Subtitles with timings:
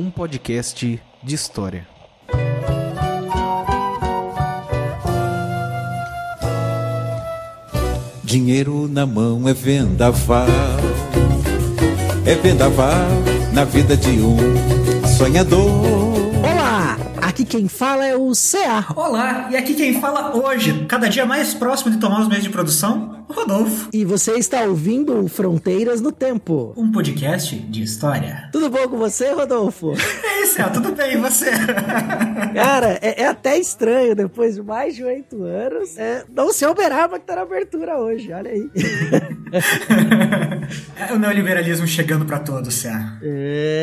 [0.00, 1.86] um podcast de história.
[8.24, 10.46] Dinheiro na mão é vendaval,
[12.24, 13.10] é vendaval
[13.52, 14.38] na vida de um
[15.18, 15.60] sonhador.
[16.42, 18.86] Olá, aqui quem fala é o CA.
[18.96, 22.48] Olá, e aqui quem fala hoje, cada dia mais próximo de tomar os meios de
[22.48, 23.88] produção, Rodolfo.
[23.92, 26.72] E você está ouvindo Fronteiras no Tempo.
[26.76, 28.48] Um podcast de história.
[28.52, 29.94] Tudo bom com você, Rodolfo?
[30.30, 31.50] É isso, tudo bem, e você?
[32.54, 37.18] Cara, é, é até estranho, depois de mais de oito anos, é, não se Uberaba
[37.18, 38.70] que tá na abertura hoje, olha aí.
[40.96, 42.92] é o neoliberalismo chegando para todos, Cé.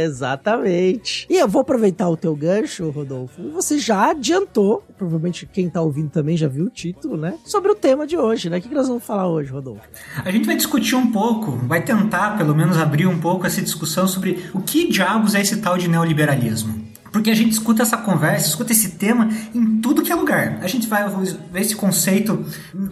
[0.04, 1.28] Exatamente.
[1.30, 3.52] E eu vou aproveitar o teu gancho, Rodolfo.
[3.52, 7.38] Você já adiantou, provavelmente quem tá ouvindo também já viu o título, né?
[7.46, 8.58] Sobre o tema de hoje, né?
[8.58, 9.82] O que, que nós vamos falar hoje, Rodolfo?
[10.24, 14.08] A gente vai discutir um pouco, vai tentar pelo menos abrir um pouco essa discussão
[14.08, 16.88] sobre o que diabos é esse tal de neoliberalismo.
[17.12, 20.60] Porque a gente escuta essa conversa, escuta esse tema em tudo que é lugar.
[20.62, 21.08] A gente vai
[21.52, 22.46] ver esse conceito,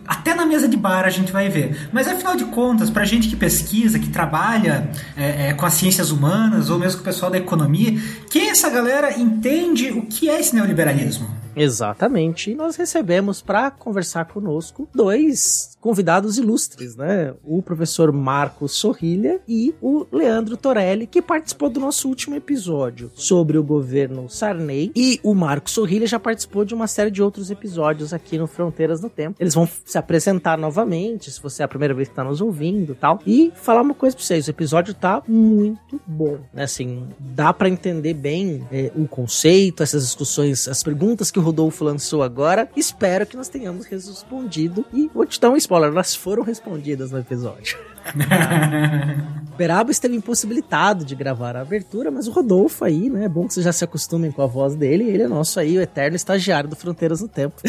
[0.08, 1.90] até na mesa de bar a gente vai ver.
[1.92, 6.12] Mas afinal de contas, pra gente que pesquisa, que trabalha é, é, com as ciências
[6.12, 8.00] humanas, ou mesmo com o pessoal da economia,
[8.30, 11.45] quem essa galera entende o que é esse neoliberalismo?
[11.56, 12.52] Exatamente.
[12.52, 17.36] E nós recebemos para conversar conosco dois convidados ilustres, né?
[17.44, 23.56] O professor Marcos Sorrilha e o Leandro Torelli, que participou do nosso último episódio sobre
[23.56, 24.92] o governo Sarney.
[24.95, 29.00] E o Marcos Sorrilha já participou de uma série de outros episódios aqui no Fronteiras
[29.00, 29.38] no Tempo.
[29.40, 32.96] Eles vão se apresentar novamente, se você é a primeira vez que está nos ouvindo
[32.96, 33.19] tal.
[33.25, 36.63] E falar uma coisa para vocês: o episódio tá muito bom, né?
[36.63, 41.83] Assim, dá para entender bem é, o conceito, essas discussões, as perguntas que o Rodolfo
[41.83, 42.67] lançou agora.
[42.75, 44.85] Espero que nós tenhamos respondido.
[44.91, 47.78] E vou te dar um spoiler: elas foram respondidas no episódio.
[49.57, 53.23] Beraba esteve impossibilitado de gravar a abertura, mas o Rodolfo aí, né?
[53.25, 55.06] É bom que vocês já se acostumem com a voz dele.
[55.06, 57.56] Ele é nosso aí, o eterno estagiário do Fronteiras no Tempo.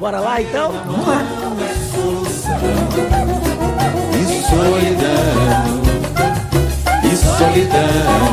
[0.00, 0.72] Bora lá então?
[0.72, 1.22] Vamos lá.
[4.12, 5.82] E solidão,
[7.04, 8.25] e solidão,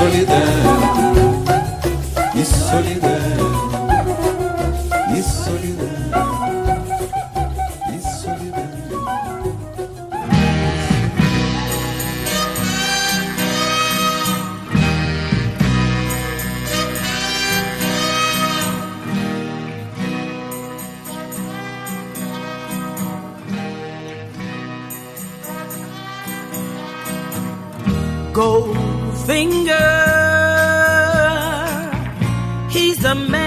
[0.00, 0.32] e solidão,
[2.34, 3.60] e solidão,
[5.14, 5.90] e solidão.
[29.30, 29.90] finger.
[32.68, 33.39] He's a man.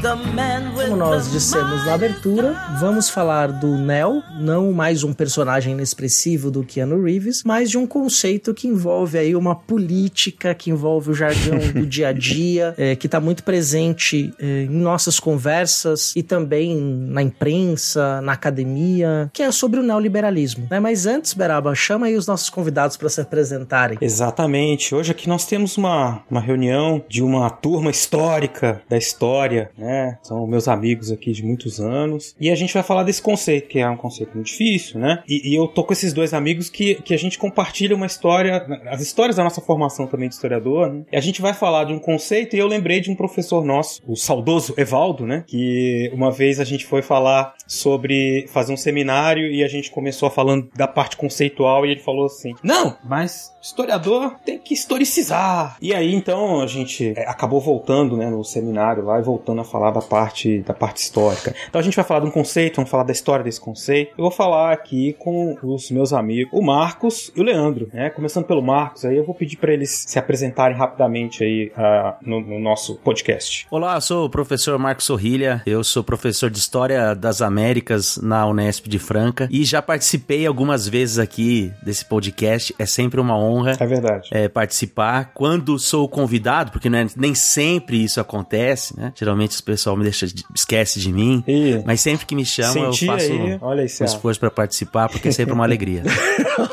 [0.00, 6.64] Como nós dissemos na abertura, vamos falar do Neo, não mais um personagem inexpressivo do
[6.64, 11.58] Keanu Reeves, mas de um conceito que envolve aí uma política, que envolve o jargão
[11.74, 16.74] do dia a dia, é, que está muito presente é, em nossas conversas e também
[16.80, 20.66] na imprensa, na academia, que é sobre o neoliberalismo.
[20.70, 20.80] Né?
[20.80, 23.98] Mas antes, Beraba, chama aí os nossos convidados para se apresentarem.
[24.00, 24.94] Exatamente.
[24.94, 29.89] Hoje aqui nós temos uma, uma reunião de uma turma histórica da história, né?
[30.22, 32.34] São meus amigos aqui de muitos anos.
[32.40, 35.22] E a gente vai falar desse conceito, que é um conceito muito difícil, né?
[35.28, 38.66] E, e eu tô com esses dois amigos que, que a gente compartilha uma história,
[38.86, 41.04] as histórias da nossa formação também de historiador, né?
[41.12, 44.00] E a gente vai falar de um conceito e eu lembrei de um professor nosso,
[44.06, 45.44] o saudoso Evaldo, né?
[45.46, 50.30] Que uma vez a gente foi falar sobre fazer um seminário e a gente começou
[50.30, 55.76] falando da parte conceitual e ele falou assim: Não, mas historiador tem que historicizar.
[55.80, 59.64] E aí então a gente é, acabou voltando, né, no seminário lá e voltando a
[59.64, 61.54] falar da parte da parte histórica.
[61.68, 64.12] Então a gente vai falar de um conceito, vamos falar da história desse conceito.
[64.16, 68.10] Eu vou falar aqui com os meus amigos, o Marcos e o Leandro, né?
[68.10, 72.40] Começando pelo Marcos, aí eu vou pedir para eles se apresentarem rapidamente aí uh, no,
[72.40, 73.66] no, nosso podcast.
[73.70, 78.88] Olá, sou o professor Marcos Sorrilha, eu sou professor de História das Américas na Unesp
[78.88, 82.74] de Franca e já participei algumas vezes aqui desse podcast.
[82.78, 83.49] É sempre uma honra.
[83.78, 84.28] É verdade.
[84.32, 85.32] É, participar.
[85.34, 89.12] Quando sou convidado, porque né, nem sempre isso acontece, né?
[89.16, 91.42] Geralmente as pessoal me deixa, esquece de mim.
[91.46, 91.82] Ih.
[91.84, 95.28] Mas sempre que me chamam, Senti eu faço aí, olha um esforço pra participar, porque
[95.28, 96.02] é sempre uma alegria.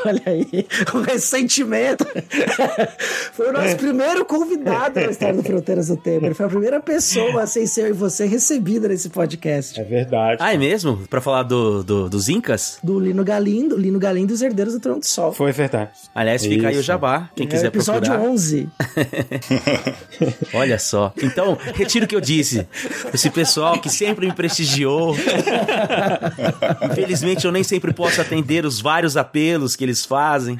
[0.04, 2.04] Olha aí, o ressentimento.
[3.32, 6.26] Foi o nosso primeiro convidado na história do Fronteiras do Tempo.
[6.26, 9.80] Ele foi a primeira pessoa, sem ser eu e você, recebida nesse podcast.
[9.80, 10.38] É verdade.
[10.42, 10.98] ah, é mesmo?
[11.08, 12.78] Pra falar do, do- dos Incas?
[12.82, 15.32] Do Lino Galindo, Lino Galindo e os Herdeiros do Trono do Sol.
[15.32, 15.90] Foi verdade.
[16.14, 18.30] Aliás, fica aí o jabá, quem É quiser episódio procurar.
[18.30, 18.68] 11.
[20.54, 21.12] Olha só.
[21.22, 22.66] Então, retiro o que eu disse.
[23.12, 25.16] Esse pessoal que sempre me prestigiou.
[26.90, 30.56] Infelizmente, eu nem sempre posso atender os vários apelos que eles fazem.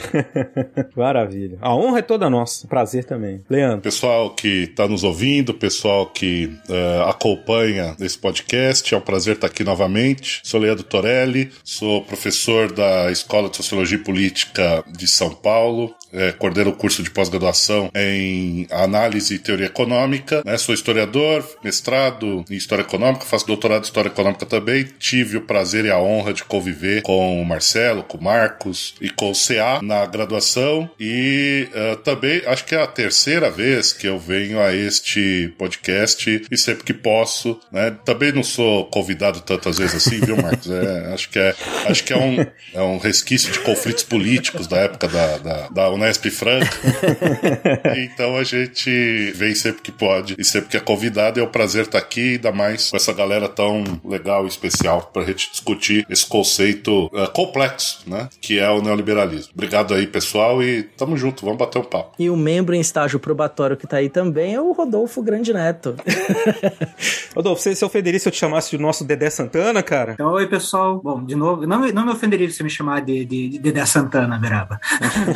[0.96, 1.58] Maravilha.
[1.60, 2.66] A honra é toda nossa.
[2.66, 3.40] Prazer também.
[3.48, 3.80] Leandro.
[3.80, 9.46] Pessoal que está nos ouvindo, pessoal que eh, acompanha esse podcast, é um prazer estar
[9.46, 10.40] aqui novamente.
[10.44, 16.32] Sou Leandro Torelli, sou professor da Escola de Sociologia e Política de São Paulo, eh,
[16.32, 20.56] coordeno o curso de pós-graduação em Análise e Teoria Econômica, né?
[20.56, 24.88] sou historiador, mestrado em História Econômica, faço doutorado em História Econômica também.
[24.98, 29.10] Tive o prazer e a honra de conviver com o Marcelo, com o Marcos e
[29.10, 34.06] com o CA na graduação e eh, também acho que é a terceira vez que
[34.06, 37.96] eu venho a este podcast e sempre que posso, né?
[38.04, 40.70] Também não sou convidado tantas vezes assim, viu, Marcos?
[40.70, 41.54] É, acho que é,
[41.86, 45.87] acho que é um, é um resquício de conflitos políticos da época da, da, da
[45.90, 46.68] Unesp Franca.
[47.96, 51.40] então a gente vem sempre que pode e sempre que é convidado.
[51.40, 55.22] É um prazer estar aqui, ainda mais com essa galera tão legal e especial para
[55.22, 58.28] a gente discutir esse conceito eh, complexo, né?
[58.40, 59.52] Que é o neoliberalismo.
[59.54, 62.14] Obrigado aí, pessoal, e tamo junto, vamos bater um papo.
[62.18, 65.96] E o membro em estágio probatório que tá aí também é o Rodolfo Grande Neto.
[67.34, 70.12] Rodolfo, você se ofenderia se eu te chamasse de nosso Dedé Santana, cara?
[70.12, 71.00] Então, oi, pessoal.
[71.02, 73.58] Bom, de novo, não, me- não me ofenderia se você me chamar de, de, de
[73.58, 74.80] Dedé Santana, Beraba.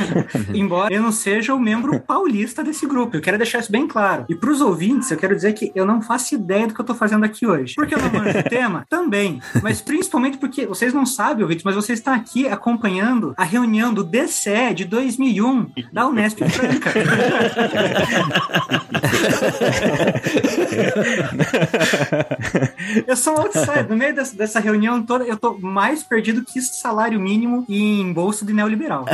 [0.54, 3.16] Embora eu não seja o membro paulista desse grupo.
[3.16, 4.24] Eu quero deixar isso bem claro.
[4.28, 6.94] E pros ouvintes, eu quero dizer que eu não faço ideia do que eu tô
[6.94, 7.74] fazendo aqui hoje.
[7.74, 8.84] Porque eu não manjo o tema?
[8.88, 9.40] Também.
[9.62, 14.04] Mas principalmente porque vocês não sabem, ouvintes, mas vocês estão aqui acompanhando a reunião do
[14.04, 16.92] DCE de 2001 da Unesp Franca.
[23.06, 23.88] Eu sou um outsider.
[23.88, 28.44] No meio dessa, dessa reunião toda, eu tô mais perdido que salário mínimo em bolsa
[28.44, 29.06] de neoliberal.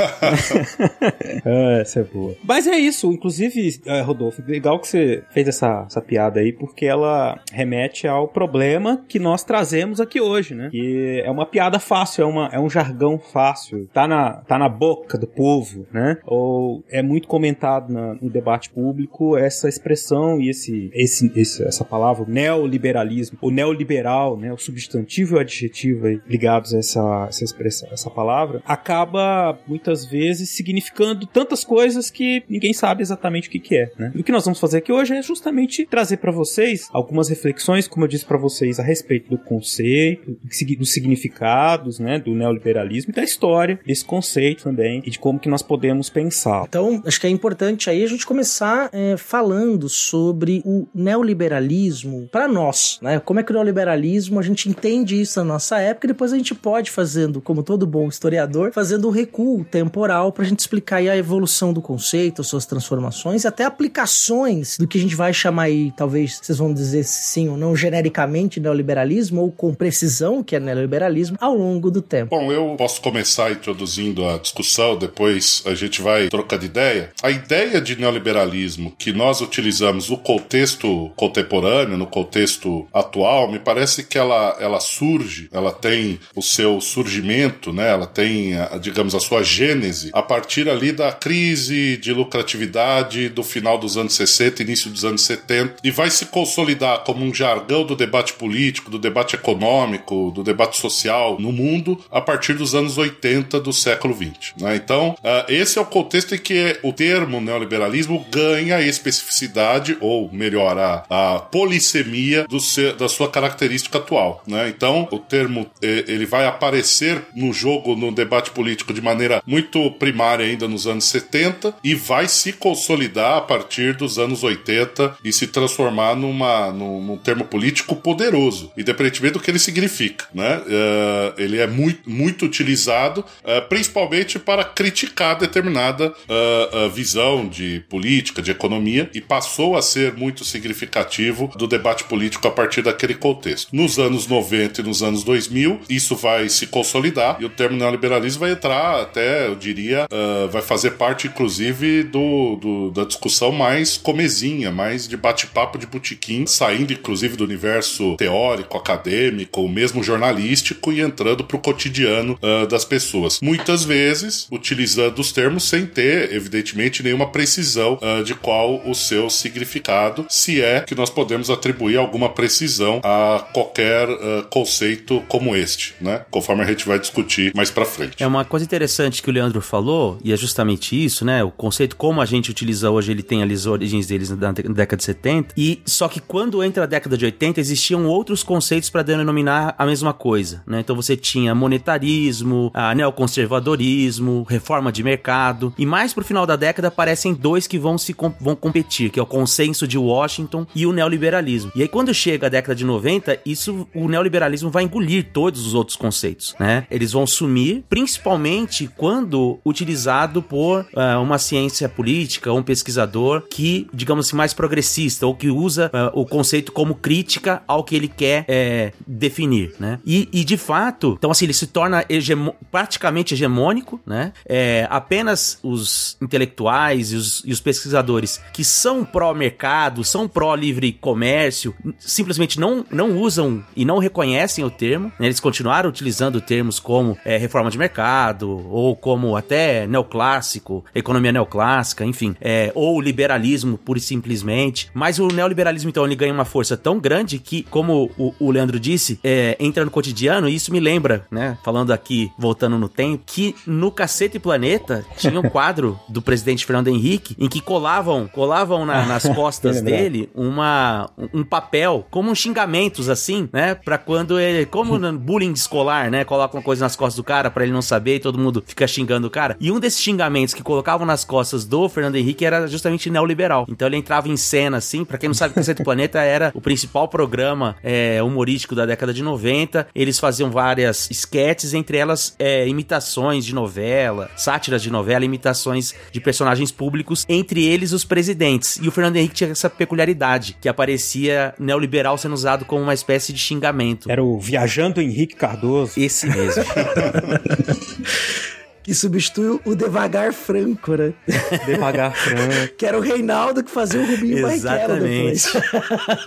[1.44, 2.34] Ah, essa é boa.
[2.44, 6.84] Mas é isso, inclusive, eh, Rodolfo, legal que você fez essa, essa piada aí, porque
[6.86, 10.68] ela remete ao problema que nós trazemos aqui hoje, né?
[10.70, 14.68] Que é uma piada fácil, é, uma, é um jargão fácil, tá na, tá na
[14.68, 16.18] boca do povo, né?
[16.26, 21.84] Ou é muito comentado na- no debate público essa expressão e esse, esse, esse- essa
[21.84, 24.52] palavra, neoliberalismo, o neoliberal, né?
[24.52, 29.89] O substantivo e o adjetivo aí ligados a essa, essa expressão, essa palavra, acaba muitas
[30.04, 34.12] vezes significando tantas coisas que ninguém sabe exatamente o que, que é, né?
[34.14, 37.86] E o que nós vamos fazer aqui hoje é justamente trazer para vocês algumas reflexões,
[37.86, 40.36] como eu disse para vocês, a respeito do conceito,
[40.78, 42.18] dos significados, né?
[42.18, 46.64] Do neoliberalismo e da história desse conceito também e de como que nós podemos pensar.
[46.68, 52.46] Então, acho que é importante aí a gente começar é, falando sobre o neoliberalismo para
[52.46, 53.20] nós, né?
[53.20, 56.36] Como é que o neoliberalismo, a gente entende isso na nossa época e depois a
[56.36, 60.96] gente pode fazendo, como todo bom historiador, fazendo um recuo temporal para a gente explicar
[60.96, 65.32] a evolução do conceito, as suas transformações e até aplicações do que a gente vai
[65.32, 70.56] chamar aí, talvez vocês vão dizer sim ou não, genericamente neoliberalismo ou com precisão, que
[70.56, 72.36] é neoliberalismo, ao longo do tempo.
[72.36, 77.10] Bom, eu posso começar introduzindo a discussão, depois a gente vai trocar de ideia.
[77.22, 84.04] A ideia de neoliberalismo que nós utilizamos no contexto contemporâneo, no contexto atual, me parece
[84.04, 87.88] que ela, ela surge, ela tem o seu surgimento, né?
[87.88, 93.76] ela tem, digamos, a sua gênese a partir ali da crise de lucratividade do final
[93.76, 97.94] dos anos 60, início dos anos 70, e vai se consolidar como um jargão do
[97.94, 103.60] debate político, do debate econômico, do debate social no mundo a partir dos anos 80
[103.60, 104.54] do século 20.
[104.58, 104.76] né?
[104.76, 110.78] Então, ah, esse é o contexto em que o termo neoliberalismo ganha especificidade, ou melhor,
[110.78, 112.60] a, a polissemia do
[112.98, 114.42] da sua característica atual.
[114.46, 114.68] né?
[114.68, 119.90] Então, o termo eh, ele vai aparecer no jogo, no debate político de maneira muito
[119.92, 125.32] primária ainda nos anos 70 e vai se consolidar a partir dos anos 80 e
[125.32, 130.26] se transformar numa, num, num termo político poderoso, independentemente do que ele significa.
[130.32, 130.62] Né?
[130.68, 138.40] Eh, ele é muito, muito utilizado, eh, principalmente para criticar determinada eh, visão de política,
[138.40, 143.74] de economia, e passou a ser muito significativo do debate político a partir daquele contexto.
[143.74, 148.40] Nos anos 90 e nos anos 2000, isso vai se consolidar e o termo neoliberalismo
[148.40, 153.96] vai entrar até, eu diria, uh, vai fazer parte, inclusive, do, do, da discussão mais
[153.96, 161.00] comezinha, mais de bate-papo de botequim, saindo, inclusive, do universo teórico, acadêmico, mesmo jornalístico e
[161.00, 163.40] entrando para o cotidiano uh, das pessoas.
[163.40, 169.30] Muitas vezes, utilizando os termos sem ter, evidentemente, nenhuma precisão uh, de qual o seu
[169.30, 174.08] significado, se é que nós podemos atribuir alguma precisão a qualquer
[174.50, 176.24] conceito como este, né?
[176.30, 178.22] Conforme a gente vai discutir mais para frente.
[178.22, 181.42] É uma coisa interessante que o Leandro falou, e é justamente isso, né?
[181.42, 185.04] O conceito como a gente utiliza hoje, ele tem as origens deles na década de
[185.04, 189.74] 70, e só que quando entra a década de 80, existiam outros conceitos para denominar
[189.78, 190.80] a mesma coisa, né?
[190.80, 196.88] Então você tinha monetarismo, a neoconservadorismo, reforma de mercado, e mais pro final da década
[196.88, 200.92] aparecem dois que vão se vão competir, que é o consenso de Washington e o
[200.92, 201.70] neoliberalismo.
[201.74, 205.74] E aí quando chega a década de 90, isso o neoliberalismo vai engolir todos os
[205.74, 206.86] outros conceitos, né?
[206.90, 209.19] Eles vão sumir, principalmente quando
[209.64, 215.48] utilizado por uh, uma ciência política, um pesquisador que, digamos assim, mais progressista ou que
[215.48, 219.98] usa uh, o conceito como crítica ao que ele quer é, definir, né?
[220.04, 224.32] E, e, de fato, então assim, ele se torna hegemo praticamente hegemônico, né?
[224.46, 231.74] É, apenas os intelectuais e os, e os pesquisadores que são pró-mercado, são pró-livre comércio,
[231.98, 235.26] simplesmente não, não usam e não reconhecem o termo, né?
[235.26, 242.04] Eles continuaram utilizando termos como é, reforma de mercado, ou como até neoclássico, economia neoclássica,
[242.04, 244.90] enfim, é, ou liberalismo pura e simplesmente.
[244.94, 248.78] Mas o neoliberalismo, então, ele ganha uma força tão grande que, como o, o Leandro
[248.78, 253.22] disse, é, entra no cotidiano, e isso me lembra, né, falando aqui, voltando no tempo,
[253.26, 258.84] que no Cacete Planeta tinha um quadro do presidente Fernando Henrique em que colavam, colavam
[258.84, 264.98] na, nas costas dele uma, um papel, como xingamentos, assim, né, pra quando ele, como
[264.98, 268.16] no bullying escolar, né, coloca uma coisa nas costas do cara para ele não saber
[268.16, 269.56] e todo mundo fica xingando o cara.
[269.60, 273.66] E um desses xingamentos que colocavam nas costas do Fernando Henrique era justamente neoliberal.
[273.68, 276.60] Então ele entrava em cena, assim, para quem não sabe, o Conceito Planeta era o
[276.60, 279.88] principal programa é, humorístico da década de 90.
[279.94, 286.20] Eles faziam várias sketches, entre elas é, imitações de novela, sátiras de novela, imitações de
[286.20, 288.78] personagens públicos, entre eles os presidentes.
[288.82, 293.32] E o Fernando Henrique tinha essa peculiaridade, que aparecia neoliberal sendo usado como uma espécie
[293.32, 294.10] de xingamento.
[294.10, 295.92] Era o Viajando Henrique Cardoso.
[295.96, 296.64] Esse mesmo.
[298.90, 301.12] que substitui o Devagar Franco, né?
[301.64, 302.74] Devagar Franco.
[302.76, 305.46] que era o Reinaldo que fazia o Rubinho Exatamente.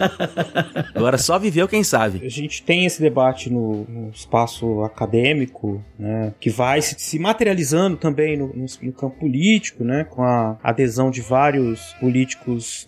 [0.96, 2.25] Agora só viveu quem sabe.
[2.25, 6.34] A gente tem esse debate no, no espaço acadêmico, né?
[6.39, 10.05] Que vai se, se materializando também no, no, no, campo político, né?
[10.05, 12.88] Com a adesão de vários políticos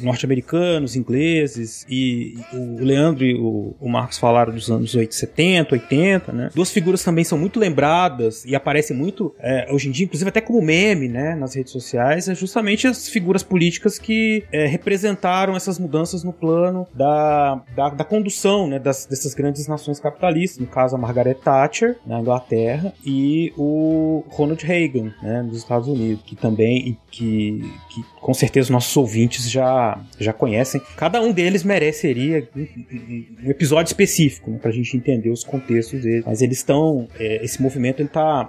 [0.00, 5.74] norte-americanos, ingleses, e, e, o Leandro e o, o Marcos falaram dos anos 80, 70,
[5.74, 6.50] 80, né?
[6.54, 10.40] Duas figuras também são muito lembradas e aparece muito é, hoje em dia, inclusive até
[10.40, 15.78] como meme, né, nas redes sociais, é justamente as figuras políticas que é, representaram essas
[15.78, 20.94] mudanças no plano da, da, da condução, né, das, dessas grandes nações capitalistas, no caso
[20.94, 26.96] a Margaret Thatcher, na Inglaterra, e o Ronald Reagan, né, nos Estados Unidos, que também,
[27.10, 30.80] que, que com certeza nossos ouvintes já, já conhecem.
[30.96, 36.24] Cada um deles mereceria um, um episódio específico, né, pra gente entender os contextos deles.
[36.24, 38.48] Mas eles estão, é, esse movimento ele tá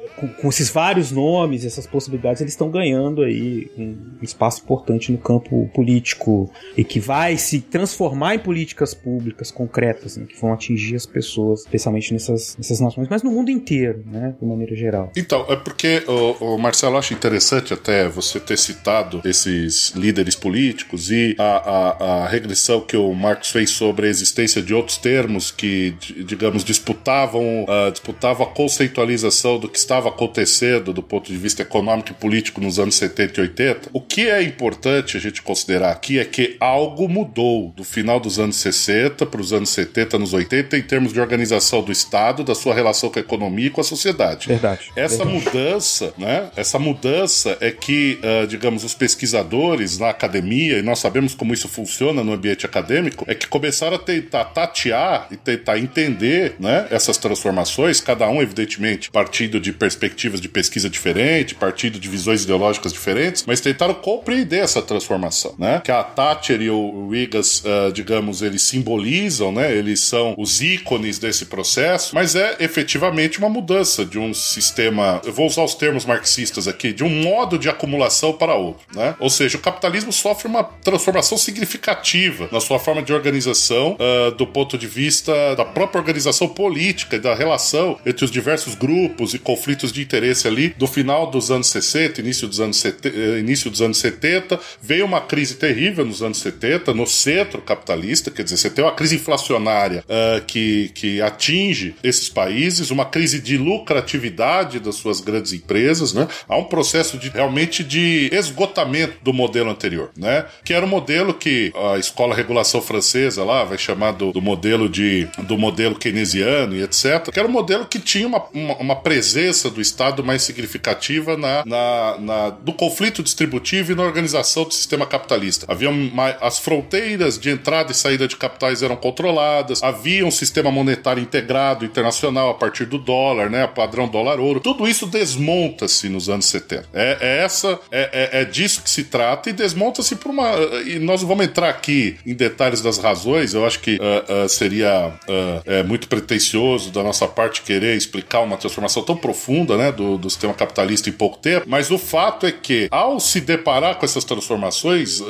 [0.15, 5.17] com, com, esses vários nomes, essas possibilidades, eles estão ganhando aí um espaço importante no
[5.17, 10.95] campo político e que vai se transformar em políticas públicas concretas, né, que vão atingir
[10.95, 15.11] as pessoas, especialmente nessas, nessas nações, mas no mundo inteiro, né, de maneira geral.
[15.15, 21.11] Então, é porque, o, o Marcelo, acho interessante até você ter citado esses líderes políticos
[21.11, 25.51] e a, a, a regressão que o Marcos fez sobre a existência de outros termos
[25.51, 31.61] que, digamos, disputavam, uh, disputavam a conceitualização do que estava acontecendo do ponto de vista
[31.61, 35.91] econômico e político nos anos 70 e 80, o que é importante a gente considerar
[35.91, 40.31] aqui é que algo mudou do final dos anos 60 para os anos 70, anos
[40.31, 43.81] 80, em termos de organização do Estado, da sua relação com a economia e com
[43.81, 44.47] a sociedade.
[44.47, 44.91] Verdade.
[44.95, 45.45] Essa verdade.
[45.45, 46.49] mudança, né?
[46.55, 51.67] Essa mudança é que, uh, digamos, os pesquisadores na academia, e nós sabemos como isso
[51.67, 56.87] funciona no ambiente acadêmico, é que começaram a tentar tatear e tentar entender, né?
[56.89, 62.93] Essas transformações, cada um, evidentemente, partindo de perspectivas de pesquisa diferente, partindo de visões ideológicas
[62.93, 65.81] diferentes, mas tentaram compreender essa transformação, né?
[65.83, 69.75] Que a Thatcher e o Wigas, uh, digamos, eles simbolizam, né?
[69.75, 75.33] Eles são os ícones desse processo, mas é efetivamente uma mudança de um sistema, eu
[75.33, 79.15] vou usar os termos marxistas aqui, de um modo de acumulação para outro, né?
[79.19, 84.45] Ou seja, o capitalismo sofre uma transformação significativa na sua forma de organização, uh, do
[84.45, 89.39] ponto de vista da própria organização política e da relação entre os diversos grupos e
[89.39, 93.69] conflitos de interesse ali do final dos anos 60, início dos anos 70, eh, início
[93.69, 98.57] dos anos 70, veio uma crise terrível nos anos 70 no centro capitalista, quer dizer,
[98.57, 104.79] você tem uma crise inflacionária uh, que, que atinge esses países, uma crise de lucratividade
[104.79, 106.27] das suas grandes empresas, né?
[106.47, 110.45] Há um processo de realmente de esgotamento do modelo anterior, né?
[110.63, 114.89] Que era um modelo que a escola regulação francesa lá vai chamar do, do modelo
[114.89, 117.31] de do modelo keynesiano e etc.
[117.31, 121.63] Que era um modelo que tinha uma, uma, uma presença do Estado mais significativa na,
[121.65, 125.65] na, na, do conflito distributivo e na organização do sistema capitalista.
[125.69, 130.71] Havia uma, as fronteiras de entrada e saída de capitais eram controladas, havia um sistema
[130.71, 134.59] monetário integrado internacional a partir do dólar, né, padrão dólar-ouro.
[134.59, 136.89] Tudo isso desmonta-se nos anos 70.
[136.93, 140.51] É, é essa, é, é, é, disso que se trata e desmonta-se por uma.
[140.85, 143.53] E nós vamos entrar aqui em detalhes das razões.
[143.53, 148.57] Eu acho que uh, uh, seria uh, muito pretensioso da nossa parte querer explicar uma
[148.57, 151.65] transformação tão profunda, né, do, do sistema capitalista em pouco tempo.
[151.67, 155.21] Mas o fato é que, ao se deparar com essas transformações,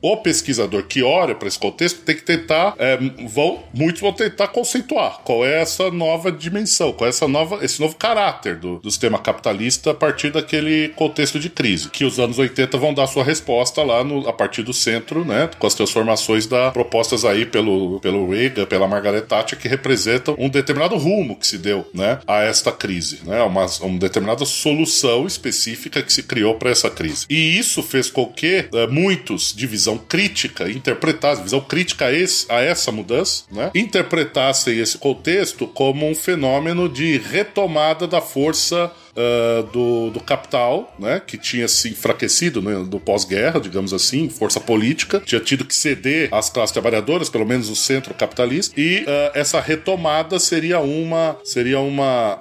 [0.00, 2.98] o pesquisador que olha para esse contexto tem que tentar, é,
[3.28, 7.80] vão, muitos vão tentar conceituar qual é essa nova dimensão, qual é essa nova, esse
[7.80, 12.38] novo caráter do, do sistema capitalista a partir daquele contexto de crise, que os anos
[12.38, 16.46] 80 vão dar sua resposta lá no, a partir do centro, né, com as transformações
[16.46, 21.46] da, propostas aí pelo, pelo Reagan, pela Margaret Thatcher, que representam um determinado rumo que
[21.46, 26.54] se deu, né, a esta crise, né, uma, uma determinada solução específica que se criou
[26.54, 27.26] para essa crise.
[27.28, 32.46] E isso fez com que é, muitos de visão crítica interpretassem, visão crítica a, esse,
[32.50, 39.62] a essa mudança, né, interpretassem esse contexto como um fenômeno de retomada da força uh,
[39.64, 45.20] do, do capital, né, que tinha se enfraquecido né, do pós-guerra, digamos assim, força política,
[45.20, 49.60] tinha tido que ceder às classes trabalhadoras, pelo menos o centro capitalista, e uh, essa
[49.60, 52.38] retomada seria uma, seria uma,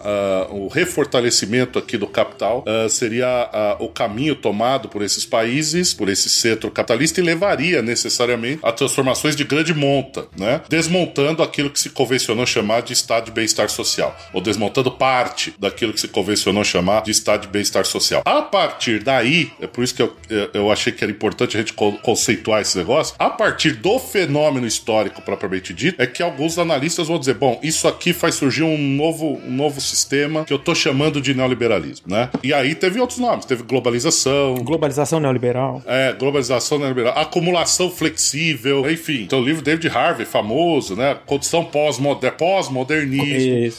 [0.50, 6.30] uh, o refortalecimento aqui do capital seria o caminho tomado por esses países, por esse
[6.30, 11.90] centro capitalista e levaria necessariamente a transformações de grande monta, né, desmontando aquilo que se
[11.90, 17.02] convencionou chamar de estado de bem-estar social, ou desmontando parte daquilo que se convencionou chamar
[17.02, 18.22] de estado de bem-estar social.
[18.26, 20.16] A partir daí, é por isso que eu,
[20.54, 25.22] eu achei que era importante a gente conceituar esse negócio, a partir do fenômeno histórico
[25.22, 29.40] propriamente dito, é que alguns analistas vão dizer, bom, isso aqui faz surgir um novo,
[29.46, 32.30] um novo sistema que eu tô chamando de neoliberalismo, né?
[32.44, 34.56] E aí teve outros nomes, teve globalização.
[34.56, 35.82] Globalização neoliberal.
[35.86, 39.24] É, globalização neoliberal, acumulação flexível, enfim.
[39.24, 41.18] Então o livro David Harvey, famoso, né?
[41.26, 42.88] Condição pós-modernismo,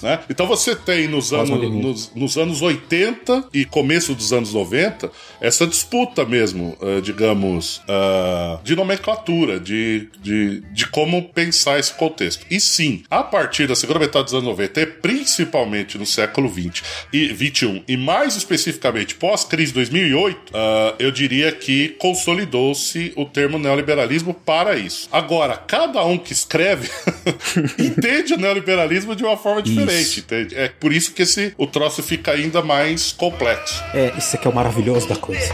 [0.03, 0.21] né?
[0.29, 5.11] Então você tem nos anos, nos, nos anos 80 80 e começo dos anos 90,
[5.41, 12.47] essa disputa mesmo, uh, digamos, uh, de nomenclatura, de, de, de como pensar esse contexto.
[12.51, 16.83] E sim, a partir da segunda metade dos anos 90, e principalmente no século 20
[17.13, 24.35] e 21, e mais especificamente pós-crise 2008, uh, eu diria que consolidou-se o termo neoliberalismo
[24.35, 25.09] para isso.
[25.11, 26.89] Agora, cada um que escreve
[27.79, 30.55] entende o neoliberalismo de uma forma diferente, entende?
[30.55, 33.83] É por isso que esse, o troço fica ainda mais complexo.
[33.95, 35.53] É, isso aqui é o maravilhoso da coisa.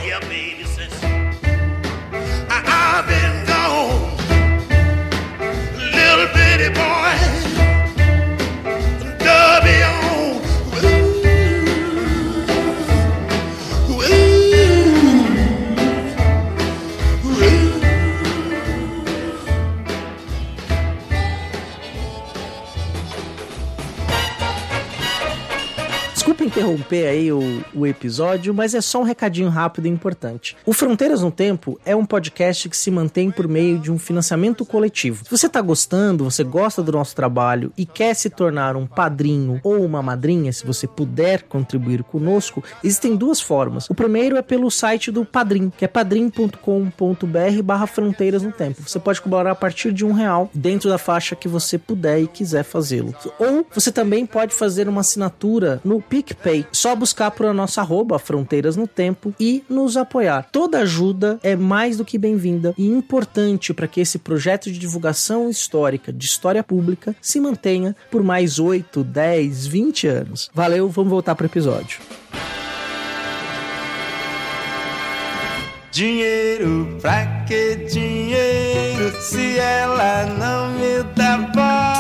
[26.45, 30.57] Interromper aí o, o episódio, mas é só um recadinho rápido e importante.
[30.65, 34.65] O Fronteiras no Tempo é um podcast que se mantém por meio de um financiamento
[34.65, 35.25] coletivo.
[35.25, 39.61] Se você tá gostando, você gosta do nosso trabalho e quer se tornar um padrinho
[39.63, 43.89] ou uma madrinha, se você puder contribuir conosco, existem duas formas.
[43.89, 48.83] O primeiro é pelo site do Padrim, que é padrim.com.br barra Fronteiras no Tempo.
[48.87, 52.27] Você pode colaborar a partir de um real dentro da faixa que você puder e
[52.27, 53.15] quiser fazê-lo.
[53.39, 56.67] Ou você também pode fazer uma assinatura no PicPay PicPay.
[56.73, 60.49] só buscar por a nossa arroba Fronteiras no Tempo e nos apoiar.
[60.51, 65.49] Toda ajuda é mais do que bem-vinda e importante para que esse projeto de divulgação
[65.49, 70.51] histórica, de história pública, se mantenha por mais 8, 10, 20 anos.
[70.53, 72.01] Valeu, vamos voltar pro episódio.
[75.91, 81.96] Dinheiro, pra que dinheiro se ela não me dá bola?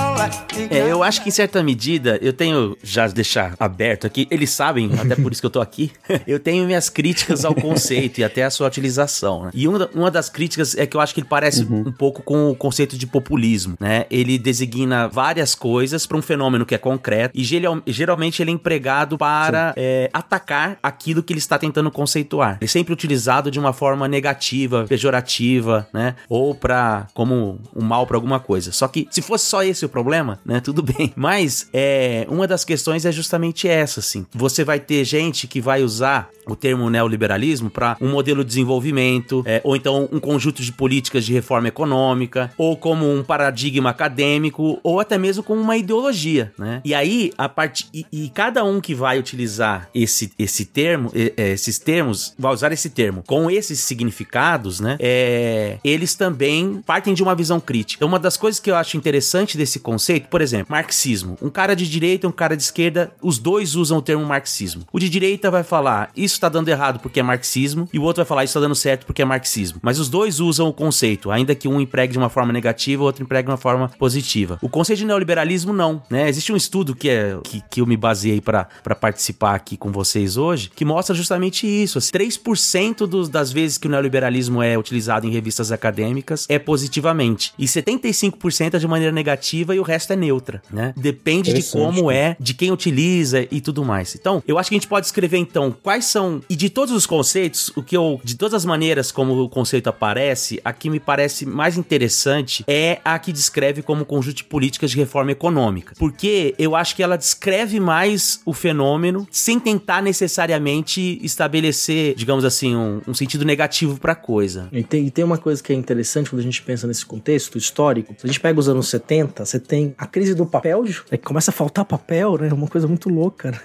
[0.70, 4.90] É, eu acho que em certa medida, eu tenho, já deixar aberto aqui, eles sabem,
[4.98, 5.92] até por isso que eu tô aqui,
[6.26, 9.50] eu tenho minhas críticas ao conceito e até a sua utilização, né?
[9.54, 12.50] E uma, uma das críticas é que eu acho que ele parece um pouco com
[12.50, 14.06] o conceito de populismo, né?
[14.10, 18.54] Ele designa várias coisas para um fenômeno que é concreto e geral- geralmente ele é
[18.54, 22.52] empregado para é, atacar aquilo que ele está tentando conceituar.
[22.60, 26.14] Ele é sempre utilizado de uma forma negativa, pejorativa, né?
[26.28, 28.72] Ou para como um mal para alguma coisa.
[28.72, 30.60] Só que se fosse só esse o problema, né?
[30.60, 31.12] Tudo bem.
[31.16, 34.26] Mas é, uma das questões é justamente essa, assim.
[34.34, 39.42] Você vai ter gente que vai usar o termo neoliberalismo para um modelo de desenvolvimento,
[39.46, 44.78] é, ou então um conjunto de políticas de reforma econômica, ou como um paradigma acadêmico,
[44.82, 46.80] ou até mesmo como uma ideologia, né?
[46.84, 51.52] E aí, a parte e, e cada um que vai utilizar esse, esse termo, é,
[51.52, 54.96] esses termos, vai usar esse termo com esses significados, né?
[55.00, 57.98] É, eles também partem de uma visão crítica.
[57.98, 61.36] Então, uma das coisas que eu acho interessante desse conceito, por exemplo, marxismo.
[61.40, 64.84] Um cara de direita e um cara de esquerda, os dois usam o termo marxismo.
[64.92, 68.22] O de direita vai falar, isso tá dando errado porque é marxismo, e o outro
[68.22, 69.80] vai falar, isso tá dando certo porque é marxismo.
[69.82, 73.06] Mas os dois usam o conceito, ainda que um empregue de uma forma negativa, o
[73.06, 74.58] outro empregue de uma forma positiva.
[74.62, 76.28] O conceito de neoliberalismo, não, né?
[76.28, 78.66] Existe um estudo que, é, que, que eu me baseei para
[79.00, 81.98] participar aqui com vocês hoje, que mostra justamente isso.
[81.98, 87.52] Assim, 3% dos, das vezes que o neoliberalismo é utilizado em revistas acadêmicas é positivamente.
[87.58, 90.92] E 75% é de maneira negativa e o resto é neutra, né?
[90.96, 94.14] Depende de como é, de quem utiliza e tudo mais.
[94.14, 97.06] Então, eu acho que a gente pode escrever então quais são e de todos os
[97.06, 101.00] conceitos, o que eu de todas as maneiras como o conceito aparece, a que me
[101.00, 105.94] parece mais interessante é a que descreve como conjunto de políticas de reforma econômica.
[105.98, 112.76] Porque eu acho que ela descreve mais o fenômeno sem tentar necessariamente estabelecer, digamos assim,
[112.76, 114.68] um, um sentido negativo pra coisa.
[114.72, 117.58] E tem, e tem uma coisa que é interessante quando a gente pensa nesse contexto
[117.58, 118.14] histórico.
[118.18, 121.24] Se a gente pega os anos 70, você tem a crise do papel, é que
[121.24, 122.48] começa a faltar papel, né?
[122.48, 123.50] É uma coisa muito louca.
[123.50, 123.60] né?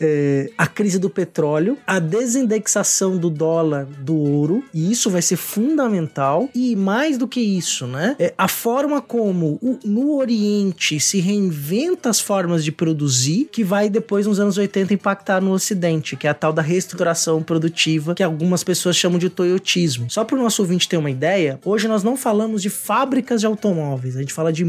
[0.00, 5.34] É, a crise do petróleo, a desindexação do dólar do ouro, e isso vai ser
[5.36, 6.48] fundamental.
[6.54, 8.14] E mais do que isso, né?
[8.20, 13.90] É, a forma como o- no Oriente se reinventa as formas de produzir, que vai
[13.90, 18.22] depois, nos anos 80, impactar no Ocidente, que é a tal da reestruturação produtiva, que
[18.22, 20.08] algumas pessoas chamam de toyotismo.
[20.08, 23.46] Só para o nosso ouvinte ter uma ideia, hoje nós não falamos de fábricas de
[23.46, 24.64] automóveis, a gente fala de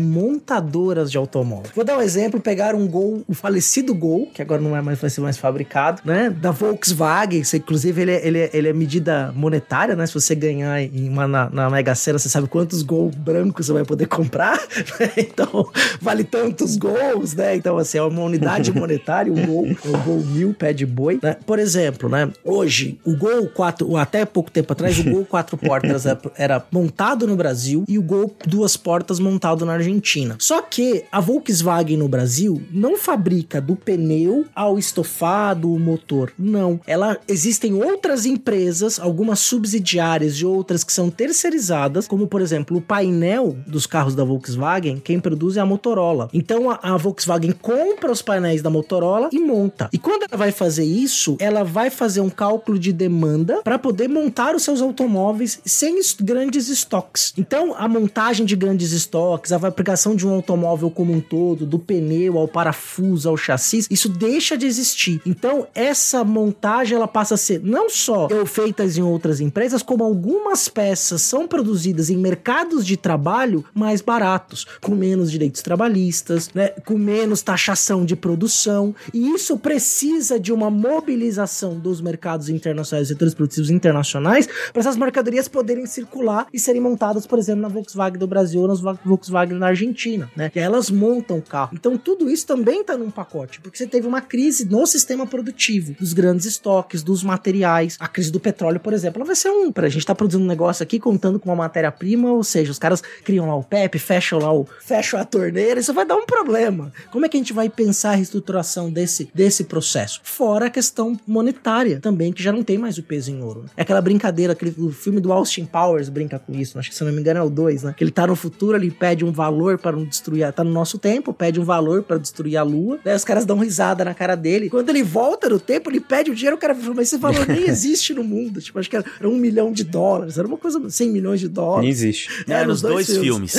[1.10, 1.72] de automóveis.
[1.76, 5.00] Vou dar um exemplo, pegar um Gol, o falecido Gol, que agora não é mais,
[5.00, 8.74] vai ser mais fabricado, né, da Volkswagen, isso, inclusive ele é, ele, é, ele é
[8.74, 12.82] medida monetária, né, se você ganhar em uma, na, na Mega Sena, você sabe quantos
[12.82, 14.58] Gol brancos você vai poder comprar,
[15.00, 15.12] né?
[15.18, 15.70] então
[16.02, 20.54] vale tantos gols, né, então assim, é uma unidade monetária, o Gol, o Gol mil,
[20.54, 21.36] pé de boi, né?
[21.46, 26.06] por exemplo, né, hoje, o Gol 4, até pouco tempo atrás, o Gol quatro portas
[26.06, 30.36] era, era montado no Brasil e o Gol duas portas montado na Argentina.
[30.40, 36.32] Só que a Volkswagen no Brasil não fabrica do pneu ao estofado, o motor.
[36.38, 36.80] Não.
[36.86, 42.82] Ela existem outras empresas, algumas subsidiárias e outras que são terceirizadas, como por exemplo, o
[42.82, 46.30] painel dos carros da Volkswagen, quem produz é a Motorola.
[46.34, 49.90] Então a, a Volkswagen compra os painéis da Motorola e monta.
[49.92, 54.08] E quando ela vai fazer isso, ela vai fazer um cálculo de demanda para poder
[54.08, 57.34] montar os seus automóveis sem es- grandes estoques.
[57.38, 60.59] Então, a montagem de grandes estoques, a fabricação de um automóvel
[60.96, 65.22] como um todo, do pneu ao parafuso ao chassi, isso deixa de existir.
[65.26, 70.68] Então, essa montagem ela passa a ser não só feitas em outras empresas, como algumas
[70.68, 76.98] peças são produzidas em mercados de trabalho mais baratos, com menos direitos trabalhistas, né, com
[76.98, 83.70] menos taxação de produção, e isso precisa de uma mobilização dos mercados internacionais, setores produtivos
[83.70, 88.62] internacionais, para essas mercadorias poderem circular e serem montadas, por exemplo, na Volkswagen do Brasil
[88.62, 90.49] ou Vo- Volkswagen na Argentina, né?
[90.56, 91.72] E aí elas montam o carro.
[91.74, 95.96] Então tudo isso também tá num pacote, porque você teve uma crise no sistema produtivo,
[96.00, 97.98] dos grandes estoques, dos materiais.
[98.00, 100.48] A crise do petróleo, por exemplo, ela vai ser um, pra gente tá produzindo um
[100.48, 104.40] negócio aqui contando com uma matéria-prima, ou seja, os caras criam lá o PEP, fecham
[104.40, 106.92] lá o fecham a torneira, isso vai dar um problema.
[107.12, 110.22] Como é que a gente vai pensar a reestruturação desse desse processo?
[110.24, 113.66] Fora a questão monetária também, que já não tem mais o peso em ouro.
[113.76, 117.04] É aquela brincadeira, aquele o filme do Austin Powers brinca com isso, acho que se
[117.04, 117.94] não me engano é o 2, né?
[117.96, 120.98] Que ele tá no futuro, ele pede um valor para não destruir, tá no nosso
[120.98, 123.00] tempo, pede um valor pra destruir a lua.
[123.04, 124.70] Daí os caras dão risada na cara dele.
[124.70, 127.48] Quando ele volta no tempo, ele pede o dinheiro, o cara fala, mas esse valor
[127.48, 128.62] nem existe no mundo.
[128.62, 131.82] Tipo, acho que era um milhão de dólares, era uma coisa, 100 milhões de dólares.
[131.84, 132.30] Nem existe.
[132.48, 133.56] É, nos dois, filmes.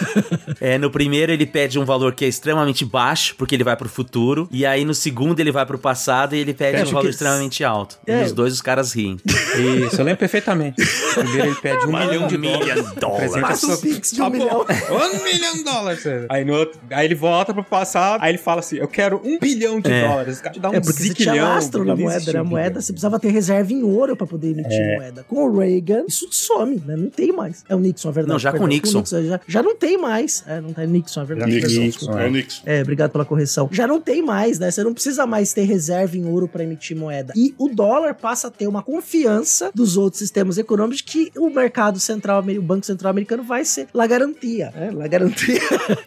[0.60, 3.88] é, no primeiro ele pede um valor que é extremamente baixo, porque ele vai pro
[3.88, 4.48] futuro.
[4.50, 7.10] E aí no segundo ele vai pro passado e ele pede Acho um valor que-
[7.10, 7.98] extremamente alto.
[8.06, 8.18] É.
[8.20, 9.16] E nos dois os caras riem.
[9.26, 10.76] Isso, eu lembro perfeitamente.
[11.14, 13.32] Primeiro ele pede um milhão de dólares.
[13.40, 14.66] Passa um pix de um milhão.
[14.88, 16.02] Um milhão de dólares.
[16.28, 19.38] Aí, no outro, aí ele volta pro passado, aí ele fala assim: Eu quero um
[19.38, 20.06] bilhão de É.
[20.08, 20.38] dólares.
[20.38, 22.38] O cara te dá um É porque você tinha lastro na moeda, existia né?
[22.38, 24.96] A um moeda, você precisava ter reserva em ouro pra poder emitir É.
[24.96, 25.24] moeda.
[25.28, 26.96] Com o Reagan, isso some, né?
[26.96, 27.64] Não tem mais.
[27.68, 28.32] É o Nixon, a verdade.
[28.32, 29.02] Não, já com o Nixon.
[29.04, 30.44] já, já não tem mais.
[30.46, 31.52] É, não tem Nixon, a verdade.
[31.52, 32.22] Já perdão, Nixon, desculpa.
[32.22, 32.62] É o Nixon.
[32.66, 33.68] É, obrigado pela correção.
[33.72, 34.70] Já não tem mais, né?
[34.70, 37.32] Você não precisa mais ter reserva em ouro pra emitir moeda.
[37.36, 41.98] E o dólar passa a ter uma confiança dos outros sistemas econômicos que o mercado
[41.98, 44.90] central, o Banco Central Americano vai ser la garantia, né?
[44.92, 45.60] La garantia.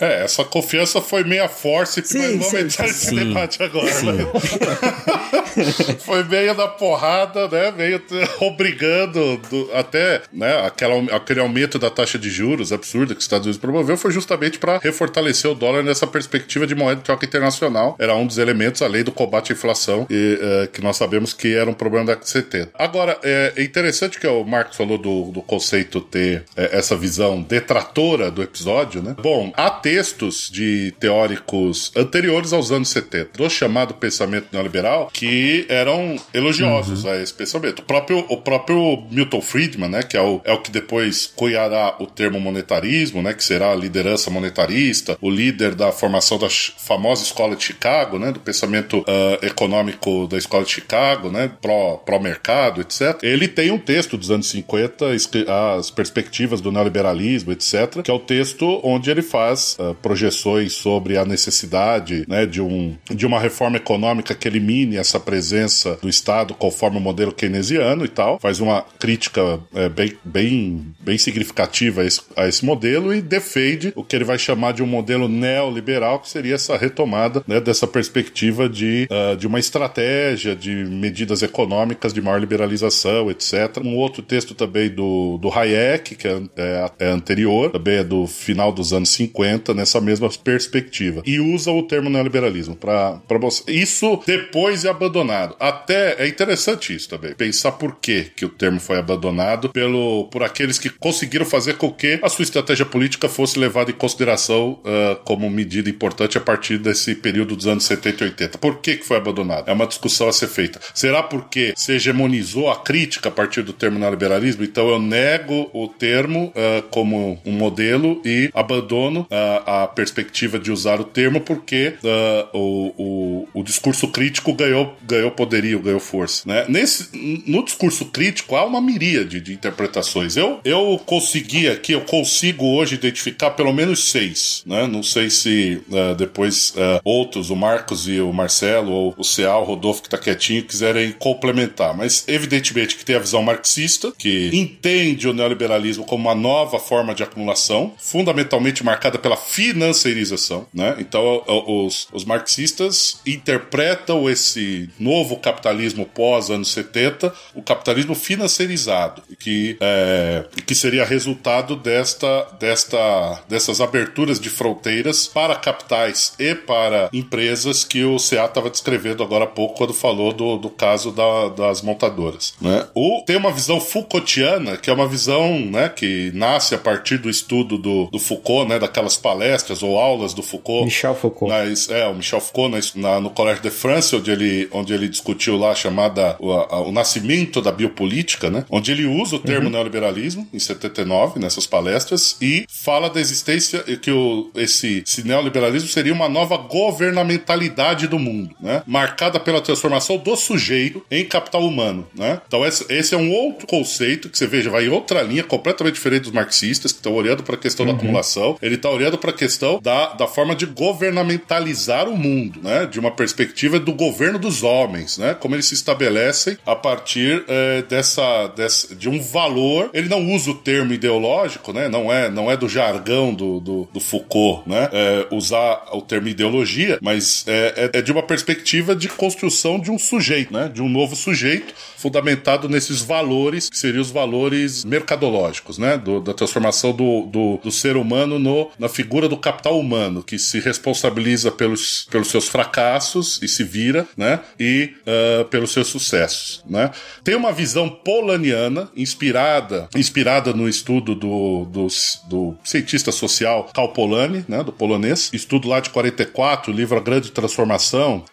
[0.00, 3.14] É, essa confiança foi meia force, Sim, mas vamos sim, entrar nesse sim.
[3.16, 3.92] debate agora.
[3.92, 4.12] Sim.
[4.12, 4.24] né?
[6.00, 7.72] foi meio da porrada, né?
[7.76, 8.02] Meio
[8.40, 13.46] obrigando do- até né, aquela, aquele aumento da taxa de juros absurda que os Estados
[13.46, 17.96] Unidos promoveu foi justamente para refortalecer o dólar nessa perspectiva de moeda de troca internacional.
[17.98, 21.54] Era um dos elementos, além do combate à inflação, e, eh, que nós sabemos que
[21.54, 22.70] era um problema da década de 70.
[22.74, 27.40] Agora, é é interessante que o Marcos falou do, do conceito ter eh, essa visão
[27.42, 29.14] detratora do episódio, né?
[29.22, 36.16] Bom, há textos de teóricos anteriores aos anos 70, do chamado pensamento neoliberal, que eram
[36.32, 37.80] elogiosos a esse pensamento.
[37.80, 41.96] O próprio, o próprio Milton Friedman, né, que é o, é o que depois cunhará
[41.98, 47.22] o termo monetarismo, né, que será a liderança monetarista, o líder da formação da famosa
[47.24, 52.80] escola de Chicago, né, do pensamento ah, econômico da escola de Chicago, né, pró- pró-mercado,
[52.80, 53.18] etc.
[53.22, 58.14] Ele tem um texto dos anos 50, escri- as perspectivas do neoliberalismo, etc., que é
[58.14, 63.38] o texto onde ele faz ah, projeções sobre a necessidade né, de, um, de uma
[63.40, 68.38] reforma econômica que elimine essa presença do Estado conforme o modelo keynesiano e tal.
[68.40, 73.92] Faz uma crítica eh, bem, bem, bem significativa a esse, a esse modelo e defende
[73.94, 77.86] o que ele vai chamar de um modelo neoliberal, que seria essa retomada né, dessa
[77.86, 83.78] perspectiva de, ah, de uma estratégia de medidas econômicas de maior liberalização, etc.
[83.84, 88.26] Um outro texto também do, do Hayek, que é, é- é anterior, também é do
[88.26, 91.22] final dos anos 50, nessa mesma perspectiva.
[91.24, 93.20] E usa o termo neoliberalismo para.
[93.66, 95.56] Isso depois é abandonado.
[95.58, 97.34] Até é interessante isso também.
[97.34, 101.92] Pensar por que, que o termo foi abandonado pelo, por aqueles que conseguiram fazer com
[101.92, 106.78] que a sua estratégia política fosse levada em consideração ah, como medida importante a partir
[106.78, 108.58] desse período dos anos 70 e 80.
[108.58, 109.68] Por que, que foi abandonado?
[109.68, 110.80] É uma discussão a ser feita.
[110.94, 114.64] Será porque se hegemonizou a crítica a partir do termo neoliberalismo?
[114.64, 119.26] Então eu nego o termo ah, como um modelo e abandono
[119.66, 125.30] a perspectiva de usar o termo porque ah, o, o, o discurso crítico ganhou, ganhou
[125.30, 126.42] poderio, ganhou força.
[126.46, 126.64] Né?
[126.68, 127.10] Nesse,
[127.46, 130.36] no discurso crítico há uma miríade de interpretações.
[130.36, 134.62] Eu, eu consegui aqui, eu consigo hoje identificar pelo menos seis.
[134.66, 134.86] Né?
[134.86, 139.62] Não sei se ah, depois ah, outros, o Marcos e o Marcelo, ou o Ceal,
[139.62, 141.96] o Rodolfo que está quietinho, quiserem complementar.
[141.96, 147.14] Mas evidentemente que tem a visão marxista, que entende o neoliberalismo como uma nova forma
[147.14, 148.45] de acumulação, fundamentalmente
[148.84, 150.66] marcada pela financeirização.
[150.72, 150.96] Né?
[150.98, 159.76] Então os, os marxistas interpretam esse novo capitalismo pós anos 70, o capitalismo financeirizado, que,
[159.80, 167.84] é, que seria resultado desta, desta, dessas aberturas de fronteiras para capitais e para empresas
[167.84, 171.82] que o CA estava descrevendo agora há pouco quando falou do, do caso da- das
[171.82, 172.54] montadoras.
[172.60, 172.86] Né?
[172.94, 177.30] O, tem uma visão Foucaultiana, que é uma visão né, que nasce a partir do
[177.30, 178.35] estudo do, do Foucault,
[178.68, 180.84] né, daquelas palestras ou aulas do Foucault.
[180.84, 181.52] Michel Foucault.
[181.52, 185.56] Nas, é, o Michel Foucault na, no Colégio de France, onde ele, onde ele discutiu
[185.56, 188.64] lá a chamada o, a- o nascimento da biopolítica, né?
[188.70, 194.10] Onde ele usa o termo neoliberalismo em 79 nessas palestras e fala da existência que
[194.10, 198.82] o, esse, esse neoliberalismo seria uma nova governamentalidade do mundo, né?
[198.86, 202.40] Marcada pela transformação do sujeito em capital humano, né?
[202.46, 205.94] Então esse, esse é um outro conceito que você veja vai em outra linha completamente
[205.94, 208.25] diferente dos marxistas que estão olhando para a questão da acumulação.
[208.62, 212.86] Ele está olhando para a questão da, da forma de governamentalizar o mundo, né?
[212.86, 215.34] De uma perspectiva do governo dos homens, né?
[215.34, 219.90] Como eles se estabelecem a partir eh, dessa, dessa de um valor.
[219.92, 221.88] Ele não usa o termo ideológico, né?
[221.88, 224.88] Não é não é do jargão do, do, do Foucault, né?
[224.92, 229.90] É, usar o termo ideologia, mas é, é, é de uma perspectiva de construção de
[229.90, 230.68] um sujeito, né?
[230.72, 235.96] De um novo sujeito fundamentado nesses valores que seriam os valores mercadológicos, né?
[235.96, 240.38] Do- da transformação do, do, do ser humano no, na figura do capital humano, que
[240.38, 244.40] se responsabiliza pelos, pelos seus fracassos e se vira, né?
[244.58, 246.90] E uh, pelos seus sucessos, né?
[247.24, 251.88] Tem uma visão polaniana, inspirada, inspirada no estudo do, do,
[252.28, 254.62] do cientista social Karl Polanyi, né?
[254.62, 255.30] Do polonês.
[255.32, 258.24] Estudo lá de 44, o livro A Grande Transformação,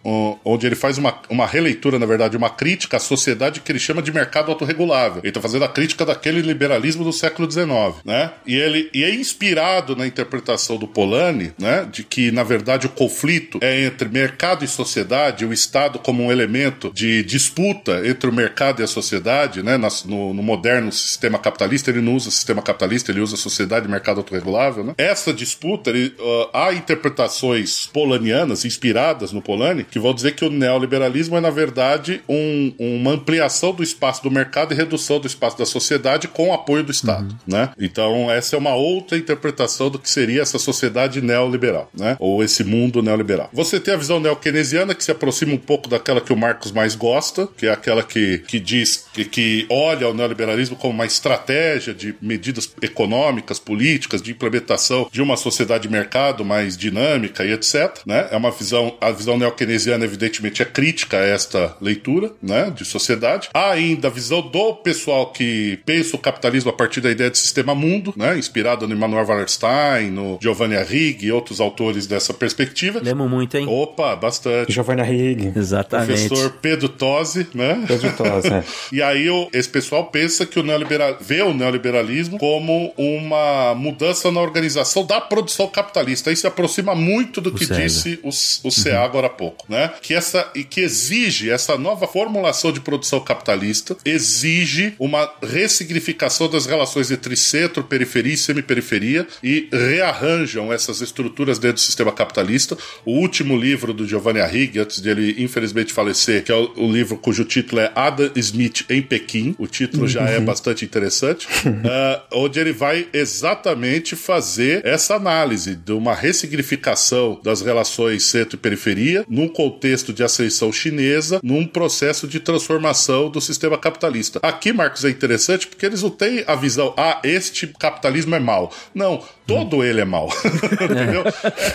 [0.45, 4.01] onde ele faz uma, uma releitura, na verdade, uma crítica à sociedade que ele chama
[4.01, 5.19] de mercado autorregulável.
[5.19, 7.65] Ele está fazendo a crítica daquele liberalismo do século XIX,
[8.05, 8.31] né?
[8.45, 9.62] E ele e é inspirado
[9.95, 11.87] na interpretação do Polanyi, né?
[11.91, 16.31] De que, na verdade, o conflito é entre mercado e sociedade, o Estado como um
[16.31, 19.79] elemento de disputa entre o mercado e a sociedade, né?
[20.05, 24.17] No, no moderno sistema capitalista, ele não usa sistema capitalista, ele usa sociedade e mercado
[24.17, 24.93] autorregulável, né?
[24.97, 30.49] Essa disputa, ele, uh, há interpretações polanianas, inspiradas no Polanyi, que vão dizer que o
[30.49, 35.57] neoliberalismo é, na verdade, um, uma ampliação do espaço do mercado e redução do espaço
[35.57, 37.37] da sociedade com o apoio do Estado, uhum.
[37.47, 37.69] né?
[37.79, 39.52] Então, essa é uma outra interpretação
[39.89, 42.15] do que seria essa sociedade neoliberal, né?
[42.19, 43.49] Ou esse mundo neoliberal.
[43.53, 46.95] Você tem a visão neo-keynesiana que se aproxima um pouco daquela que o Marcos mais
[46.95, 51.93] gosta, que é aquela que, que diz que, que olha o neoliberalismo como uma estratégia
[51.93, 57.99] de medidas econômicas, políticas, de implementação de uma sociedade de mercado mais dinâmica e etc.
[58.05, 58.27] Né?
[58.31, 63.49] É uma visão, a visão neo-keynesiana, evidentemente, é crítica a esta leitura né, de sociedade.
[63.53, 67.37] Há ainda a visão do pessoal que pensa o capitalismo a partir da ideia de
[67.37, 72.99] sistema mundo, né, inspirado no Emmanuel Wallerstein, no Giovanni Arrighi e outros autores dessa perspectiva.
[73.03, 73.67] Lemos muito, hein?
[73.67, 74.71] Opa, bastante.
[74.71, 75.51] Giovanni Arrighi.
[75.55, 76.27] Exatamente.
[76.27, 77.83] Professor Pedro Tosi, né?
[77.87, 78.63] Pedro Tosi, é.
[78.91, 84.41] e aí esse pessoal pensa que o neoliberal vê o neoliberalismo como uma mudança na
[84.41, 86.29] organização da produção capitalista.
[86.29, 89.03] Aí se aproxima muito do que disse o, o CA uhum.
[89.03, 89.91] agora há pouco, né?
[90.01, 96.65] Que essa e que exige essa nova formulação de produção capitalista exige uma ressignificação das
[96.65, 102.77] relações entre centro, periferia e semiperiferia e rearranjam essas estruturas dentro do sistema capitalista.
[103.05, 107.17] O último livro do Giovanni Arrighi, antes dele infelizmente falecer, que é o, o livro
[107.17, 112.59] cujo título é Adam Smith em Pequim, o título já é bastante interessante, uh, onde
[112.59, 119.47] ele vai exatamente fazer essa análise de uma ressignificação das relações centro e periferia num
[119.47, 124.39] contexto de ascensão chinesa, num processo de transformação do sistema capitalista.
[124.41, 128.73] Aqui, Marcos, é interessante porque eles não têm a visão, ah, este capitalismo é mal.
[128.93, 129.42] Não, Oh.
[129.45, 130.29] Todo ele é mal.
[130.73, 131.23] Entendeu?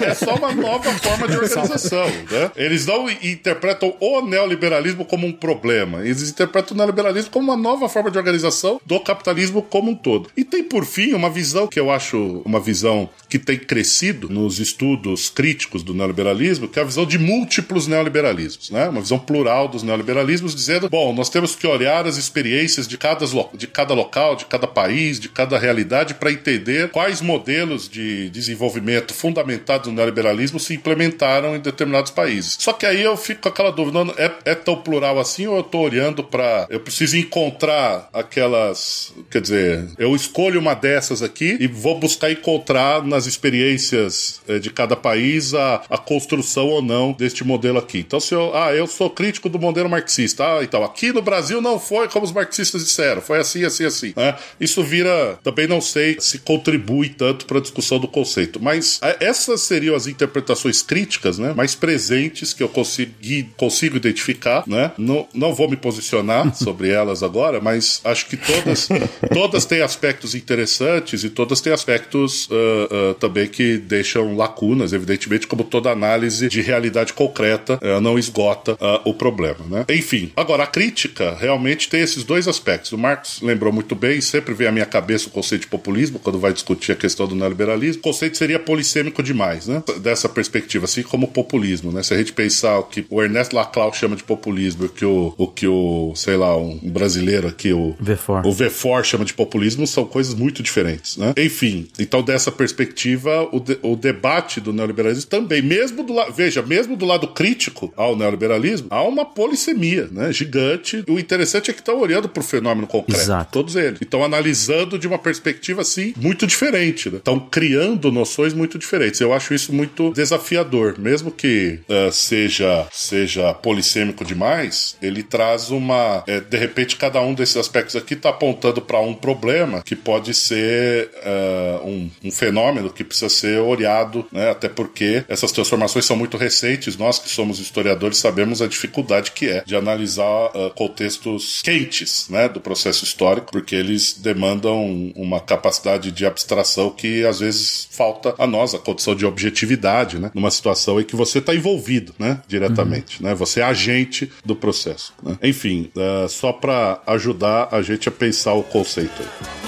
[0.00, 2.06] É só uma nova forma de organização.
[2.06, 2.50] Né?
[2.56, 7.88] Eles não interpretam o neoliberalismo como um problema, eles interpretam o neoliberalismo como uma nova
[7.88, 10.30] forma de organização do capitalismo como um todo.
[10.36, 14.58] E tem, por fim, uma visão que eu acho uma visão que tem crescido nos
[14.58, 18.88] estudos críticos do neoliberalismo, que é a visão de múltiplos neoliberalismos, né?
[18.88, 23.26] uma visão plural dos neoliberalismos, dizendo: bom, nós temos que olhar as experiências de cada,
[23.54, 29.14] de cada local, de cada país, de cada realidade, para entender quais modelos de desenvolvimento
[29.14, 32.56] fundamentados no neoliberalismo se implementaram em determinados países.
[32.58, 35.60] Só que aí eu fico com aquela dúvida: é, é tão plural assim ou eu
[35.60, 36.66] estou olhando para.
[36.70, 39.12] Eu preciso encontrar aquelas.
[39.30, 44.70] Quer dizer, eu escolho uma dessas aqui e vou buscar encontrar nas experiências eh, de
[44.70, 47.98] cada país a, a construção ou não deste modelo aqui.
[47.98, 48.54] Então, se eu.
[48.54, 50.58] Ah, eu sou crítico do modelo marxista.
[50.58, 54.12] Ah, então, aqui no Brasil não foi como os marxistas disseram, foi assim, assim, assim.
[54.16, 54.36] Né?
[54.60, 55.38] Isso vira.
[55.42, 58.62] Também não sei se contribui tanto para a discussão do conceito.
[58.62, 61.52] Mas eh, essas seriam as interpretações críticas, né?
[61.54, 64.92] Mais presentes que eu consegui, consigo identificar, né?
[64.98, 68.88] Não, não vou me posicionar sobre elas agora, mas acho que todas,
[69.32, 75.46] todas têm aspectos interessantes e todas têm aspectos uh, uh, também que deixam lacunas, evidentemente,
[75.46, 79.84] como toda análise de realidade concreta uh, não esgota o problema, né?
[79.88, 82.92] Enfim, agora a crítica realmente tem esses dois aspectos.
[82.92, 86.38] O Marx lembrou muito bem, sempre vem à minha cabeça o conceito de populismo quando
[86.38, 88.00] vai discutir a questão do neoliberalismo.
[88.00, 89.82] O conceito seria polissêmico demais, né?
[90.00, 92.02] Dessa perspectiva, assim como populismo, né?
[92.02, 95.34] Se a gente pensar o que o Ernesto Laclau chama de populismo, o que o,
[95.36, 98.46] o que o, sei lá, um brasileiro aqui, o Vefor.
[98.46, 101.32] o Vefor chama de populismo, são coisas muito diferentes, né?
[101.36, 106.62] Enfim, então dessa perspectiva, o, de, o debate do neoliberalismo também, mesmo do lado, veja,
[106.62, 110.32] mesmo do lado crítico ao neoliberalismo, há uma polissemia, né?
[110.32, 111.04] Gigante.
[111.08, 113.52] O interessante é que estão olhando para o fenômeno concreto, Exato.
[113.52, 114.00] todos eles.
[114.00, 117.20] Estão analisando de uma perspectiva assim muito diferente, né?
[117.28, 119.20] Estão criando noções muito diferentes.
[119.20, 126.24] Eu acho isso muito desafiador, mesmo que uh, seja seja polissêmico demais, ele traz uma
[126.26, 130.32] é, de repente cada um desses aspectos aqui está apontando para um problema que pode
[130.32, 134.48] ser uh, um, um, fenômeno que precisa ser olhado, né?
[134.48, 136.96] até porque essas transformações são muito recentes.
[136.96, 142.48] Nós que somos historiadores sabemos a dificuldade que é de analisar uh, contextos quentes né?
[142.48, 148.34] do processo histórico, porque eles demandam uma capacidade de abstração que que às vezes falta
[148.38, 150.30] a nós a condição de objetividade, né?
[150.34, 152.40] Numa situação em que você está envolvido, né?
[152.46, 153.28] Diretamente, uhum.
[153.28, 153.34] né?
[153.34, 155.12] Você é agente do processo.
[155.22, 155.36] Né?
[155.42, 159.67] Enfim, uh, só para ajudar a gente a pensar o conceito aí.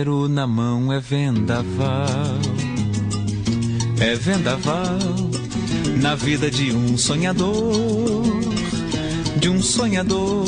[0.00, 2.06] Dinheiro na mão é vendaval,
[4.00, 4.98] é vendaval
[6.00, 8.24] na vida de um sonhador,
[9.38, 10.46] de um sonhador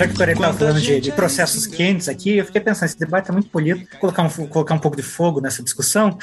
[0.00, 2.98] já que o Coreia estava falando de, de, processos quentes aqui, eu fiquei pensando, esse
[2.98, 6.16] debate é muito polido, colocar um, colocar um pouco de fogo nessa discussão.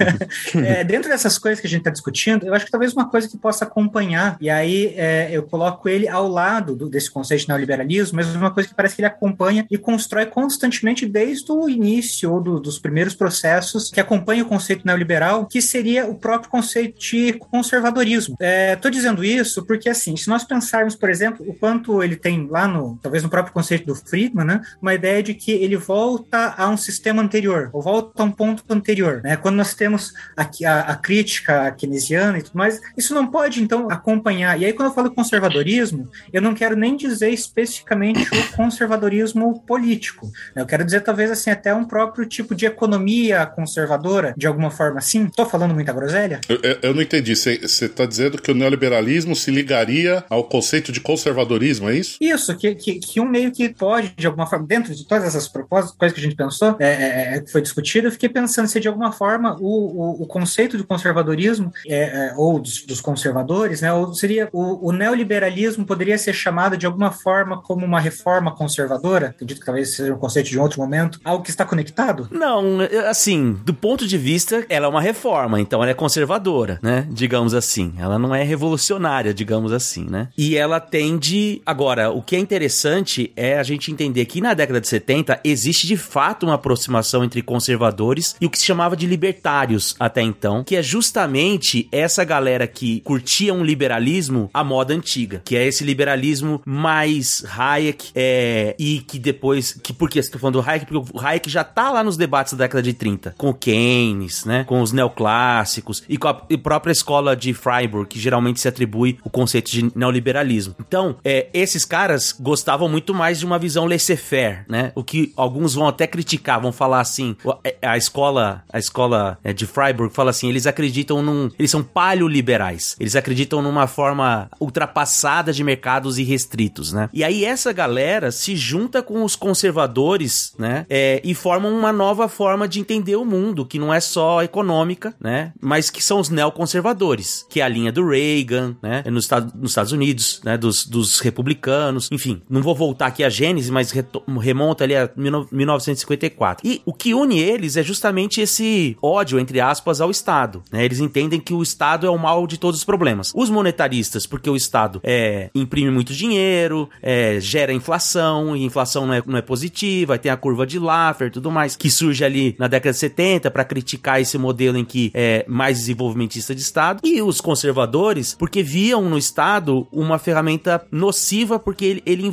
[0.64, 3.28] é, dentro dessas coisas que a gente está discutindo, eu acho que talvez uma coisa
[3.28, 7.48] que possa acompanhar, e aí é, eu coloco ele ao lado do, desse conceito de
[7.48, 12.32] neoliberalismo, mas uma coisa que parece que ele acompanha e constrói constantemente desde o início
[12.32, 16.98] ou do, dos primeiros processos que acompanham o conceito neoliberal, que seria o próprio conceito
[16.98, 18.36] de conservadorismo.
[18.40, 22.46] Estou é, dizendo isso porque, assim, se nós pensarmos, por exemplo, o quanto ele tem
[22.46, 25.76] lá no, talvez talvez no próprio conceito do Friedman, né, uma ideia de que ele
[25.76, 29.20] volta a um sistema anterior, ou volta a um ponto anterior.
[29.22, 29.36] Né?
[29.36, 33.90] Quando nós temos a, a, a crítica keynesiana e tudo mais, isso não pode, então,
[33.90, 34.60] acompanhar.
[34.60, 40.26] E aí, quando eu falo conservadorismo, eu não quero nem dizer especificamente o conservadorismo político.
[40.54, 40.62] Né?
[40.62, 44.98] Eu quero dizer, talvez, assim, até um próprio tipo de economia conservadora, de alguma forma
[44.98, 45.26] assim.
[45.26, 46.40] Estou falando muita groselha?
[46.48, 47.34] Eu, eu não entendi.
[47.34, 52.16] Você está dizendo que o neoliberalismo se ligaria ao conceito de conservadorismo, é isso?
[52.20, 55.48] Isso, que, que, que um meio que pode, de alguma forma, dentro de todas essas
[55.48, 58.80] propostas, coisas que a gente pensou, é, é, é, foi discutido, eu fiquei pensando se
[58.80, 63.80] de alguma forma o, o, o conceito de conservadorismo, é, é, ou dos, dos, conservadores,
[63.80, 68.54] né, ou seria o, o, neoliberalismo poderia ser chamado de alguma forma como uma reforma
[68.54, 69.28] conservadora?
[69.28, 72.28] Acredito que talvez seja um conceito de um outro momento, algo que está conectado?
[72.30, 77.06] Não, assim, do ponto de vista, ela é uma reforma, então ela é conservadora, né?
[77.10, 77.94] Digamos assim.
[77.98, 80.28] Ela não é revolucionária, digamos assim, né?
[80.36, 81.62] E ela tende.
[81.64, 85.40] Agora, o que é interessante importante é a gente entender que na década de 70
[85.44, 90.22] existe de fato uma aproximação entre conservadores e o que se chamava de libertários até
[90.22, 95.66] então, que é justamente essa galera que curtia um liberalismo à moda antiga, que é
[95.66, 100.86] esse liberalismo mais Hayek é, e que depois, que por que estou falando do Hayek?
[100.86, 104.64] Porque o Hayek já tá lá nos debates da década de 30, com Keynes, né,
[104.64, 109.28] com os neoclássicos e com a própria escola de Freiburg, que geralmente se atribui o
[109.28, 110.74] conceito de neoliberalismo.
[110.80, 112.32] Então, é, esses caras
[112.78, 114.92] gostavam muito mais de uma visão laissez-faire, né?
[114.94, 119.52] O que alguns vão até criticar, vão falar assim, é, a escola, a escola é,
[119.52, 122.96] de Freiburg fala assim, eles acreditam num, eles são paleoliberais.
[123.00, 127.10] Eles acreditam numa forma ultrapassada de mercados irrestritos, né?
[127.12, 130.86] E aí essa galera se junta com os conservadores, né?
[130.88, 135.14] É, e formam uma nova forma de entender o mundo, que não é só econômica,
[135.20, 135.52] né?
[135.60, 139.02] Mas que são os neoconservadores, que é a linha do Reagan, né?
[139.06, 140.56] Nos, nos Estados Unidos, né?
[140.56, 143.92] Dos, dos republicanos, enfim, não vou voltar aqui a Gênesis, mas
[144.40, 146.66] remonta ali a 1954.
[146.66, 150.62] E o que une eles é justamente esse ódio, entre aspas, ao Estado.
[150.70, 150.84] Né?
[150.84, 153.32] Eles entendem que o Estado é o mal de todos os problemas.
[153.34, 159.14] Os monetaristas, porque o Estado é, imprime muito dinheiro, é, gera inflação, e inflação não
[159.14, 162.54] é, não é positiva, tem a curva de Laffer e tudo mais, que surge ali
[162.58, 167.00] na década de 70 para criticar esse modelo em que é mais desenvolvimentista de Estado.
[167.04, 172.26] E os conservadores, porque viam no Estado uma ferramenta nociva, porque ele, ele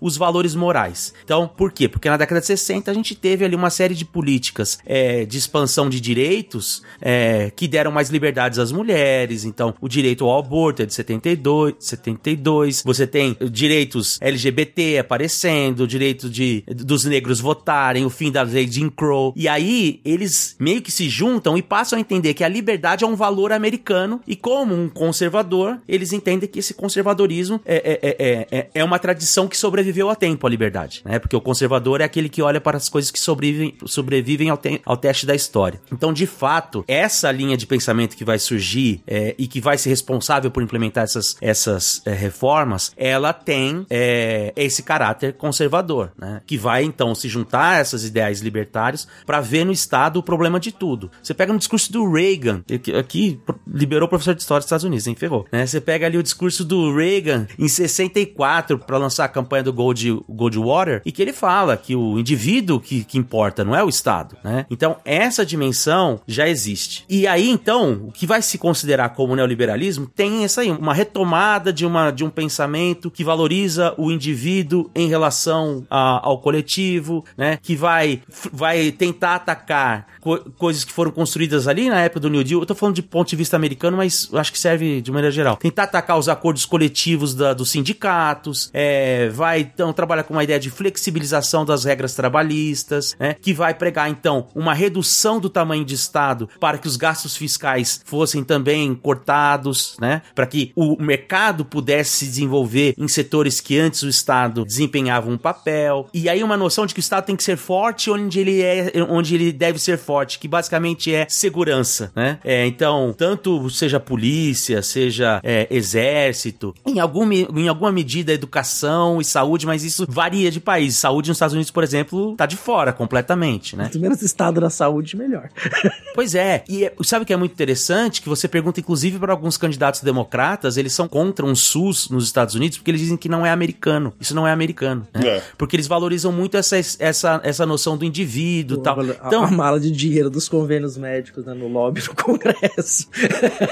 [0.00, 1.12] os valores morais.
[1.24, 1.88] Então, por quê?
[1.88, 5.38] Porque na década de 60 a gente teve ali uma série de políticas é, de
[5.38, 9.44] expansão de direitos é, que deram mais liberdades às mulheres.
[9.44, 12.82] Então, o direito ao aborto é de 72, 72.
[12.84, 18.66] Você tem direitos LGBT aparecendo, o direito de, dos negros votarem, o fim da lei
[18.66, 19.32] de Jim Crow.
[19.36, 23.06] E aí, eles meio que se juntam e passam a entender que a liberdade é
[23.06, 28.48] um valor americano e como um conservador, eles entendem que esse conservadorismo é, é, é,
[28.50, 31.18] é, é uma tradição que que sobreviveu a tempo a liberdade, né?
[31.18, 34.80] Porque o conservador é aquele que olha para as coisas que sobrevivem, sobrevivem ao, te
[34.84, 35.80] ao teste da história.
[35.90, 39.88] Então, de fato, essa linha de pensamento que vai surgir é, e que vai ser
[39.88, 46.42] responsável por implementar essas, essas é, reformas, ela tem é, esse caráter conservador, né?
[46.46, 50.60] Que vai então se juntar a essas ideais libertários para ver no Estado o problema
[50.60, 51.10] de tudo.
[51.22, 52.62] Você pega no discurso do Reagan,
[52.98, 55.14] aqui liberou o professor de história dos Estados Unidos, hein?
[55.14, 55.46] Ferrou.
[55.50, 55.66] Né?
[55.66, 61.02] Você pega ali o discurso do Reagan em 64 para lançar campanha do Gold, Goldwater,
[61.04, 64.64] e que ele fala que o indivíduo que, que importa, não é o Estado, né?
[64.70, 67.04] Então, essa dimensão já existe.
[67.08, 71.70] E aí, então, o que vai se considerar como neoliberalismo tem essa aí, uma retomada
[71.70, 77.58] de, uma, de um pensamento que valoriza o indivíduo em relação a, ao coletivo, né?
[77.60, 82.42] Que vai, vai tentar atacar co coisas que foram construídas ali na época do New
[82.42, 82.60] Deal.
[82.60, 85.56] Eu tô falando de ponto de vista americano, mas acho que serve de maneira geral.
[85.56, 90.58] Tentar atacar os acordos coletivos da, dos sindicatos, é, vai então trabalhar com uma ideia
[90.58, 93.34] de flexibilização das regras trabalhistas, né?
[93.34, 98.00] Que vai pregar então uma redução do tamanho de Estado para que os gastos fiscais
[98.04, 100.22] fossem também cortados, né?
[100.34, 105.38] Para que o mercado pudesse se desenvolver em setores que antes o Estado desempenhava um
[105.38, 106.08] papel.
[106.12, 108.92] E aí uma noção de que o Estado tem que ser forte onde ele é,
[109.08, 112.38] onde ele deve ser forte, que basicamente é segurança, né?
[112.44, 119.24] É, então, tanto seja polícia, seja é, exército, em, algum, em alguma medida educação e
[119.24, 120.96] saúde, mas isso varia de país.
[120.96, 123.84] Saúde nos Estados Unidos, por exemplo, tá de fora completamente, né?
[123.84, 125.48] Quanto menos estado da saúde, melhor.
[126.14, 128.20] pois é, e é, sabe o que é muito interessante?
[128.20, 132.54] Que você pergunta, inclusive, para alguns candidatos democratas, eles são contra um SUS nos Estados
[132.54, 134.12] Unidos porque eles dizem que não é americano.
[134.20, 135.26] Isso não é americano, né?
[135.26, 135.42] É.
[135.56, 139.04] Porque eles valorizam muito essa, essa, essa noção do indivíduo e tal.
[139.04, 143.08] Então, a mala de dinheiro dos convênios médicos né, no lobby do Congresso.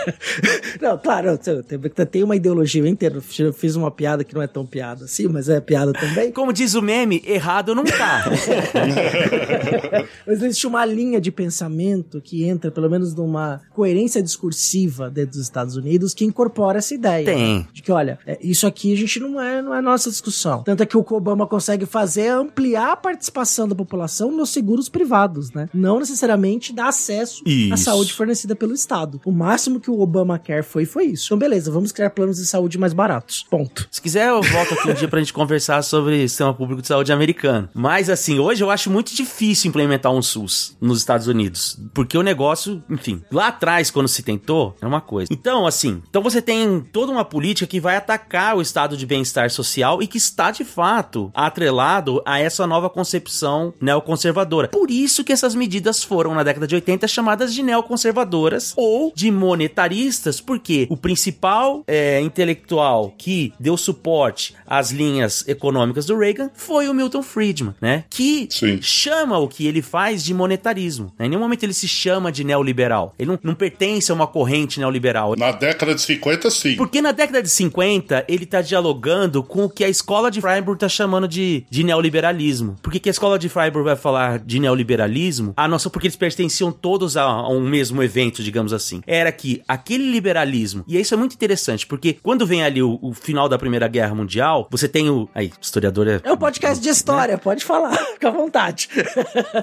[0.80, 3.22] não, claro, tem, tem uma ideologia, eu entendo.
[3.38, 6.32] Eu fiz uma piada que não é tão piada assim, mas é piada também.
[6.32, 8.24] Como diz o meme, errado não tá.
[10.26, 15.40] mas existe uma linha de pensamento que entra, pelo menos, numa coerência discursiva dentro dos
[15.40, 17.24] Estados Unidos que incorpora essa ideia.
[17.24, 17.58] Tem.
[17.58, 17.66] Né?
[17.72, 20.62] De que, olha, é, isso aqui a gente não é, não é nossa discussão.
[20.62, 24.50] Tanto é que o que Obama consegue fazer é ampliar a participação da população nos
[24.50, 25.68] seguros privados, né?
[25.72, 27.74] Não necessariamente dar acesso isso.
[27.74, 29.20] à saúde fornecida pelo Estado.
[29.24, 31.26] O máximo que o Obamacare foi, foi isso.
[31.26, 33.44] Então, beleza, vamos criar planos de saúde mais baratos.
[33.50, 33.88] Ponto.
[33.90, 37.12] Se quiser, eu volto aqui um dia pra gente conversar sobre sistema público de saúde
[37.12, 37.68] americano.
[37.72, 41.78] Mas, assim, hoje eu acho muito difícil implementar um SUS nos Estados Unidos.
[41.94, 45.32] Porque o negócio, enfim, lá atrás, quando se tentou, é uma coisa.
[45.32, 49.48] Então, assim, então você tem toda uma política que vai atacar o estado de bem-estar
[49.50, 54.66] social e que está, de fato, atrelado a essa nova concepção neoconservadora.
[54.66, 59.30] Por isso que essas medidas foram, na década de 80, chamadas de neoconservadoras ou de
[59.30, 65.03] monetaristas, porque o principal é, intelectual que deu suporte às linhas
[65.46, 68.04] econômicas do Reagan foi o Milton Friedman, né?
[68.10, 68.78] Que Sim.
[68.80, 71.12] chama o que ele faz de monetarismo.
[71.18, 71.26] Né?
[71.26, 73.14] Em nenhum momento ele se chama de neoliberal.
[73.18, 75.34] Ele não, não pertence a uma corrente neoliberal.
[75.36, 76.76] Na década de 50, sim.
[76.76, 80.78] Porque na década de 50, ele tá dialogando com o que a escola de Freiburg
[80.78, 82.76] tá chamando de, de neoliberalismo.
[82.82, 85.52] Por que, que a escola de Freiburg vai falar de neoliberalismo?
[85.56, 89.02] A nossa, porque eles pertenciam todos a, a um mesmo evento, digamos assim.
[89.06, 93.12] Era que aquele liberalismo, e isso é muito interessante, porque quando vem ali o, o
[93.12, 95.28] final da Primeira Guerra Mundial, você tem o.
[95.34, 96.20] Aí, historiador é.
[96.22, 97.40] É um podcast de história, né?
[97.42, 98.88] pode falar, fica à vontade.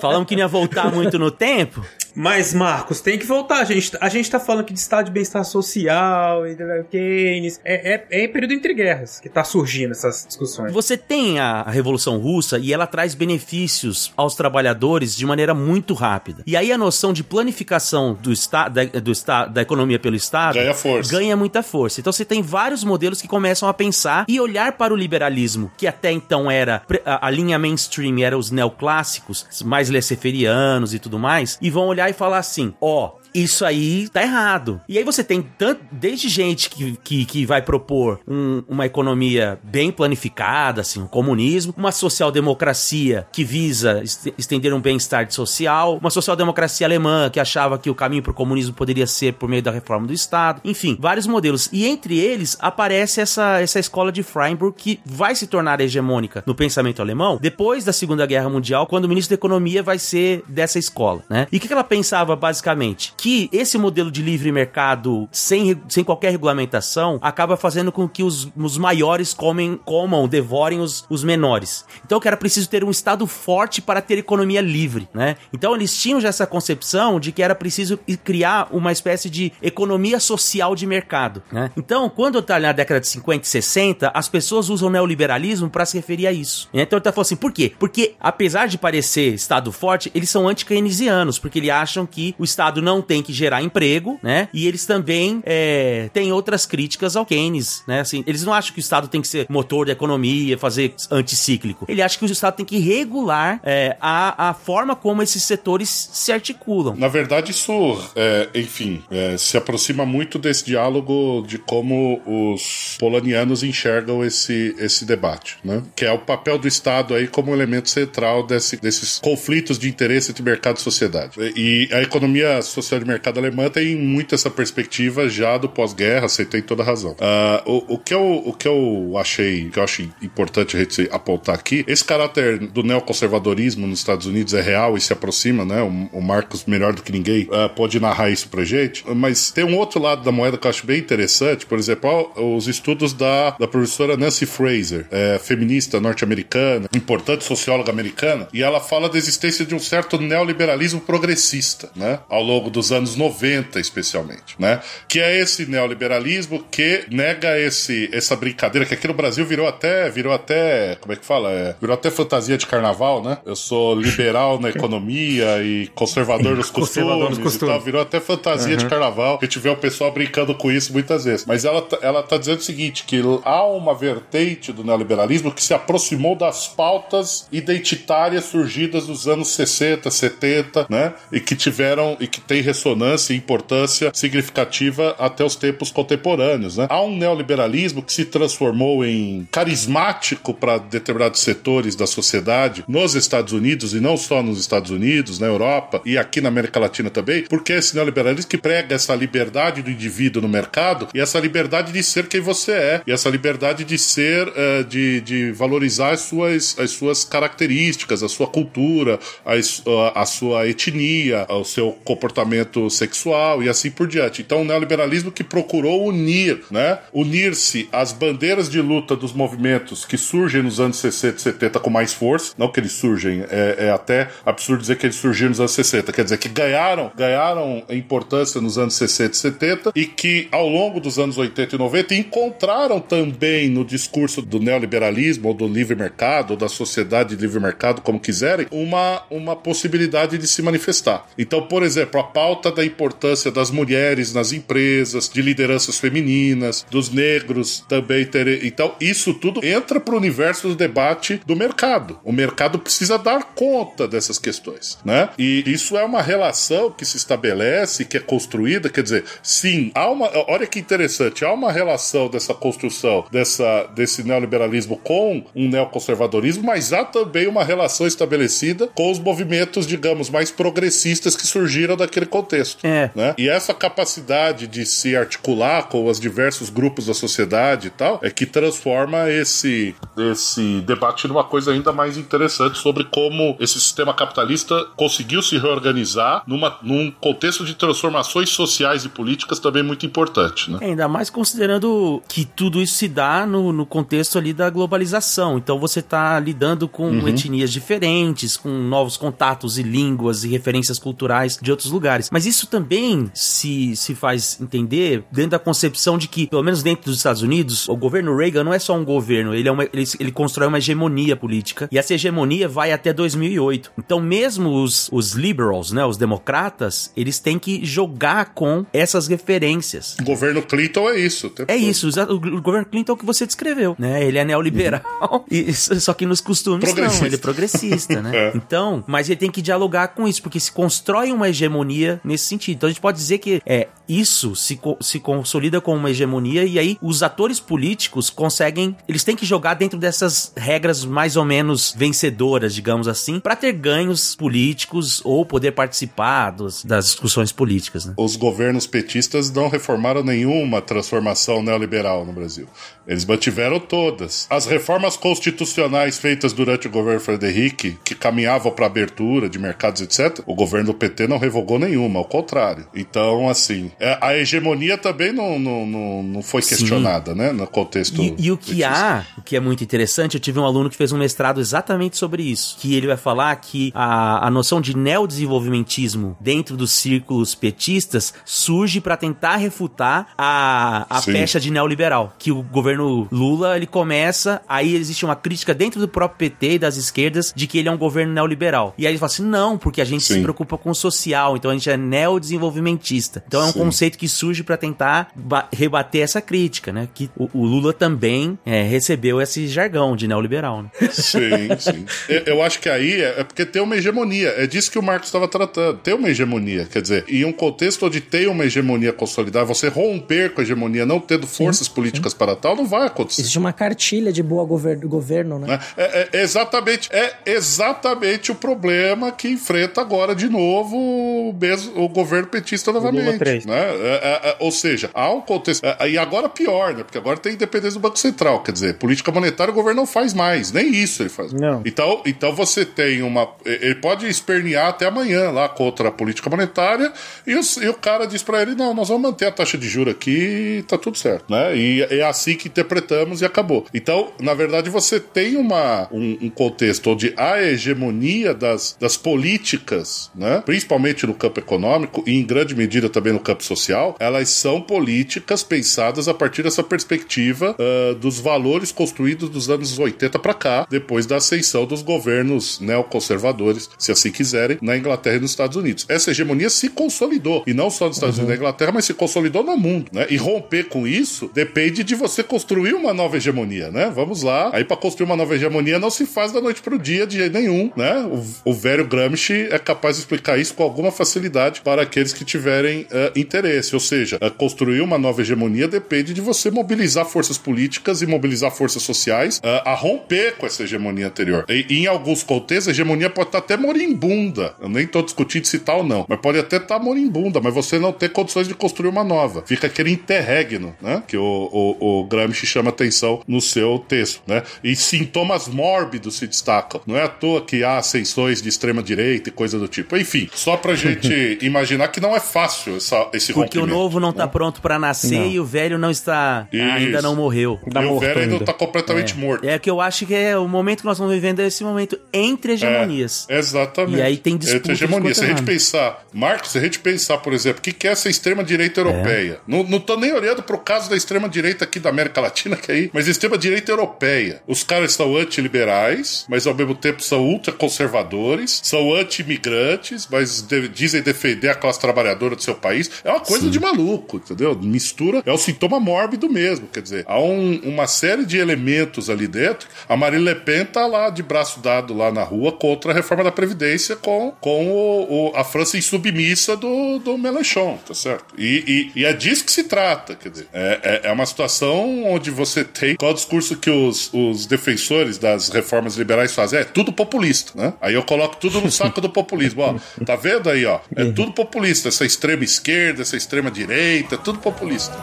[0.02, 1.82] Falamos que não ia voltar muito no tempo.
[2.16, 3.62] Mas, Marcos, tem que voltar.
[3.62, 6.56] A gente, a gente tá falando aqui de estado de bem-estar social, e
[6.90, 7.60] Keynes.
[7.64, 10.74] É, é, é em período entre guerras que tá surgindo essas discussões.
[10.74, 16.44] Você tem a Revolução Russa e ela traz benefícios aos trabalhadores de maneira muito rápida.
[16.46, 20.56] E aí a noção de planificação do Estado, da, do esta, da economia pelo Estado
[20.56, 21.12] ganha força.
[21.12, 22.00] Ganha muita força.
[22.00, 25.88] Então você tem vários modelos que começam a pensar e olhar para o liberalismo, que
[25.88, 31.58] até então era a, a linha mainstream, era os neoclássicos, mais laissez-ferianos e tudo mais,
[31.62, 34.82] e vão olhar olhar e falar assim: ó, isso aí tá errado.
[34.88, 39.60] E aí você tem tanto, desde gente que, que, que vai propor um, uma economia
[39.64, 44.02] bem planificada, assim, um comunismo, uma social-democracia que visa
[44.38, 48.74] estender um bem-estar social, uma social-democracia alemã que achava que o caminho para o comunismo
[48.74, 51.70] poderia ser por meio da reforma do Estado, enfim, vários modelos.
[51.72, 56.56] E entre eles aparece essa, essa escola de Freiburg que vai se tornar hegemônica no
[56.56, 60.80] pensamento alemão depois da Segunda Guerra Mundial, quando o ministro da Economia vai ser dessa
[60.80, 61.48] escola, né?
[61.52, 63.14] E o que, que ela pensava basicamente?
[63.22, 68.50] Que esse modelo de livre mercado sem, sem qualquer regulamentação acaba fazendo com que os,
[68.58, 71.86] os maiores comem, comam, devorem os, os menores.
[72.04, 75.36] Então que era preciso ter um Estado forte para ter economia livre, né?
[75.54, 80.20] Então eles tinham já essa concepção de que era preciso criar uma espécie de economia
[80.20, 81.70] social de mercado, né?
[81.78, 85.96] Então, quando está na década de 50 e 60, as pessoas usam neoliberalismo para se
[85.96, 86.68] referir a isso.
[86.74, 87.72] Então ele tá falando assim, por quê?
[87.78, 92.82] Porque apesar de parecer Estado forte, eles são anti-keynesianos, porque eles acham que o Estado
[92.82, 94.48] não tem que gerar emprego, né?
[94.54, 98.00] E eles também é, têm outras críticas ao Keynes, né?
[98.00, 101.86] Assim, eles não acham que o Estado tem que ser motor da economia, fazer anticíclico.
[101.90, 105.90] Ele acha que o Estado tem que regular é, a, a forma como esses setores
[106.14, 106.96] se articulam.
[106.96, 107.74] Na verdade, isso,
[108.16, 115.04] é, enfim, é, se aproxima muito desse diálogo de como os polonianos enxergam esse, esse
[115.04, 115.84] debate, né?
[115.98, 120.32] Que é o papel do Estado aí como elemento central desse, desses conflitos de interesse
[120.32, 121.38] entre mercado e sociedade.
[121.58, 126.46] E a economia social de mercado alemã tem muito essa perspectiva já do pós-guerra, você
[126.46, 127.12] tem toda a razão.
[127.12, 131.08] Uh, o, o, que eu, o que eu achei, que eu acho importante a gente
[131.12, 135.82] apontar aqui, esse caráter do neoconservadorismo nos Estados Unidos é real e se aproxima, né?
[135.82, 139.04] O, o Marcos, melhor do que ninguém, uh, pode narrar isso pra gente.
[139.16, 142.68] Mas tem um outro lado da moeda que eu acho bem interessante, por exemplo, os
[142.68, 149.10] estudos da, da professora Nancy Fraser, é, feminista norte-americana, importante socióloga americana, e ela fala
[149.10, 152.20] da existência de um certo neoliberalismo progressista, né?
[152.30, 154.82] Ao longo dos anos 90, especialmente, né?
[155.08, 160.10] Que é esse neoliberalismo que nega esse, essa brincadeira que aqui no Brasil virou até,
[160.10, 161.52] virou até, como é que fala?
[161.52, 163.38] É, virou até fantasia de carnaval, né?
[163.46, 167.62] Eu sou liberal na economia e conservador nos costumes, nos costumes.
[167.62, 167.82] e tal.
[167.82, 168.78] Virou até fantasia uhum.
[168.78, 169.40] de carnaval.
[169.42, 171.46] A gente vê o pessoal brincando com isso muitas vezes.
[171.46, 175.64] Mas ela, tá, ela tá dizendo o seguinte, que há uma vertente do neoliberalismo que
[175.64, 181.14] se aproximou das pautas identitárias surgidas nos anos 60, 70, né?
[181.32, 186.88] E que tiveram e que tem ressonância e importância significativa até os tempos contemporâneos, né?
[186.90, 193.54] Há um neoliberalismo que se transformou em carismático para determinados setores da sociedade nos Estados
[193.54, 197.44] Unidos e não só nos Estados Unidos, na Europa e aqui na América Latina também,
[197.44, 201.92] porque é esse neoliberalismo que prega essa liberdade do indivíduo no mercado e essa liberdade
[201.92, 206.22] de ser quem você é e essa liberdade de ser, uh, de, de valorizar as
[206.22, 213.64] suas, as suas características, a sua cultura, a, a sua etnia, o seu comportamento sexual
[213.64, 214.42] e assim por diante.
[214.42, 217.00] Então, o neoliberalismo que procurou unir, né?
[217.14, 221.90] Unir-se às bandeiras de luta dos movimentos que surgem nos anos 60 e 70 com
[221.90, 225.60] mais força, não que eles surgem, é, é até absurdo dizer que eles surgiram nos
[225.60, 230.48] anos 60, quer dizer que ganharam, ganharam importância nos anos 60 e 70 e que
[230.52, 235.68] ao longo dos anos 80 e 90 encontraram também no discurso do neoliberalismo ou do
[235.68, 240.62] livre mercado ou da sociedade de livre mercado, como quiserem, uma, uma possibilidade de se
[240.62, 241.28] manifestar.
[241.38, 247.10] Então, por exemplo, a pauta da importância das mulheres nas empresas, de lideranças femininas, dos
[247.10, 248.60] negros também terem.
[248.64, 252.20] Então, isso tudo entra para o universo do debate do mercado.
[252.24, 255.30] O mercado precisa dar conta dessas questões, né?
[255.38, 260.10] E isso é uma relação que se estabelece, que é construída, quer dizer, sim, há
[260.10, 260.30] uma.
[260.48, 266.92] Olha que interessante, há uma relação dessa construção, dessa, desse neoliberalismo com um neoconservadorismo, mas
[266.92, 272.51] há também uma relação estabelecida com os movimentos, digamos, mais progressistas que surgiram daquele contexto.
[272.84, 273.12] É.
[273.16, 273.36] Né?
[273.38, 278.30] E essa capacidade de se articular com os diversos grupos da sociedade e tal é
[278.30, 284.86] que transforma esse, esse debate numa coisa ainda mais interessante sobre como esse sistema capitalista
[284.96, 290.72] conseguiu se reorganizar numa, num contexto de transformações sociais e políticas também muito importante.
[290.72, 290.80] Né?
[290.82, 295.58] É, ainda mais considerando que tudo isso se dá no, no contexto ali da globalização.
[295.58, 297.28] Então você está lidando com uhum.
[297.28, 302.30] etnias diferentes, com novos contatos e línguas e referências culturais de outros lugares.
[302.32, 307.06] Mas isso também se, se faz entender dentro da concepção de que, pelo menos dentro
[307.06, 310.06] dos Estados Unidos, o governo Reagan não é só um governo, ele, é uma, ele,
[310.18, 311.90] ele constrói uma hegemonia política.
[311.92, 313.92] E essa hegemonia vai até 2008.
[313.98, 320.16] Então, mesmo os, os liberals, né, os democratas, eles têm que jogar com essas referências.
[320.22, 321.52] O governo Clinton é isso.
[321.68, 322.10] É isso.
[322.30, 324.24] O, o governo Clinton é o que você descreveu, né?
[324.24, 325.44] Ele é neoliberal, uhum.
[325.52, 328.32] e, só que nos costumes não, ele é progressista, né?
[328.52, 328.52] é.
[328.56, 332.78] Então, mas ele tem que dialogar com isso, porque se constrói uma hegemonia nesse sentido.
[332.78, 336.78] Então a gente pode dizer que é isso se, se consolida como uma hegemonia e
[336.78, 341.94] aí os atores políticos conseguem, eles têm que jogar dentro dessas regras mais ou menos
[341.96, 348.06] vencedoras, digamos assim, para ter ganhos políticos ou poder participar dos, das discussões políticas.
[348.06, 348.14] Né?
[348.18, 352.68] Os governos petistas não reformaram nenhuma transformação neoliberal no Brasil.
[353.08, 354.48] Eles mantiveram todas.
[354.50, 360.40] As reformas constitucionais feitas durante o governo Frederic, que caminhavam para abertura de mercados, etc.,
[360.46, 362.88] o governo do PT não revogou nenhuma, ao contrário.
[362.96, 367.38] Então, assim, é, a hegemonia também não, não, não, não foi questionada, Sim.
[367.38, 367.52] né?
[367.52, 368.22] No contexto.
[368.22, 370.96] E, e o que há, o que é muito interessante, eu tive um aluno que
[370.96, 372.78] fez um mestrado exatamente sobre isso.
[372.80, 379.02] Que ele vai falar que a, a noção de neodesenvolvimentismo dentro dos círculos petistas surge
[379.02, 382.34] para tentar refutar a, a pecha de neoliberal.
[382.38, 386.80] Que o governo Lula ele começa, aí existe uma crítica dentro do próprio PT e
[386.80, 388.94] das esquerdas de que ele é um governo neoliberal.
[388.98, 390.36] E aí ele fala assim: não, porque a gente Sim.
[390.36, 393.44] se preocupa com o social, então a gente é neodesenvolvimentista.
[393.48, 393.80] Então é um Sim.
[393.80, 395.32] conceito que surge para tentar
[395.72, 397.08] rebater essa crítica, né?
[397.14, 400.84] Que o, o Lula também é, recebeu esse jargão de neoliberal.
[400.84, 400.90] Né?
[401.12, 402.06] Sim, sim.
[402.28, 404.50] Eu, eu, acho que aí é, é, porque tem uma hegemonia.
[404.58, 406.00] É disso que o Marcos estava tratando.
[406.00, 406.86] Tem uma hegemonia.
[406.86, 411.06] Quer dizer, em um contexto onde tem uma hegemonia consolidada, você romper com a hegemonia,
[411.06, 412.38] não tendo forças sim, políticas sim.
[412.38, 413.42] para tal, não vai acontecer.
[413.42, 415.80] Existe uma cartilha de boa governo, governo né?
[415.98, 417.10] É, é, exatamente.
[417.12, 423.68] É exatamente o problema que enfrenta agora de novo o, mesmo, o governo petista novamente.
[423.68, 423.80] Né?
[423.80, 425.84] É, é, é, ou seja, há um contexto.
[425.84, 427.04] É, e agora pior, né?
[427.04, 428.62] Porque agora tem independência do Banco Central.
[428.64, 430.72] Quer dizer, política monetária o governo não faz mais.
[430.72, 431.54] Nem isso ele faz.
[431.54, 431.82] Não.
[431.86, 433.50] Então, então você tem uma.
[433.66, 437.12] Ele pode espernear até amanhã lá contra a política monetária
[437.46, 439.88] e, o, e o cara diz para ele: não, nós vamos manter a taxa de
[439.88, 441.46] juros aqui e tá tudo certo.
[441.50, 441.76] Né?
[441.76, 443.86] E é assim que interpretamos e acabou.
[443.94, 450.32] Então, na verdade, você tem uma, um, um contexto onde a hegemonia das, das políticas,
[450.36, 450.62] né?
[450.66, 451.81] principalmente no campo econômico
[452.26, 456.84] e em grande medida também no campo social, elas são políticas pensadas a partir dessa
[456.84, 462.80] perspectiva uh, dos valores construídos dos anos 80 para cá, depois da ascensão dos governos
[462.80, 466.06] neoconservadores, se assim quiserem, na Inglaterra e nos Estados Unidos.
[466.10, 468.46] Essa hegemonia se consolidou, e não só nos Estados uhum.
[468.46, 470.12] Unidos e na Inglaterra, mas se consolidou no mundo.
[470.12, 470.28] Né?
[470.30, 473.90] E romper com isso depende de você construir uma nova hegemonia.
[473.92, 474.12] Né?
[474.14, 474.70] Vamos lá.
[474.74, 477.38] Aí, para construir uma nova hegemonia, não se faz da noite para o dia de
[477.38, 477.92] jeito nenhum.
[477.96, 478.20] Né?
[478.66, 482.44] O, o velho Gramsci é capaz de explicar isso com alguma facilidade para aqueles que
[482.44, 483.94] tiverem uh, interesse.
[483.94, 488.72] Ou seja, uh, construir uma nova hegemonia depende de você mobilizar forças políticas e mobilizar
[488.72, 491.66] forças sociais uh, a romper com essa hegemonia anterior.
[491.70, 494.76] E, e, em alguns contextos, a hegemonia pode estar até moribunda.
[494.82, 498.00] Eu nem estou discutindo se tal ou não, mas pode até estar moribunda, mas você
[498.00, 499.64] não ter condições de construir uma nova.
[499.66, 501.24] Fica aquele interregno, né?
[501.28, 504.64] Que o, o, o Gramsci chama atenção no seu texto, né?
[504.84, 507.02] E sintomas mórbidos se destacam.
[507.06, 510.18] Não é à toa que há ascensões de extrema direita e coisa do tipo.
[510.18, 514.32] Enfim, só pra gente imaginar que não é fácil essa, esse Porque o novo não
[514.32, 514.52] tá né?
[514.52, 515.48] pronto para nascer não.
[515.48, 516.68] e o velho não está.
[516.72, 516.84] Isso.
[516.84, 517.80] ainda não morreu.
[517.86, 519.38] e o velho ainda tá completamente é.
[519.38, 519.68] morto.
[519.68, 522.20] É que eu acho que é o momento que nós estamos vivendo é esse momento
[522.34, 523.46] entre hegemonias.
[523.50, 524.18] É, exatamente.
[524.18, 524.78] E aí tem disputa.
[524.78, 525.38] Entre hegemonias.
[525.38, 528.12] Se a gente pensar, Marcos, se a gente pensar, por exemplo, o que, que é
[528.12, 529.54] essa extrema-direita europeia?
[529.54, 529.60] É.
[529.68, 532.96] Não, não tô nem olhando pro caso da extrema-direita aqui da América Latina, que é
[532.96, 534.62] aí, mas extrema-direita europeia.
[534.68, 541.22] Os caras são antiliberais, mas ao mesmo tempo são ultraconservadores, são anti-imigrantes, mas de, dizem
[541.22, 543.10] defender a classe trabalhadora do seu país.
[543.24, 543.72] É uma coisa Sim.
[543.72, 544.78] de maluco, entendeu?
[544.82, 546.88] Mistura, é o sintoma mórbido mesmo.
[546.88, 549.88] Quer dizer, há um, uma série de elementos ali dentro.
[550.08, 553.44] A Marine Le Pen tá lá de braço dado lá na rua contra a reforma
[553.44, 558.54] da Previdência com, com o, o, a França insubmissa do, do Mélenchon, tá certo?
[558.58, 562.26] E, e, e, é disso que se trata, quer dizer, é, é, é uma situação
[562.26, 563.16] onde você tem.
[563.16, 566.80] Qual o discurso que os, os defensores das reformas liberais fazem?
[566.80, 567.94] É tudo populista, né?
[568.02, 569.82] Aí eu coloco tudo no saco do populismo.
[569.82, 571.00] Ó, tá vendo aí, ó?
[571.16, 572.10] É tudo populista.
[572.10, 575.16] Essa extrema esquerda, essa extrema direita, tudo populista.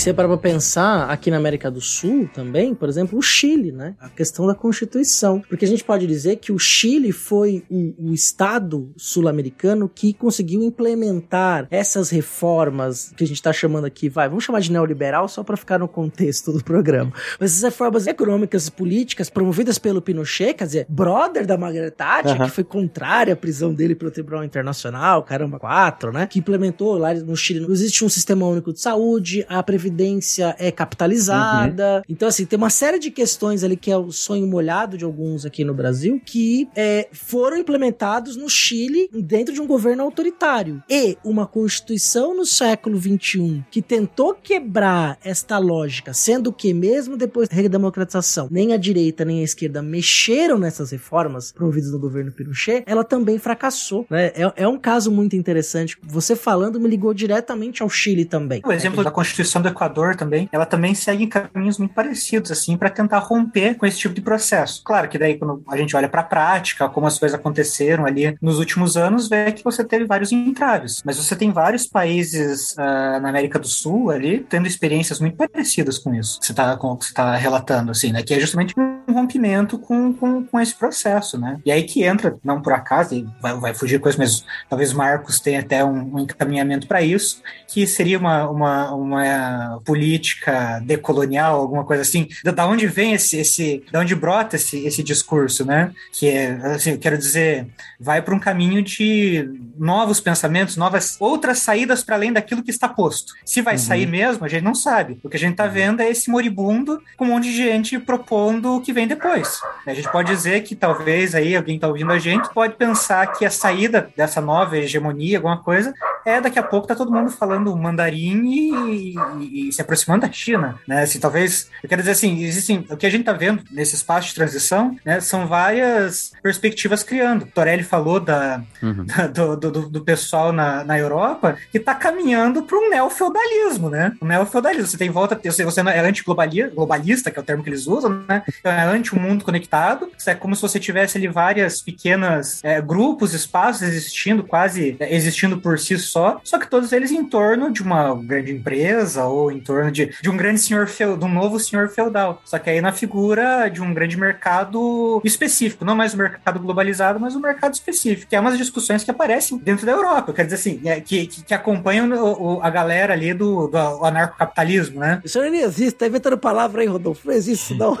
[0.00, 3.70] E se para pra pensar, aqui na América do Sul também, por exemplo, o Chile,
[3.70, 3.94] né?
[4.00, 5.42] A questão da Constituição.
[5.46, 10.62] Porque a gente pode dizer que o Chile foi o, o Estado sul-americano que conseguiu
[10.62, 15.44] implementar essas reformas que a gente está chamando aqui, vai, vamos chamar de neoliberal só
[15.44, 17.12] para ficar no contexto do programa.
[17.38, 22.40] Mas essas reformas econômicas e políticas promovidas pelo Pinochet, quer dizer, brother da Margaret Thatcher,
[22.40, 22.46] uhum.
[22.46, 26.26] que foi contrária à prisão dele pelo Tribunal Internacional, caramba, quatro, né?
[26.26, 30.70] Que implementou lá no Chile, existe um sistema único de saúde, a previdência previdência é
[30.70, 31.96] capitalizada.
[31.96, 32.02] Uhum.
[32.08, 35.44] Então, assim, tem uma série de questões ali que é o sonho molhado de alguns
[35.44, 40.82] aqui no Brasil que é, foram implementados no Chile dentro de um governo autoritário.
[40.88, 47.48] E uma constituição no século XXI que tentou quebrar esta lógica, sendo que mesmo depois
[47.48, 52.84] da redemocratização, nem a direita nem a esquerda mexeram nessas reformas promovidas no governo Pinochet,
[52.86, 54.06] ela também fracassou.
[54.08, 54.26] Né?
[54.26, 55.96] É, é um caso muito interessante.
[56.02, 58.60] Você falando me ligou diretamente ao Chile também.
[58.64, 62.90] O exemplo da Constituição da Equador também, ela também segue caminhos muito parecidos, assim, para
[62.90, 64.82] tentar romper com esse tipo de processo.
[64.84, 68.36] Claro que daí, quando a gente olha para a prática, como as coisas aconteceram ali
[68.42, 71.02] nos últimos anos, vê que você teve vários entraves.
[71.04, 75.98] Mas você tem vários países uh, na América do Sul ali tendo experiências muito parecidas
[75.98, 76.38] com isso.
[76.40, 76.78] Você está
[77.14, 78.22] tá relatando, assim, né?
[78.22, 81.58] Que é justamente um rompimento com, com, com esse processo, né?
[81.64, 85.40] E aí que entra, não por acaso, e vai, vai fugir coisa, mas talvez Marcos
[85.40, 91.84] tenha até um, um encaminhamento para isso, que seria uma, uma, uma política decolonial, alguma
[91.84, 92.28] coisa assim.
[92.44, 95.92] Da, onde vem esse, esse, da onde brota esse, esse discurso, né?
[96.12, 97.66] Que é, assim, eu quero dizer,
[97.98, 99.48] vai para um caminho de
[99.78, 103.32] novos pensamentos, novas outras saídas para além daquilo que está posto.
[103.44, 103.80] Se vai uhum.
[103.80, 105.18] sair mesmo, a gente não sabe.
[105.22, 108.76] O que a gente está vendo é esse moribundo com um monte de gente propondo
[108.76, 109.60] o que vem depois.
[109.86, 113.44] A gente pode dizer que talvez aí alguém está ouvindo a gente pode pensar que
[113.44, 115.94] a saída dessa nova hegemonia, alguma coisa,
[116.24, 120.32] é daqui a pouco tá todo mundo falando mandarim e, e, e se aproximando da
[120.32, 121.02] China, né?
[121.02, 124.28] Assim, talvez, eu quero dizer assim, existem, o que a gente tá vendo nesse espaço
[124.28, 127.46] de transição, né, são várias perspectivas criando.
[127.46, 129.04] Torelli falou da, uhum.
[129.04, 134.12] da do, do, do, pessoal na, na Europa que tá caminhando para um neofeudalismo, né?
[134.20, 137.86] O neofeudalismo, você tem volta, você, você é antiglobalista, que é o termo que eles
[137.86, 138.42] usam, né?
[138.60, 142.80] Então é anti um mundo conectado, é como se você tivesse ali várias pequenas é,
[142.80, 147.72] grupos, espaços existindo, quase é, existindo por si só, só que todos eles em torno
[147.72, 151.28] de uma grande empresa ou em torno de, de um grande senhor feudal, de um
[151.32, 152.40] novo senhor feudal.
[152.44, 157.20] Só que aí na figura de um grande mercado específico, não mais o mercado globalizado,
[157.20, 160.32] mas o mercado específico, que é umas discussões que aparecem dentro da Europa.
[160.32, 164.04] Quer dizer assim, é, que, que, que acompanham o, o, a galera ali do, do
[164.04, 165.20] anarcocapitalismo, né?
[165.24, 167.26] Isso não existe, tá inventando palavra aí, Rodolfo.
[167.26, 167.98] Não existe, não.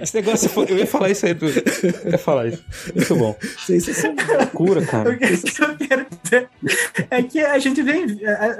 [0.00, 1.36] Esse negócio, eu ia falar isso aí,
[2.04, 2.64] eu ia falar isso.
[2.94, 3.36] Muito bom.
[3.68, 6.48] Isso é loucura, cara que eu quero dizer
[7.10, 8.06] é que a gente vem,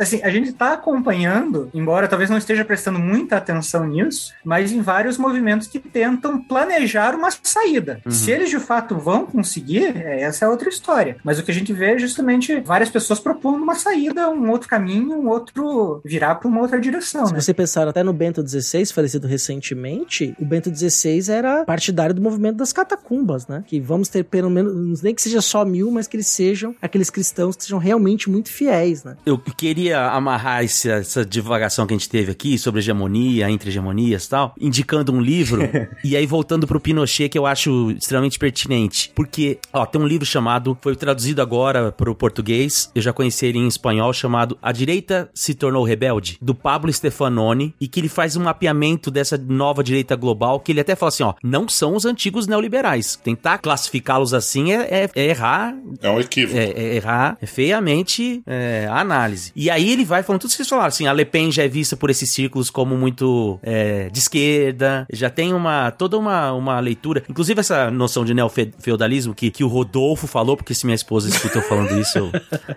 [0.04, 4.80] assim, a gente tá acompanhando, embora talvez não esteja prestando muita atenção nisso, mas em
[4.80, 8.00] vários movimentos que tentam planejar uma saída.
[8.04, 8.12] Uhum.
[8.12, 11.16] Se eles de fato vão conseguir, é, essa é outra história.
[11.24, 14.68] Mas o que a gente vê é justamente várias pessoas propondo uma saída, um outro
[14.68, 17.26] caminho, um outro virar para uma outra direção.
[17.26, 17.40] Se né?
[17.40, 22.56] você pensar até no Bento XVI, falecido recentemente, o Bento XVI era partidário do movimento
[22.56, 23.64] das catacumbas, né?
[23.66, 27.10] Que vamos ter pelo menos, nem que seja só mil, mas que eles sejam aqueles
[27.10, 29.16] cristãos que sejam realmente muito fiéis, né?
[29.24, 34.24] Eu queria amarrar essa, essa divagação que a gente teve aqui sobre hegemonia, entre hegemonias
[34.24, 35.62] e tal, indicando um livro,
[36.02, 39.10] e aí voltando pro Pinochet, que eu acho extremamente pertinente.
[39.14, 43.58] Porque, ó, tem um livro chamado, foi traduzido agora pro português, eu já conheci ele
[43.58, 48.36] em espanhol, chamado A Direita se Tornou Rebelde, do Pablo Stefanoni, e que ele faz
[48.36, 52.04] um mapeamento dessa nova direita global, que ele até fala assim, ó, não são os
[52.04, 53.16] antigos neoliberais.
[53.16, 55.74] Tentar classificá-los assim é, é, é errar.
[56.00, 56.58] É um equívoco.
[56.58, 59.52] É, é errar feiamente é, a análise.
[59.54, 61.64] E aí ele vai falando tudo isso que vocês falaram, assim, a Le Pen já
[61.64, 66.52] é vista por esses círculos como muito é, de esquerda, já tem uma toda uma,
[66.52, 70.94] uma leitura, inclusive essa noção de neofeudalismo que, que o Rodolfo falou, porque se minha
[70.94, 72.32] esposa escuta eu falando isso, eu,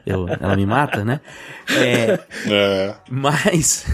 [0.06, 1.20] eu, ela me mata, né?
[1.70, 2.20] É,
[2.50, 2.96] é.
[3.10, 3.86] Mas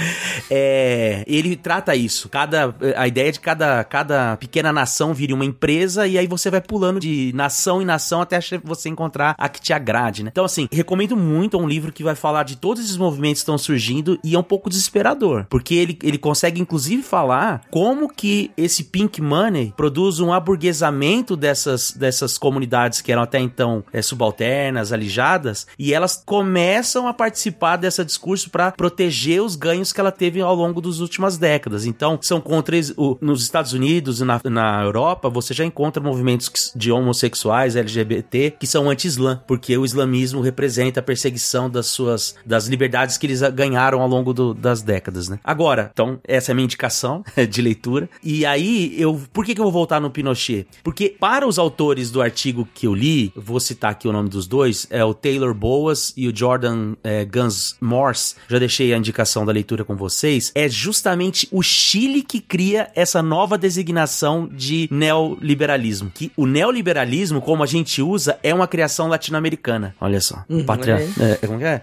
[0.50, 2.28] é, ele trata isso.
[2.28, 6.60] Cada, a ideia de cada, cada pequena nação vire uma empresa e aí você vai
[6.60, 10.30] pulando de nação em nação até você encontrar a que te agrade, né?
[10.32, 13.58] Então, assim, recomendo muito um livro que vai falar de todos esses movimentos que estão
[13.58, 18.84] surgindo e é um pouco desesperador, porque ele, ele consegue, inclusive, falar como que esse
[18.84, 25.66] pink money produz um aburguesamento dessas, dessas comunidades que eram até então é, subalternas, alijadas,
[25.78, 30.54] e elas começam a participar desse discurso para proteger os ganhos que ela teve ao
[30.54, 31.84] longo das últimas décadas.
[31.84, 36.72] Então, são contra o, nos Estados Unidos e na, na Europa, você já encontra movimentos
[36.74, 42.66] de homossexuais, LGBT, que são anti-islã, porque o islamismo representa a perseguição das suas das
[42.66, 45.38] liberdades que eles ganharam ao longo do, das décadas, né?
[45.44, 48.08] Agora, então, essa é a minha indicação de leitura.
[48.22, 50.66] E aí, eu por que, que eu vou voltar no Pinochet?
[50.82, 54.46] Porque para os autores do artigo que eu li, vou citar aqui o nome dos
[54.46, 59.44] dois, é o Taylor Boas e o Jordan é, Guns Morse, já deixei a indicação
[59.44, 66.10] da leitura com vocês, é justamente o Chile que cria essa nova designação de neoliberalismo.
[66.12, 69.94] Que o neoliberalismo, como a gente usa, é uma criação latino-americana.
[70.00, 70.44] Olha só.
[70.48, 70.94] Uhum, pátria.
[71.18, 71.82] É, é, como é?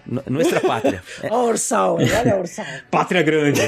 [0.50, 1.04] Nuestra pátria.
[1.24, 1.32] É.
[1.34, 2.66] Orsal, olha Orsal.
[2.89, 3.62] Pátria grande.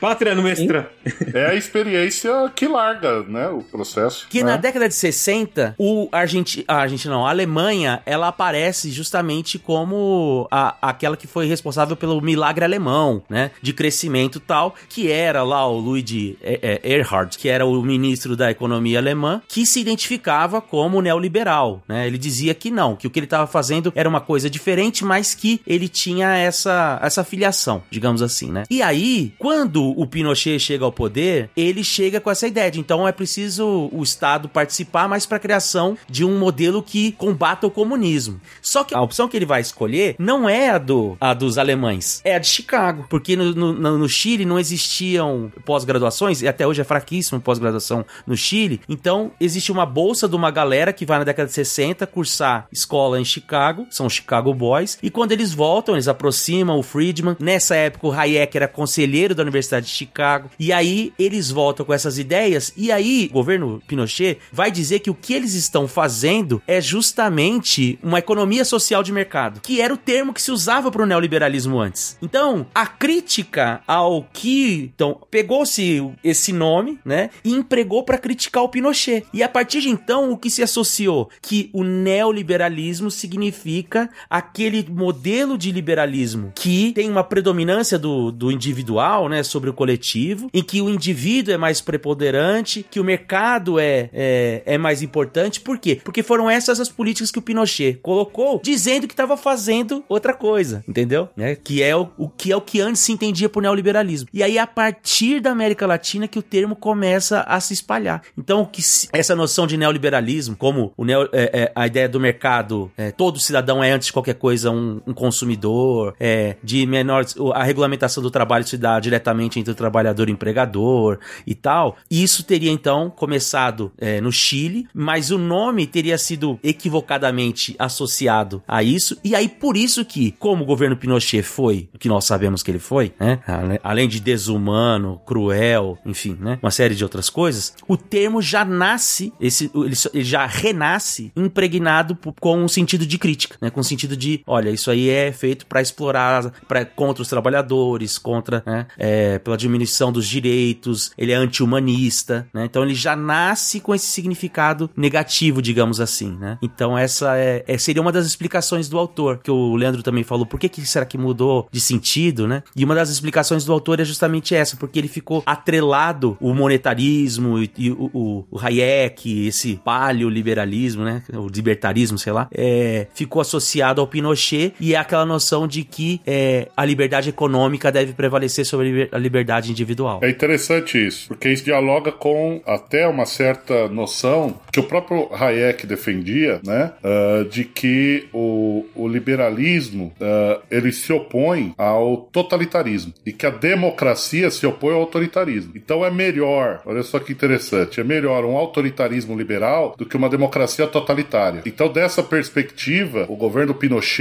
[0.00, 0.90] pátria nuestra.
[1.34, 3.48] É a experiência que larga, né?
[3.48, 4.26] O processo.
[4.28, 4.52] Que né?
[4.52, 10.46] na década de 60, o Argenti a Argentina não, a Alemanha, ela aparece justamente como
[10.50, 13.50] a, aquela que foi responsável pelo milagre alemão, né?
[13.60, 16.38] De crescimento tal, que era lá o Luigi
[16.82, 22.06] Erhard, que era o ministro da economia alemã, que se identificava como neoliberal liberal, né?
[22.06, 25.34] Ele dizia que não, que o que ele estava fazendo era uma coisa diferente, mas
[25.34, 28.64] que ele tinha essa, essa filiação, digamos assim, né?
[28.70, 33.06] E aí, quando o Pinochet chega ao poder, ele chega com essa ideia de então
[33.06, 37.70] é preciso o Estado participar mais para a criação de um modelo que combata o
[37.70, 38.40] comunismo.
[38.60, 42.20] Só que a opção que ele vai escolher não é a, do, a dos alemães,
[42.24, 46.80] é a de Chicago, porque no, no, no Chile não existiam pós-graduações, e até hoje
[46.80, 51.24] é fraquíssimo pós-graduação no Chile, então existe uma bolsa de uma galera que vai na
[51.24, 54.71] década de 60 cursar escola em Chicago, são Chicago Boys,
[55.02, 57.36] e quando eles voltam, eles aproximam o Friedman.
[57.38, 61.92] Nessa época, o Hayek era conselheiro da Universidade de Chicago, e aí eles voltam com
[61.92, 66.62] essas ideias, e aí o governo Pinochet vai dizer que o que eles estão fazendo
[66.66, 71.02] é justamente uma economia social de mercado, que era o termo que se usava para
[71.02, 72.16] o neoliberalismo antes.
[72.22, 78.68] Então, a crítica ao que então pegou-se esse nome, né, e empregou para criticar o
[78.68, 79.24] Pinochet.
[79.32, 85.56] E a partir de então, o que se associou que o neoliberalismo significa aquele modelo
[85.56, 90.80] de liberalismo que tem uma predominância do, do individual, né, sobre o coletivo, em que
[90.80, 95.60] o indivíduo é mais preponderante, que o mercado é, é, é mais importante.
[95.60, 96.00] Por quê?
[96.02, 100.84] Porque foram essas as políticas que o Pinochet colocou, dizendo que estava fazendo outra coisa,
[100.88, 101.28] entendeu?
[101.36, 101.54] Né?
[101.56, 104.28] Que é o, o que é o que antes se entendia por neoliberalismo.
[104.32, 108.22] E aí a partir da América Latina que o termo começa a se espalhar.
[108.36, 108.82] Então que
[109.12, 113.38] essa noção de neoliberalismo, como o neo, é, é, a ideia do mercado, é, todo
[113.38, 117.24] cidadão é antes de qualquer coisa um, um consumidor, é, de menor
[117.54, 121.96] a regulamentação do trabalho se dá diretamente entre o trabalhador e o empregador e tal.
[122.10, 128.82] Isso teria então começado é, no Chile, mas o nome teria sido equivocadamente associado a
[128.82, 132.62] isso, e aí por isso que, como o governo Pinochet foi, o que nós sabemos
[132.62, 133.40] que ele foi, né?
[133.82, 136.58] Além de desumano, cruel, enfim, né?
[136.62, 142.58] Uma série de outras coisas, o termo já nasce, esse, ele já renasce impregnado com
[142.58, 143.70] um sentido de crítica, né?
[143.70, 148.18] Com um sentido de, olha, isso aí é feito para explorar, para contra os trabalhadores,
[148.18, 148.86] contra, né?
[148.98, 152.64] É, pela diminuição dos direitos, ele é anti-humanista, né?
[152.64, 156.58] Então ele já nasce com esse significado negativo, digamos assim, né?
[156.62, 160.46] Então essa é, é, seria uma das explicações do autor, que o Leandro também falou,
[160.46, 162.62] por que, que será que mudou de sentido, né?
[162.74, 167.58] E uma das explicações do autor é justamente essa, porque ele ficou atrelado o monetarismo
[167.58, 171.22] e, e o, o, o, Hayek, esse paleoliberalismo, né?
[171.32, 176.20] O libertarismo, sei lá, é, ficou associado ao Pinochet e é aquela noção de que
[176.26, 180.20] é, a liberdade econômica deve prevalecer sobre a liberdade individual.
[180.22, 185.86] É interessante isso, porque isso dialoga com até uma certa noção que o próprio Hayek
[185.86, 186.92] defendia, né?
[187.02, 193.50] Uh, de que o, o liberalismo uh, ele se opõe ao totalitarismo e que a
[193.50, 195.72] democracia se opõe ao autoritarismo.
[195.74, 200.28] Então é melhor, olha só que interessante, é melhor um autoritarismo liberal do que uma
[200.28, 201.62] democracia totalitária.
[201.66, 204.11] Então, dessa perspectiva, o governo Pinochet,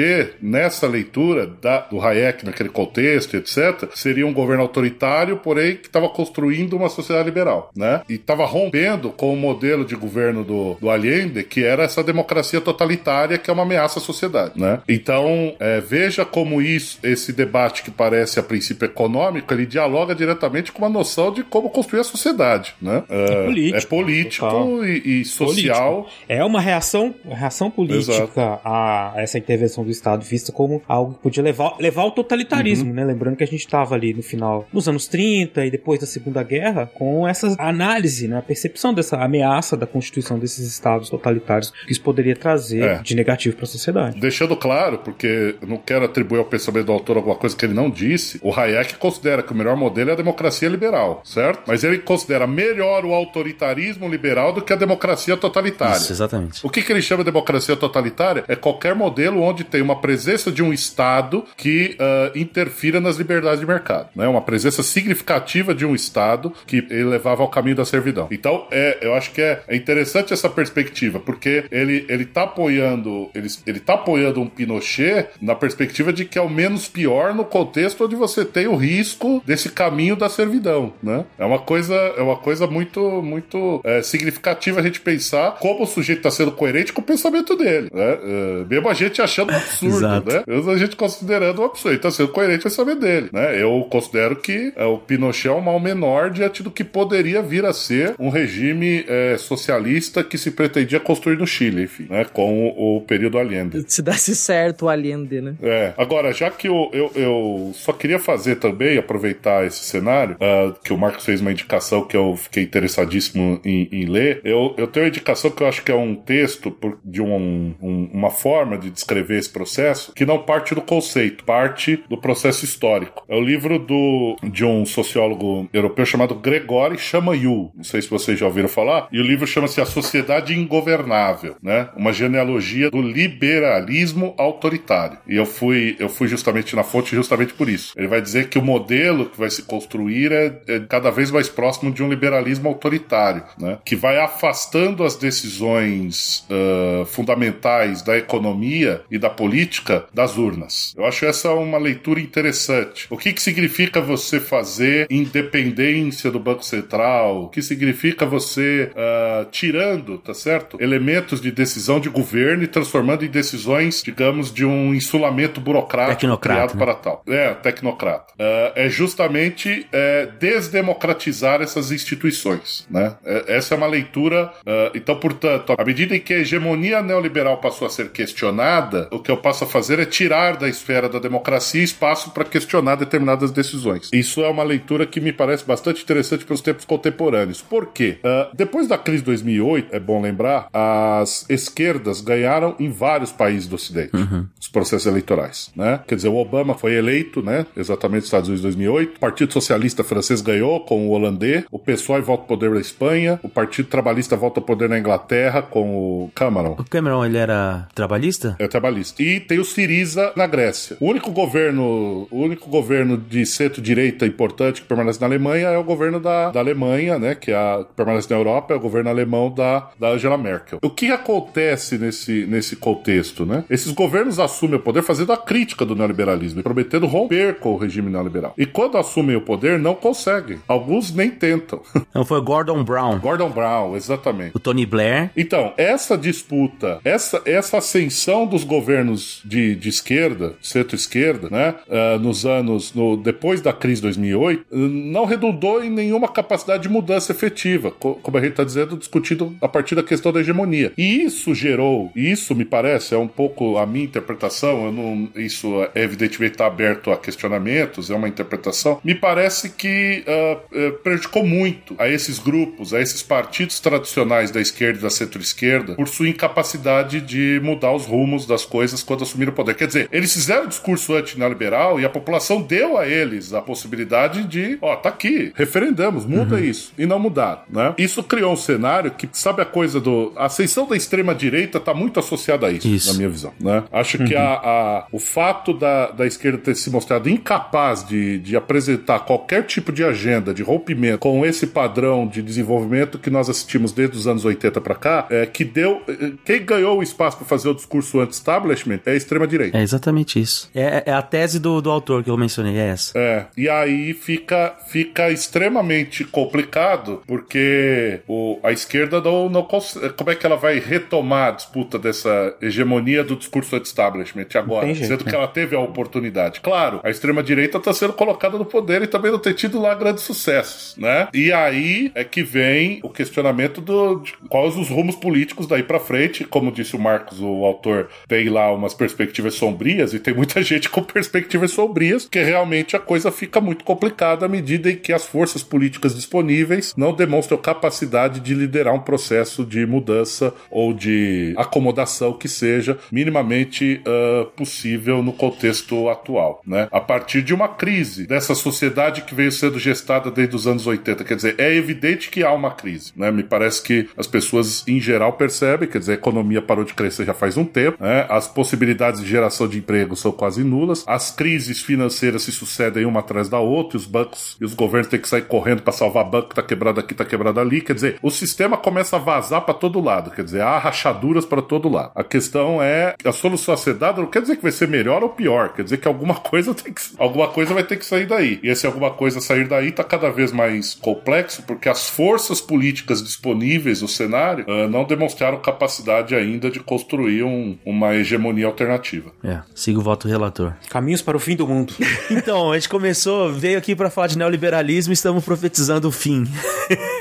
[0.41, 6.09] nessa leitura da, do Hayek, naquele contexto, etc., seria um governo autoritário, porém que estava
[6.09, 8.01] construindo uma sociedade liberal, né?
[8.09, 12.61] E estava rompendo com o modelo de governo do, do Allende, que era essa democracia
[12.61, 14.81] totalitária que é uma ameaça à sociedade, né?
[14.87, 20.71] Então, é, veja como isso, esse debate que parece a princípio econômico, ele dialoga diretamente
[20.71, 23.03] com uma noção de como construir a sociedade, né?
[23.09, 26.03] É, é político, é político e, e, social.
[26.03, 26.23] Político.
[26.27, 31.43] É uma reação, reação política a essa intervenção do Estado vista como algo que podia
[31.43, 32.95] levar, levar ao totalitarismo, uhum.
[32.95, 33.05] né?
[33.05, 36.43] Lembrando que a gente estava ali no final, nos anos 30 e depois da Segunda
[36.43, 38.37] Guerra, com essa análise, né?
[38.37, 43.01] A percepção dessa ameaça da constituição desses estados totalitários que isso poderia trazer é.
[43.01, 44.19] de negativo para a sociedade.
[44.19, 47.73] Deixando claro, porque eu não quero atribuir ao pensamento do autor alguma coisa que ele
[47.73, 51.63] não disse, o Hayek considera que o melhor modelo é a democracia liberal, certo?
[51.67, 55.97] Mas ele considera melhor o autoritarismo liberal do que a democracia totalitária.
[55.97, 56.65] Isso, exatamente.
[56.65, 58.43] O que, que ele chama de democracia totalitária?
[58.47, 63.59] É qualquer modelo onde tem uma presença de um Estado que uh, interfira nas liberdades
[63.59, 64.09] de mercado.
[64.15, 64.27] Né?
[64.27, 68.27] Uma presença significativa de um Estado que ele levava ao caminho da servidão.
[68.31, 73.31] Então, é, eu acho que é, é interessante essa perspectiva, porque ele, ele tá apoiando
[73.33, 77.45] ele, ele tá apoiando um Pinochet na perspectiva de que é o menos pior no
[77.45, 81.25] contexto onde você tem o risco desse caminho da servidão, né?
[81.37, 85.87] É uma coisa, é uma coisa muito, muito é, significativa a gente pensar como o
[85.87, 88.17] sujeito está sendo coerente com o pensamento dele, né?
[88.23, 90.73] É, mesmo a gente achando absurdo, né?
[90.73, 93.61] A gente considerando um absurdo, ele tá sendo coerente com o pensamento dele, né?
[93.61, 97.65] Eu considero que é, o Pinochet é um mal menor diante do que poderia vir
[97.65, 102.25] a ser um regime é, socialista que se pretendia construir no Chile, enfim, né?
[102.25, 103.83] Com o, o período Allende.
[103.87, 105.55] Se desse certo o Allende, né?
[105.61, 105.93] É.
[105.97, 110.93] Agora, já que eu, eu, eu só queria fazer também, aproveitar esse cenário, uh, que
[110.93, 115.05] o Marcos fez uma indicação que eu fiquei interessadíssimo em, em, ler, eu, eu tenho
[115.05, 118.29] uma indicação que eu acho que é um, um texto por, de um, um, uma
[118.29, 123.23] forma de descrever esse processo que não parte do conceito, parte do processo histórico.
[123.27, 127.71] É o livro do, de um sociólogo europeu chamado Gregory Chamayou.
[127.75, 129.07] Não sei se vocês já ouviram falar.
[129.11, 131.89] E o livro chama-se A Sociedade Ingovernável, né?
[131.95, 135.17] Uma genealogia do liberalismo autoritário.
[135.27, 137.93] E eu fui, eu fui justamente na fonte justamente por isso.
[137.97, 141.49] Ele vai dizer que o modelo que vai se construir é, é cada vez mais
[141.49, 143.79] próximo de um liberalismo autoritário, né?
[143.85, 150.93] Que vai afastando as decisões uh, fundamentais da economia e da política das urnas.
[150.95, 153.07] Eu acho essa uma leitura interessante.
[153.09, 157.45] O que, que significa você fazer independência do Banco Central?
[157.45, 160.77] O que significa você uh, tirando, tá certo?
[160.79, 166.59] Elementos de decisão de governo e transformando em decisões, digamos, de um insulamento burocrático Tecnocrata,
[166.67, 166.85] criado né?
[166.85, 167.23] para tal.
[167.27, 168.33] É, tecnocrata.
[168.33, 173.15] Uh, é justamente é, desdemocratizar essas instituições, né?
[173.25, 174.53] É- essa é uma leitura.
[174.67, 179.19] uh, então, portanto, à medida em que a hegemonia neoliberal passou a ser questionada, o
[179.21, 183.51] que eu passo a fazer é tirar da esfera da democracia espaço para questionar determinadas
[183.51, 184.09] decisões.
[184.13, 187.61] Isso é uma leitura que me parece bastante interessante para os tempos contemporâneos.
[187.61, 188.19] Por quê?
[188.23, 193.67] Uh, depois da crise de 2008, é bom lembrar, as esquerdas ganharam em vários países
[193.67, 194.11] do Ocidente
[194.59, 195.99] os processos eleitorais, né?
[196.07, 197.65] Quer dizer, o Obama foi eleito, né?
[197.75, 199.17] Exatamente nos Estados Unidos em 2008.
[199.17, 201.65] O Partido Socialista Francês ganhou com o holandês.
[201.71, 203.39] O PSOE volta ao poder na Espanha.
[203.43, 206.75] O Partido Trabalhista volta ao poder na Inglaterra com o Cameron.
[206.77, 208.55] O Cameron, ele era trabalhista?
[208.59, 209.10] É trabalhista.
[209.19, 210.97] E tem o Siriza na Grécia.
[210.99, 215.83] O único governo, o único governo de centro-direita importante que permanece na Alemanha é o
[215.83, 217.35] governo da, da Alemanha, né?
[217.35, 220.79] Que, é a, que permanece na Europa, é o governo alemão da, da Angela Merkel.
[220.81, 223.63] O que acontece nesse, nesse contexto, né?
[223.69, 227.77] Esses governos assumem o poder fazendo a crítica do neoliberalismo e prometendo romper com o
[227.77, 228.53] regime neoliberal.
[228.57, 230.59] E quando assumem o poder, não conseguem.
[230.67, 231.81] Alguns nem tentam.
[232.13, 233.19] Não, foi Gordon Brown.
[233.19, 234.55] Gordon Brown, exatamente.
[234.55, 235.31] O Tony Blair.
[235.35, 239.00] Então, essa disputa, essa, essa ascensão dos governos
[239.45, 244.75] de, de esquerda, centro-esquerda, né, ah, nos anos, no, depois da crise de 2008, ah,
[244.75, 249.55] não redundou em nenhuma capacidade de mudança efetiva, co- como a gente está dizendo, discutido
[249.61, 250.91] a partir da questão da hegemonia.
[250.97, 255.71] E isso gerou, e isso me parece, é um pouco a minha interpretação, não, isso
[255.95, 262.07] evidentemente está aberto a questionamentos, é uma interpretação, me parece que eh, prejudicou muito a
[262.09, 267.59] esses grupos, a esses partidos tradicionais da esquerda e da centro-esquerda, por sua incapacidade de
[267.63, 269.75] mudar os rumos das coisas quando assumiram o poder.
[269.75, 274.77] Quer dizer, eles fizeram discurso anti-neoliberal e a população deu a eles a possibilidade de,
[274.81, 276.93] ó, tá aqui, referendamos, muda isso.
[276.97, 277.93] E não mudaram, né?
[277.97, 280.33] Isso criou um cenário que, sabe a coisa do...
[280.35, 283.11] A ascensão da extrema-direita tá muito associada a isso, Isso.
[283.11, 283.83] na minha visão, né?
[283.91, 288.55] Acho que a, a- o fato da, da esquerda ter se mostrado incapaz de, de
[288.55, 293.91] apresentar qualquer tipo de agenda de rompimento com esse padrão de desenvolvimento que nós assistimos
[293.91, 296.01] desde os anos 80 para cá, é que deu.
[296.07, 298.71] eh, Quem ganhou o espaço para fazer o discurso anti-establishment
[299.05, 299.77] é a extrema-direita.
[299.77, 300.69] É exatamente isso.
[300.73, 303.17] É, é a tese do, do autor que eu mencionei, é essa.
[303.17, 310.09] É, e aí fica, fica extremamente complicado, porque o, a esquerda não, não consegue.
[310.09, 314.87] Como é que ela vai retomar a disputa dessa hegemonia do discurso anti-establishment agora?
[314.93, 315.29] jeito, sendo né?
[315.29, 316.59] que ela teve a oportunidade.
[316.61, 320.23] Claro, a extrema-direita está sendo colocada no poder e também não tem tido lá grandes
[320.23, 321.27] sucessos, né?
[321.33, 325.99] E aí é que vem o questionamento do, de quais os rumos políticos daí para
[325.99, 326.43] frente.
[326.43, 330.89] Como disse o Marcos, o autor tem lá umas perspectivas sombrias e tem muita gente
[330.89, 335.25] com perspectivas sombrias, porque realmente a coisa fica muito complicada à medida em que as
[335.25, 342.33] forças políticas disponíveis não demonstram capacidade de liderar um processo de mudança ou de acomodação
[342.33, 346.87] que seja minimamente ah, possível no contexto atual, né?
[346.91, 351.23] A partir de uma crise dessa sociedade que veio sendo gestada desde os anos 80,
[351.23, 353.31] quer dizer, é evidente que há uma crise, né?
[353.31, 357.25] Me parece que as pessoas em geral percebem, quer dizer, a economia parou de crescer
[357.25, 358.25] já faz um tempo, né?
[358.29, 363.21] As possibilidades de geração de emprego são quase nulas, as crises financeiras se sucedem uma
[363.21, 366.49] atrás da outra, os bancos e os governos têm que sair correndo para salvar banco
[366.49, 369.73] que tá quebrado aqui, tá quebrado ali, quer dizer, o sistema começa a vazar para
[369.73, 372.11] todo lado, quer dizer, há rachaduras para todo lado.
[372.13, 375.23] A questão é a solução a ser dada não quer dizer que vai ser melhor
[375.23, 378.27] ou pior, quer dizer que alguma coisa tem que alguma coisa vai ter que sair
[378.27, 378.59] daí.
[378.61, 383.23] E esse alguma coisa sair daí tá cada vez mais complexo porque as forças políticas
[383.23, 389.31] disponíveis no cenário ah, não demonstraram capacidade ainda de construir um- uma hegemonia alternativa.
[389.43, 390.73] É, siga o voto relator.
[390.89, 391.93] Caminhos para o fim do mundo.
[392.31, 396.45] Então, a gente começou, veio aqui pra falar de neoliberalismo e estamos profetizando o fim.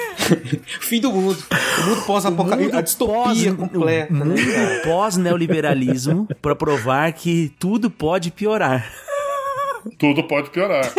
[0.80, 1.38] fim do mundo.
[1.50, 2.76] O mundo pós-apocalipse.
[2.76, 4.12] A distopia completa.
[4.12, 8.88] O né, mundo pós-neoliberalismo pra provar que tudo pode piorar.
[9.98, 10.90] Tudo pode piorar.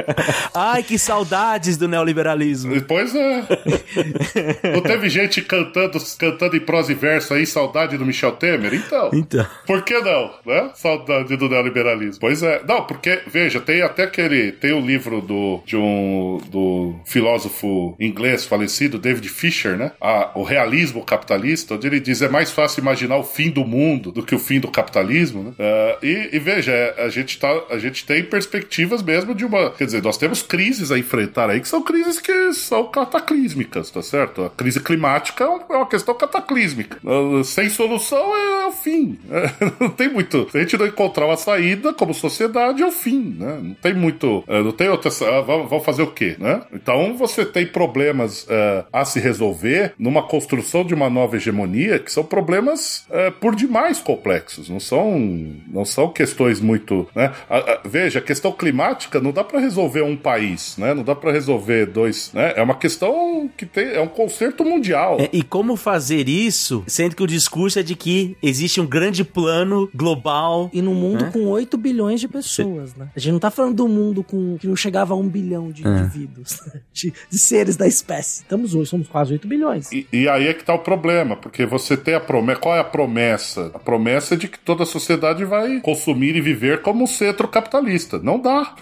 [0.54, 2.80] Ai, que saudades do neoliberalismo.
[2.82, 3.44] Pois é.
[4.74, 8.74] Não teve gente cantando, cantando em prosa e verso aí, saudade do Michel Temer?
[8.74, 9.10] Então.
[9.12, 9.46] Então.
[9.66, 10.70] Por que não, né?
[10.74, 12.20] Saudade do neoliberalismo.
[12.20, 12.62] Pois é.
[12.66, 14.52] Não, porque, veja, tem até aquele.
[14.52, 19.92] Tem o um livro do, de um do filósofo inglês falecido, David Fisher, né?
[20.00, 24.12] A, o realismo capitalista, onde ele diz é mais fácil imaginar o fim do mundo
[24.12, 25.50] do que o fim do capitalismo, né?
[25.50, 29.70] Uh, e, e, veja, é, a gente, tá, a gente tem perspectivas mesmo de uma.
[29.70, 34.02] Quer dizer, nós temos crises a enfrentar aí que são crises que são cataclísmicas, tá
[34.02, 34.44] certo?
[34.44, 36.98] A crise climática é uma questão cataclísmica.
[37.04, 39.18] Uh, sem solução é, é o fim.
[39.30, 39.50] É,
[39.80, 40.48] não tem muito.
[40.50, 43.58] Se a gente não encontrar uma saída como sociedade, é o fim, né?
[43.62, 44.44] Não tem muito.
[44.46, 45.10] Não tem outra.
[45.42, 46.62] vamos fazer o quê, né?
[46.72, 48.46] Então você tem problemas
[48.92, 53.06] a se resolver numa construção de uma nova hegemonia que são problemas
[53.40, 54.68] por demais complexos.
[54.68, 55.18] Não são,
[55.68, 57.08] não são questões muito.
[57.14, 57.32] Né?
[57.48, 57.80] A, a,
[58.16, 60.94] veja, a questão climática não dá para resolver um país, né?
[60.94, 62.30] Não dá para resolver dois.
[62.32, 62.54] Né?
[62.56, 63.88] É uma questão que tem.
[63.88, 65.18] É um concerto mundial.
[65.20, 69.24] É, e como fazer isso, sendo que o discurso é de que existe um grande
[69.24, 70.70] plano global.
[70.72, 71.30] E no mundo né?
[71.32, 73.08] com 8 bilhões de pessoas, né?
[73.14, 75.86] A gente não tá falando do mundo com que não chegava a um bilhão de
[75.86, 75.90] é.
[75.90, 76.60] indivíduos,
[76.92, 78.42] de, de, seres da espécie.
[78.42, 79.92] Estamos hoje, somos quase 8 bilhões.
[79.92, 82.60] E, e aí é que tá o problema, porque você tem a promessa.
[82.60, 83.70] Qual é a promessa?
[83.74, 87.48] A promessa é de que toda a sociedade vai consumir e viver como um centro
[87.48, 88.05] capitalista.
[88.22, 88.74] Não dá.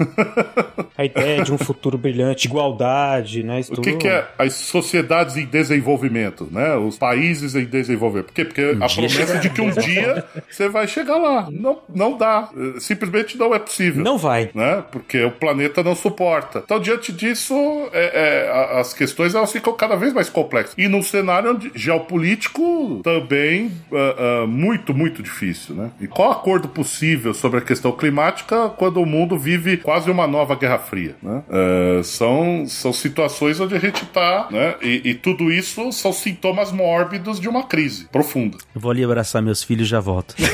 [0.97, 3.61] a ideia de um futuro brilhante, igualdade, né?
[3.61, 4.01] Isso o que, tudo...
[4.01, 6.77] que, é as sociedades em desenvolvimento, né?
[6.77, 8.27] Os países em desenvolvimento.
[8.27, 8.45] Por quê?
[8.45, 11.49] Porque um a promessa é de que um dia você vai chegar lá.
[11.51, 12.49] Não, não dá.
[12.79, 14.03] Simplesmente não é possível.
[14.03, 14.51] Não vai.
[14.55, 14.85] Né?
[14.91, 16.63] Porque o planeta não suporta.
[16.65, 17.55] Então, diante disso,
[17.93, 20.75] é, é, as questões elas ficam cada vez mais complexas.
[20.77, 25.91] E num cenário geopolítico também uh, uh, muito, muito difícil, né?
[26.01, 30.55] E qual acordo possível sobre a questão climática quando o mundo vive quase uma nova
[30.55, 31.43] Guerra Fria, né?
[31.49, 34.75] Uh, são, são situações onde a gente está, né?
[34.83, 38.59] E, e, tudo isso são sintomas mórbidos de uma crise profunda.
[38.75, 40.35] Eu vou ali abraçar meus filhos e já volto.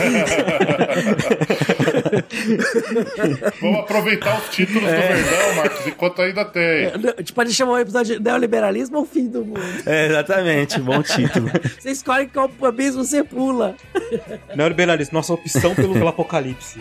[3.60, 4.96] Vamos aproveitar os títulos é.
[4.96, 6.62] do Verdão, Marcos, enquanto ainda tem.
[6.62, 6.90] É,
[7.22, 9.60] tipo, pode chamar o episódio de Neoliberalismo ou Fim do Mundo.
[9.86, 11.50] É, exatamente, bom título.
[11.78, 13.74] Você escolhe qual abismo você pula.
[14.54, 16.80] Neoliberalismo, nossa opção pelo, pelo apocalipse.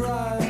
[0.00, 0.49] cry.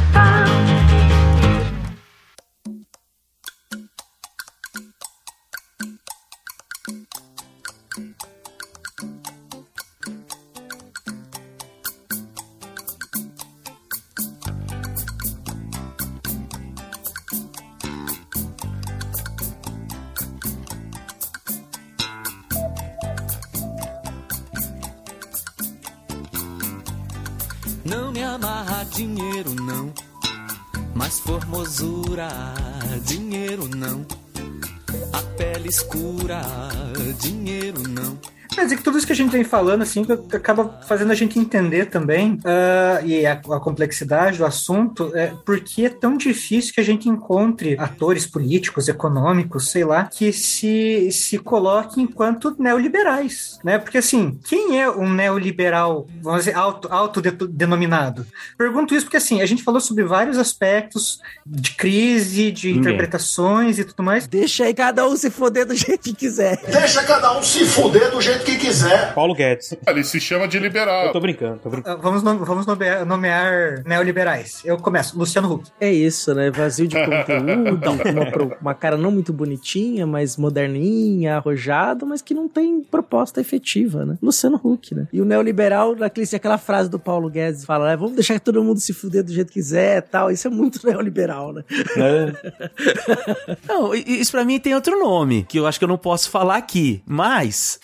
[28.93, 29.93] dinheiro não,
[30.93, 32.29] mas formosura,
[33.03, 34.05] dinheiro não.
[35.13, 36.41] A pele escura,
[37.19, 38.17] dinheiro não
[38.53, 41.39] Quer dizer que tudo isso que a gente vem falando, assim, acaba fazendo a gente
[41.39, 46.81] entender também, uh, e a, a, complexidade do assunto, é porque é tão difícil que
[46.81, 53.79] a gente encontre atores políticos, econômicos, sei lá, que se, se coloquem enquanto neoliberais, né?
[53.79, 58.27] Porque, assim, quem é um neoliberal, vamos dizer, auto, autodenominado?
[58.57, 62.81] Pergunto isso porque, assim, a gente falou sobre vários aspectos de crise, de Ninguém.
[62.81, 64.27] interpretações e tudo mais.
[64.27, 66.61] Deixa aí cada um se foder do jeito que quiser.
[66.67, 69.13] Deixa cada um se foder do jeito que quiser.
[69.13, 69.73] Paulo Guedes.
[69.87, 71.07] Ele se chama de liberal.
[71.07, 71.97] Eu tô brincando, tô brincando.
[71.97, 74.61] Uh, vamos, no, vamos nomear, nomear, neoliberais.
[74.65, 75.17] Eu começo.
[75.17, 75.69] Luciano Huck.
[75.79, 76.51] É isso, né?
[76.51, 82.47] Vazio de conteúdo, uma, uma cara não muito bonitinha, mas moderninha, arrojado, mas que não
[82.47, 84.17] tem proposta efetiva, né?
[84.21, 85.07] Luciano Huck, né?
[85.13, 87.95] E o neoliberal, naquele, aquela frase do Paulo Guedes, fala, né?
[87.95, 90.31] vamos deixar todo mundo se fuder do jeito que quiser tal.
[90.31, 91.63] Isso é muito neoliberal, né?
[91.97, 93.57] É.
[93.67, 96.57] não, isso pra mim tem outro nome, que eu acho que eu não posso falar
[96.57, 97.79] aqui, mas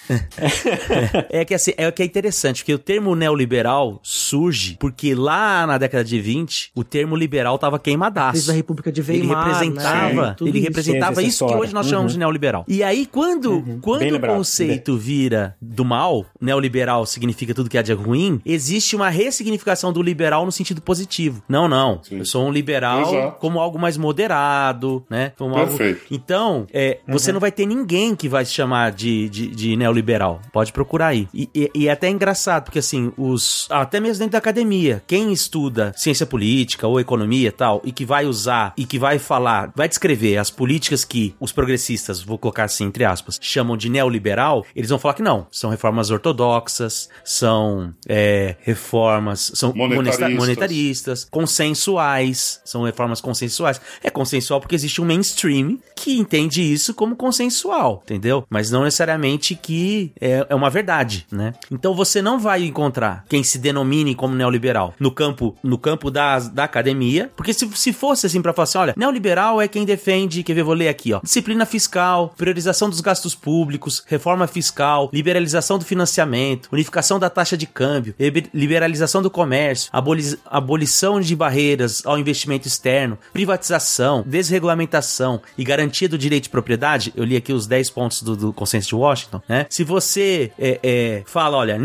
[1.29, 5.77] é que assim, é que é interessante, porque o termo neoliberal surge porque lá na
[5.77, 8.33] década de 20, o termo liberal tava queimadaço.
[8.33, 10.35] Desde a República de Weimar, ele representava, né?
[10.41, 11.91] ele representava isso que hoje nós uhum.
[11.91, 12.65] chamamos de neoliberal.
[12.67, 13.79] E aí quando, uhum.
[13.81, 19.09] quando o conceito vira do mal, neoliberal significa tudo que é de ruim, existe uma
[19.09, 21.43] ressignificação do liberal no sentido positivo.
[21.47, 22.01] Não, não.
[22.03, 22.19] Sim.
[22.19, 23.39] Eu sou um liberal Exato.
[23.39, 25.33] como algo mais moderado, né?
[25.37, 26.01] Como Perfeito.
[26.03, 26.07] Algo...
[26.11, 27.13] Então, é, uhum.
[27.13, 30.36] você não vai ter ninguém que vai se chamar de, de, de neoliberal.
[30.51, 31.27] Pode procurar aí.
[31.33, 33.67] E, e, e, é até engraçado, porque assim, os.
[33.69, 38.05] Até mesmo dentro da academia, quem estuda ciência política ou economia e tal, e que
[38.05, 42.65] vai usar e que vai falar, vai descrever as políticas que os progressistas, vou colocar
[42.65, 45.47] assim, entre aspas, chamam de neoliberal, eles vão falar que não.
[45.51, 50.33] São reformas ortodoxas, são é, reformas, são monetaristas.
[50.33, 53.79] monetaristas, consensuais, são reformas consensuais.
[54.03, 58.45] É consensual porque existe um mainstream que entende isso como consensual, entendeu?
[58.49, 61.53] Mas não necessariamente que é, é uma verdade, né?
[61.71, 66.39] Então você não vai encontrar quem se denomine como neoliberal no campo, no campo da,
[66.39, 70.43] da academia, porque se, se fosse assim para falar assim, olha, neoliberal é quem defende,
[70.43, 75.77] quer ver, vou ler aqui, ó, disciplina fiscal, priorização dos gastos públicos, reforma fiscal, liberalização
[75.77, 78.15] do financiamento, unificação da taxa de câmbio,
[78.53, 86.17] liberalização do comércio, aboli abolição de barreiras ao investimento externo, privatização, desregulamentação e garantia do
[86.17, 89.65] direito de propriedade, eu li aqui os 10 pontos do, do consenso de Washington, né?
[89.69, 91.79] Se você é, é, fala, olha,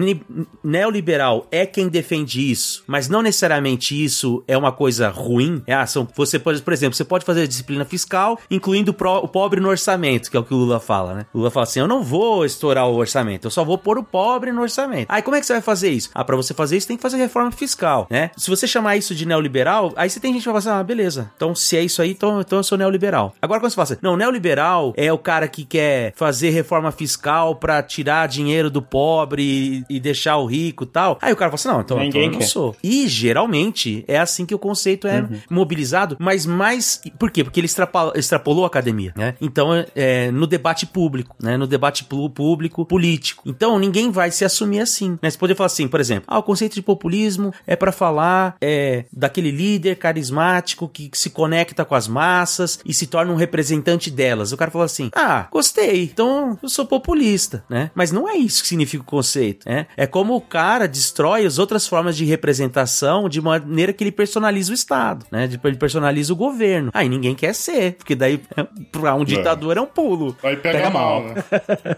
[0.63, 5.87] neoliberal é quem defende isso, mas não necessariamente isso é uma coisa ruim, é, ah,
[5.87, 9.69] são, você pode, por exemplo, você pode fazer disciplina fiscal, incluindo pro, o pobre no
[9.69, 11.27] orçamento, que é o que o Lula fala, né?
[11.33, 14.05] O Lula fala assim, eu não vou estourar o orçamento, eu só vou pôr o
[14.05, 15.07] pobre no orçamento.
[15.09, 16.11] Aí como é que você vai fazer isso?
[16.15, 18.31] Ah, pra você fazer isso tem que fazer reforma fiscal, né?
[18.37, 20.85] Se você chamar isso de neoliberal, aí você tem gente que vai falar assim, ah,
[20.85, 23.35] beleza, então se é isso aí, então, então eu sou neoliberal.
[23.41, 27.57] Agora quando você fala assim, não, neoliberal é o cara que quer fazer reforma fiscal
[27.57, 31.19] para tirar dinheiro do pobre e, deixar o rico e tal.
[31.23, 32.77] Aí o cara fala assim, não, então, então eu não sou.
[32.83, 35.39] E geralmente é assim que o conceito é uhum.
[35.51, 37.01] mobilizado, mas mais...
[37.19, 37.45] Por quê?
[37.45, 39.35] Porque ele extrapolou, extrapolou a academia, né?
[39.41, 41.57] Então, é, no debate público, né?
[41.57, 43.43] No debate público político.
[43.47, 45.31] Então, ninguém vai se assumir assim, né?
[45.31, 49.05] Você pode falar assim, por exemplo, ah, o conceito de populismo é para falar é,
[49.13, 54.11] daquele líder carismático que, que se conecta com as massas e se torna um representante
[54.11, 54.53] delas.
[54.53, 57.91] O cara falou assim, ah, gostei, então eu sou populista, né?
[57.95, 59.87] Mas não é isso que significa o conceito, né?
[59.97, 64.73] É como o cara destrói as outras formas de representação de maneira que ele personaliza
[64.73, 65.49] o Estado, né?
[65.65, 66.91] Ele personaliza o governo.
[66.95, 68.41] Aí ninguém quer ser, porque daí
[68.93, 70.37] pra um ditador é, é um pulo.
[70.43, 71.45] Aí pega, pega mal, mal, né?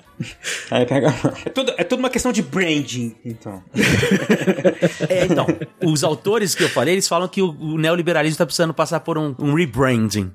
[0.70, 1.34] Aí pega mal.
[1.44, 3.62] É tudo, é tudo uma questão de branding, então.
[5.08, 5.46] é, então,
[5.82, 9.18] os autores que eu falei, eles falam que o, o neoliberalismo tá precisando passar por
[9.18, 10.32] um, um rebranding.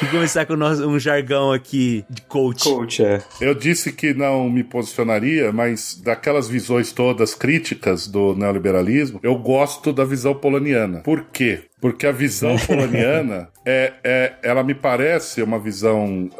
[0.00, 2.64] Vou começar com um jargão aqui de coach.
[2.64, 3.22] Coach, é.
[3.40, 9.92] Eu disse que não me posicionaria, mas daquelas visões todas críticas do neoliberalismo, eu gosto
[9.92, 11.00] da visão poloniana.
[11.00, 11.62] Por quê?
[11.84, 16.30] Porque a visão poloniana é, é, ela me parece uma visão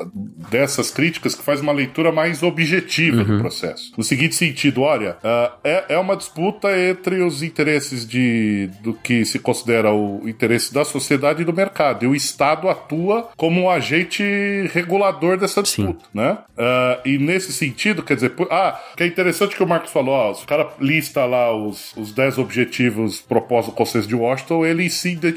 [0.50, 3.24] dessas críticas que faz uma leitura mais objetiva uhum.
[3.24, 3.92] do processo.
[3.94, 9.26] No seguinte sentido, olha, uh, é, é uma disputa entre os interesses de, do que
[9.26, 12.06] se considera o interesse da sociedade e do mercado.
[12.06, 14.22] E o Estado atua como um agente
[14.72, 16.10] regulador dessa disputa, Sim.
[16.14, 16.38] né?
[16.56, 20.32] Uh, e nesse sentido, quer dizer, ah, que é interessante que o Marcos falou, ó,
[20.32, 25.10] o cara lista lá os, os 10 objetivos propostos no Consenso de Washington, ele se
[25.10, 25.33] identifica.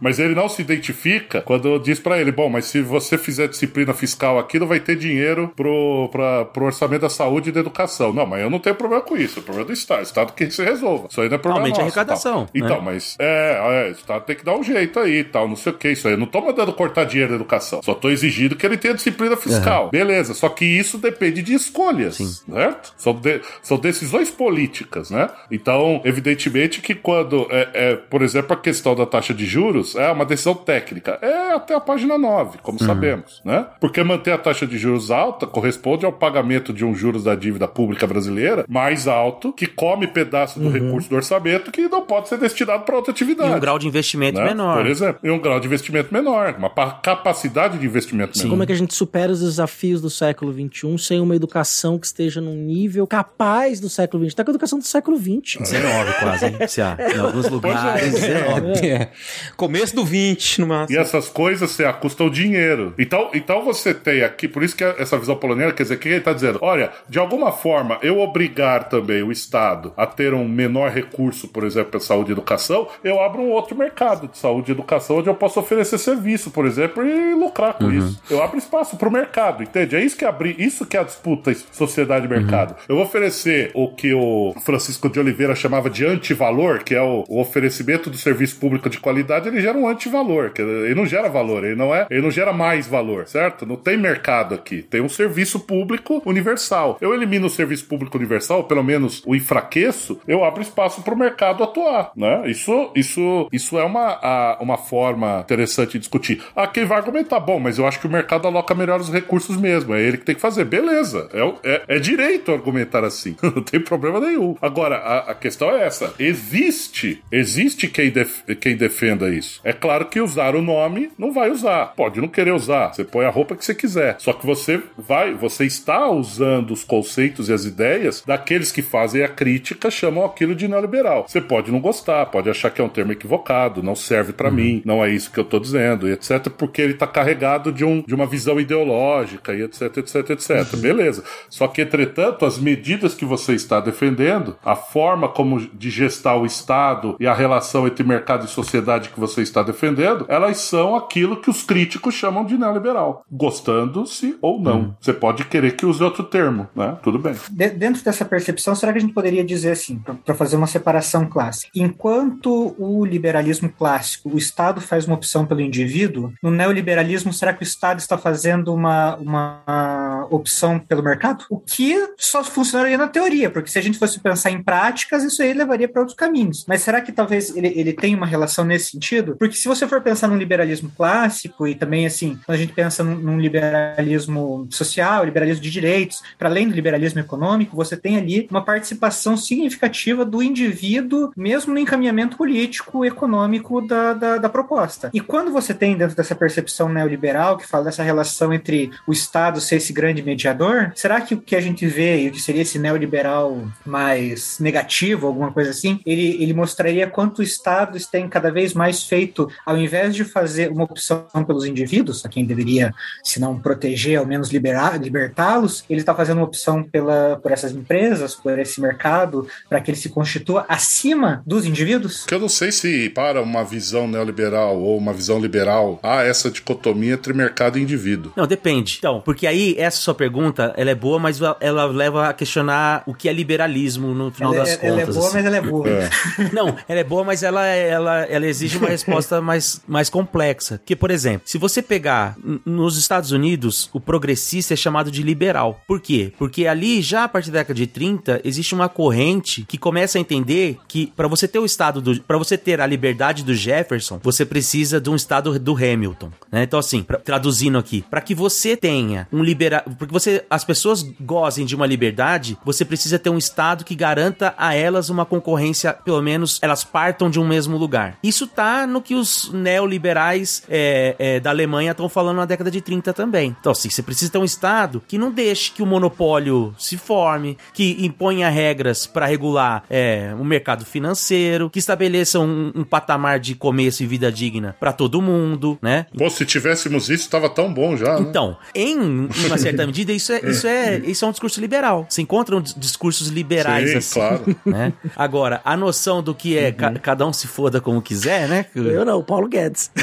[0.00, 3.92] Mas ele não se identifica quando diz pra ele: bom, mas se você fizer disciplina
[3.94, 8.12] fiscal aqui, não vai ter dinheiro pro, pra, pro orçamento da saúde e da educação.
[8.12, 9.38] Não, mas eu não tenho problema com isso.
[9.38, 10.00] É problema do Estado.
[10.00, 11.08] O Estado que se resolva.
[11.10, 12.48] Isso aí não é problema Aumente a arrecadação, tal.
[12.54, 12.82] Então, né?
[12.84, 15.72] mas é, é, o Estado tem que dar um jeito aí e tal, não sei
[15.72, 15.88] o que.
[15.90, 16.14] Isso aí.
[16.14, 17.82] Eu não tô mandando cortar dinheiro da educação.
[17.82, 19.90] Só tô exigindo que ele tenha disciplina fiscal.
[19.90, 20.34] Beleza.
[20.34, 22.16] Só que isso depende de escolhas.
[22.16, 22.94] Certo?
[22.96, 25.28] São, de- são decisões políticas, né?
[25.50, 30.10] Então, evidentemente que quando, é, é, por exemplo, a questão da taxa de juros é
[30.10, 31.18] uma decisão técnica.
[31.22, 33.66] É até a página 9, como sabemos, né?
[33.80, 37.66] Porque manter a taxa de juros alta corresponde ao pagamento de um juros da dívida
[37.68, 42.38] pública brasileira mais alto, que come pedaço do recurso do orçamento que não pode ser
[42.38, 43.50] destinado para outra atividade.
[43.50, 44.44] E um grau de investimento né?
[44.46, 44.76] menor.
[44.76, 48.50] Por exemplo, e um grau de investimento menor, uma pa- capacidade de investimento menor.
[48.50, 52.06] Como é que a gente supera os desafios do século XXI sem uma educação que
[52.06, 54.34] esteja num nível capaz do século XX?
[54.34, 55.58] Tá com a educação do século XX.
[55.60, 56.56] 19 quase, hein?
[56.68, 58.40] Se há, em alguns lugares, é.
[58.42, 58.86] 19.
[58.86, 59.05] É.
[59.56, 60.98] Começo do 20, no máximo.
[60.98, 62.94] E essas coisas se custam dinheiro.
[62.98, 66.08] Então, então você tem aqui, por isso que essa visão poloniana, quer dizer, o que
[66.08, 66.58] ele está dizendo?
[66.62, 71.64] Olha, de alguma forma, eu obrigar também o Estado a ter um menor recurso, por
[71.64, 75.28] exemplo, para saúde e educação, eu abro um outro mercado de saúde e educação onde
[75.28, 78.20] eu posso oferecer serviço, por exemplo, e lucrar com isso.
[78.30, 79.96] Eu abro espaço para o mercado, entende?
[79.96, 82.76] É isso que é abrir, isso que é a disputa sociedade e mercado.
[82.88, 87.24] Eu vou oferecer o que o Francisco de Oliveira chamava de antivalor, que é o,
[87.28, 91.64] o oferecimento do serviço público de qualidade, ele gera um antivalor, ele não gera valor,
[91.64, 93.64] ele não é, ele não gera mais valor, certo?
[93.66, 96.98] Não tem mercado aqui, tem um serviço público universal.
[97.00, 101.18] Eu elimino o serviço público universal, pelo menos o enfraqueço, eu abro espaço para o
[101.18, 102.42] mercado atuar, né?
[102.50, 106.42] Isso, isso, isso é uma, a- uma forma interessante de discutir.
[106.54, 109.56] Ah, quem vai argumentar, bom, mas eu acho que o mercado aloca melhor os recursos
[109.56, 110.64] mesmo, é ele que tem que fazer.
[110.64, 114.56] Beleza, é, é, é direito argumentar assim, não tem problema nenhum.
[114.60, 119.60] Agora, a, a questão é essa: existe, existe quem, def- quem defenda isso.
[119.64, 123.26] É claro que usar o nome não vai usar, pode não querer usar, você põe
[123.26, 124.16] a roupa que você quiser.
[124.18, 129.22] Só que você vai, você está usando os conceitos e as ideias daqueles que fazem
[129.22, 131.26] a crítica, chamam aquilo de neoliberal.
[131.26, 134.82] Você pode não gostar, pode achar que é um termo equivocado, não serve pra mim,
[134.84, 138.14] não é isso que eu tô dizendo, etc, porque ele tá carregado de, um, de
[138.14, 140.76] uma visão ideológica e etc, etc, etc.
[140.76, 141.24] Beleza.
[141.48, 146.46] Só que, entretanto, as medidas que você está defendendo, a forma como de gestar o
[146.46, 148.75] Estado e a relação entre mercado e sociedade
[149.10, 153.24] que você está defendendo, elas são aquilo que os críticos chamam de neoliberal.
[153.30, 154.96] Gostando-se ou não.
[155.00, 156.96] Você pode querer que use outro termo, né?
[157.02, 157.34] Tudo bem.
[157.50, 161.26] De- dentro dessa percepção, será que a gente poderia dizer assim, para fazer uma separação
[161.26, 161.70] clássica?
[161.74, 167.62] Enquanto o liberalismo clássico, o Estado faz uma opção pelo indivíduo, no neoliberalismo, será que
[167.62, 171.44] o Estado está fazendo uma, uma opção pelo mercado?
[171.50, 175.42] O que só funcionaria na teoria, porque se a gente fosse pensar em práticas, isso
[175.42, 176.64] aí levaria para outros caminhos.
[176.68, 179.36] Mas será que talvez ele, ele tenha uma relação nesse sentido?
[179.36, 183.02] Porque se você for pensar num liberalismo clássico e também assim, quando a gente pensa
[183.02, 188.64] num, liberalismo social, liberalismo de direitos, para além do liberalismo econômico, você tem ali uma
[188.64, 195.10] participação significativa do indivíduo, mesmo no encaminhamento político, econômico da, da, da proposta.
[195.12, 199.60] E quando você tem dentro dessa percepção neoliberal, que fala dessa relação entre o Estado
[199.60, 202.62] ser esse grande mediador, será que o que a gente vê e o que seria
[202.62, 208.50] esse neoliberal mais negativo, alguma coisa assim, ele, ele mostraria quanto o Estado tem cada
[208.56, 212.92] vez mais feito, ao invés de fazer uma opção pelos indivíduos, a quem deveria,
[213.22, 217.72] se não proteger, ao menos liberar, libertá-los, ele está fazendo uma opção pela, por essas
[217.72, 222.24] empresas, por esse mercado, para que ele se constitua acima dos indivíduos?
[222.24, 226.50] Que eu não sei se para uma visão neoliberal ou uma visão liberal há essa
[226.50, 228.32] dicotomia entre mercado e indivíduo.
[228.34, 228.96] Não, depende.
[228.98, 233.12] Então, porque aí essa sua pergunta, ela é boa, mas ela leva a questionar o
[233.12, 234.92] que é liberalismo no final Ela, das é- contas.
[234.92, 235.36] ela é boa, assim.
[235.36, 236.10] mas ela é burra.
[236.52, 240.80] Não, ela é boa, mas ela, ela, ela exige uma resposta mais, mais complexa.
[240.84, 245.80] Que, por exemplo, se você pegar nos Estados Unidos, o progressista é chamado de liberal.
[245.86, 246.32] Por quê?
[246.38, 250.20] Porque ali, já a partir da década de 30, existe uma corrente que começa a
[250.20, 252.20] entender que para você ter o estado do.
[252.22, 256.30] para você ter a liberdade do Jefferson, você precisa de um estado do Hamilton.
[256.50, 256.62] né?
[256.64, 259.82] Então, assim, pra- traduzindo aqui, para que você tenha um liberal.
[259.98, 264.54] Porque você, as pessoas gozem de uma liberdade, você precisa ter um estado que garanta
[264.58, 268.18] a elas uma concorrência, pelo menos elas partam de um mesmo lugar.
[268.22, 272.80] Isso tá no que os neoliberais é, é, da Alemanha estão falando na década de
[272.80, 273.54] 30 também.
[273.60, 277.56] Então, assim, você precisa ter um estado que não deixe que o monopólio se forme,
[277.72, 283.54] que imponha regras para regular é, o mercado financeiro, que estabeleça um, um patamar de
[283.54, 286.06] começo e vida digna para todo mundo, né?
[286.16, 288.14] Pô, se tivéssemos isso, tava tão bom já.
[288.18, 288.26] né?
[288.28, 292.06] Então, em uma certa medida, isso é, isso é, isso é um discurso liberal.
[292.08, 294.14] Se encontram dis- discursos liberais Sim, assim.
[294.20, 294.56] claro.
[294.64, 294.92] Né?
[295.14, 298.66] Agora, a noção do que é ca- cada um se foda como quiser quiser, né?
[298.74, 299.90] Eu não, o Paulo Guedes.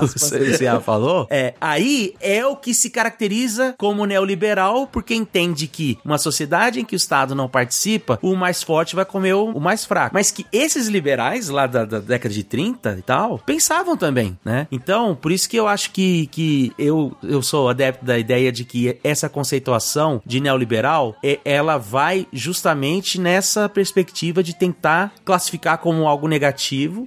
[0.00, 0.30] Aspas.
[0.30, 1.26] Você já falou?
[1.30, 6.84] É, aí é o que se caracteriza como neoliberal, porque entende que uma sociedade em
[6.84, 10.14] que o Estado não participa, o mais forte vai comer o, o mais fraco.
[10.14, 14.66] Mas que esses liberais lá da, da, década de 30 e tal, pensavam também, né?
[14.70, 18.64] Então, por isso que eu acho que, que eu, eu sou adepto da ideia de
[18.64, 26.06] que essa conceituação de neoliberal, é, ela vai justamente nessa perspectiva de tentar classificar como
[26.06, 26.59] algo negativo,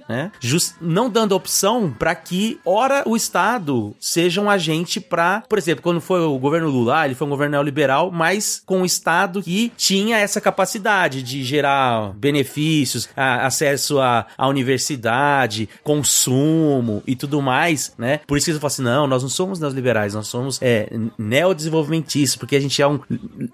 [0.08, 0.30] né?
[0.40, 5.82] Just, não dando opção para que, ora, o Estado seja um agente para, por exemplo,
[5.82, 9.72] quando foi o governo Lula, ele foi um governo neoliberal, mas com um Estado que
[9.76, 18.20] tinha essa capacidade de gerar benefícios, a, acesso à, universidade, consumo e tudo mais, né?
[18.26, 22.36] Por isso que eles falam assim, não, nós não somos neoliberais, nós somos é, neodesenvolvimentistas,
[22.36, 23.00] porque a gente é um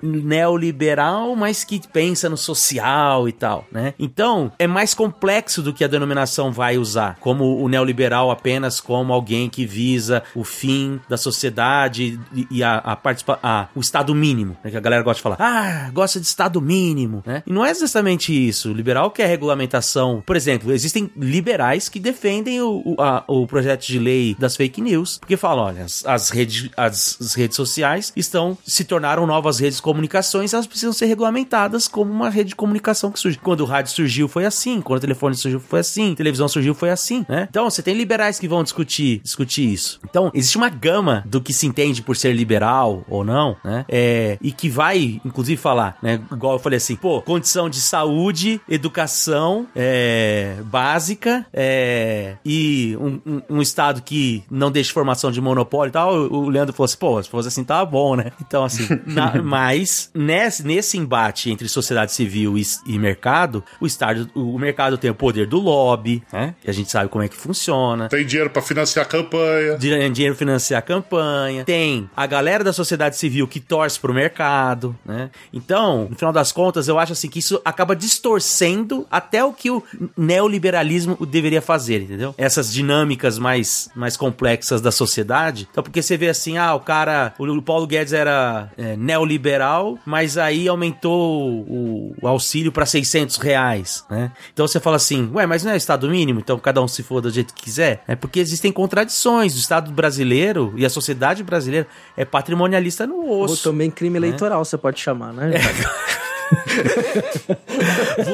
[0.03, 3.95] neoliberal, mas que pensa no social e tal, né?
[3.99, 9.13] Então, é mais complexo do que a denominação vai usar, como o neoliberal apenas como
[9.13, 12.19] alguém que visa o fim da sociedade
[12.51, 14.71] e, a, a, participa a o estado mínimo, né?
[14.71, 17.43] que a galera gosta de falar, ah, gosta de estado mínimo, né?
[17.47, 18.71] E não é exatamente isso.
[18.71, 20.23] O liberal quer regulamentação.
[20.25, 24.81] Por exemplo, existem liberais que defendem o, o, a, o projeto de lei das fake
[24.81, 29.59] news, porque falam, olha, as, as, redes, as, as redes sociais estão se tornaram novas
[29.59, 33.39] redes de comunicações, elas precisam ser regulamentadas como uma rede de comunicação que surge.
[33.39, 36.91] Quando o rádio surgiu foi assim, quando o telefone surgiu foi assim, televisão surgiu foi
[36.91, 37.47] assim, né?
[37.51, 40.01] Então, você tem liberais que vão discutir, discutir isso.
[40.09, 43.85] Então, existe uma gama do que se entende por ser liberal ou não, né?
[43.89, 46.21] É, e que vai, inclusive, falar, né?
[46.33, 53.43] Igual eu falei assim, pô, condição de saúde, educação é, básica é, e um, um,
[53.51, 56.15] um, estado que não deixe formação de monopólio e tal.
[56.15, 58.33] O Leandro falou assim, pô, se fosse assim, tá bom, né?
[58.41, 64.31] Então, assim, na, mas nesse, nesse embate entre sociedade civil e, e mercado, o estado,
[64.35, 66.55] o mercado tem o poder do lobby, né?
[66.61, 68.09] Que a gente sabe como é que funciona.
[68.09, 69.79] Tem dinheiro para financiar a campanha.
[69.79, 71.65] Dinheiro pra financiar a campanha.
[71.65, 75.31] Tem a galera da sociedade civil que torce pro mercado, né?
[75.53, 79.71] Então, no final das contas, eu acho assim que isso acaba distorcendo até o que
[79.71, 79.83] o
[80.17, 82.35] neoliberalismo deveria fazer, entendeu?
[82.37, 85.69] Essas dinâmicas mais, mais complexas da sociedade.
[85.71, 90.37] Então, porque você vê assim, ah, o cara, o Paulo Guedes era é, neoliberal, mas
[90.37, 94.33] aí aumentou o, o auxílio para 600 reais, né?
[94.53, 97.21] Então você fala assim, ué, mas não é Estado mínimo, então cada um se for
[97.21, 98.03] do jeito que quiser?
[98.07, 99.55] É porque existem contradições.
[99.55, 103.69] O Estado brasileiro e a sociedade brasileira é patrimonialista no osso.
[103.69, 104.29] Ou também crime né?
[104.29, 105.53] eleitoral, você pode chamar, né?
[105.55, 105.61] É.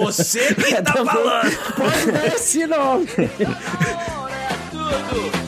[0.00, 1.56] Você que tá falando.
[1.76, 3.06] Pode dar esse nome.
[4.72, 5.45] Vamos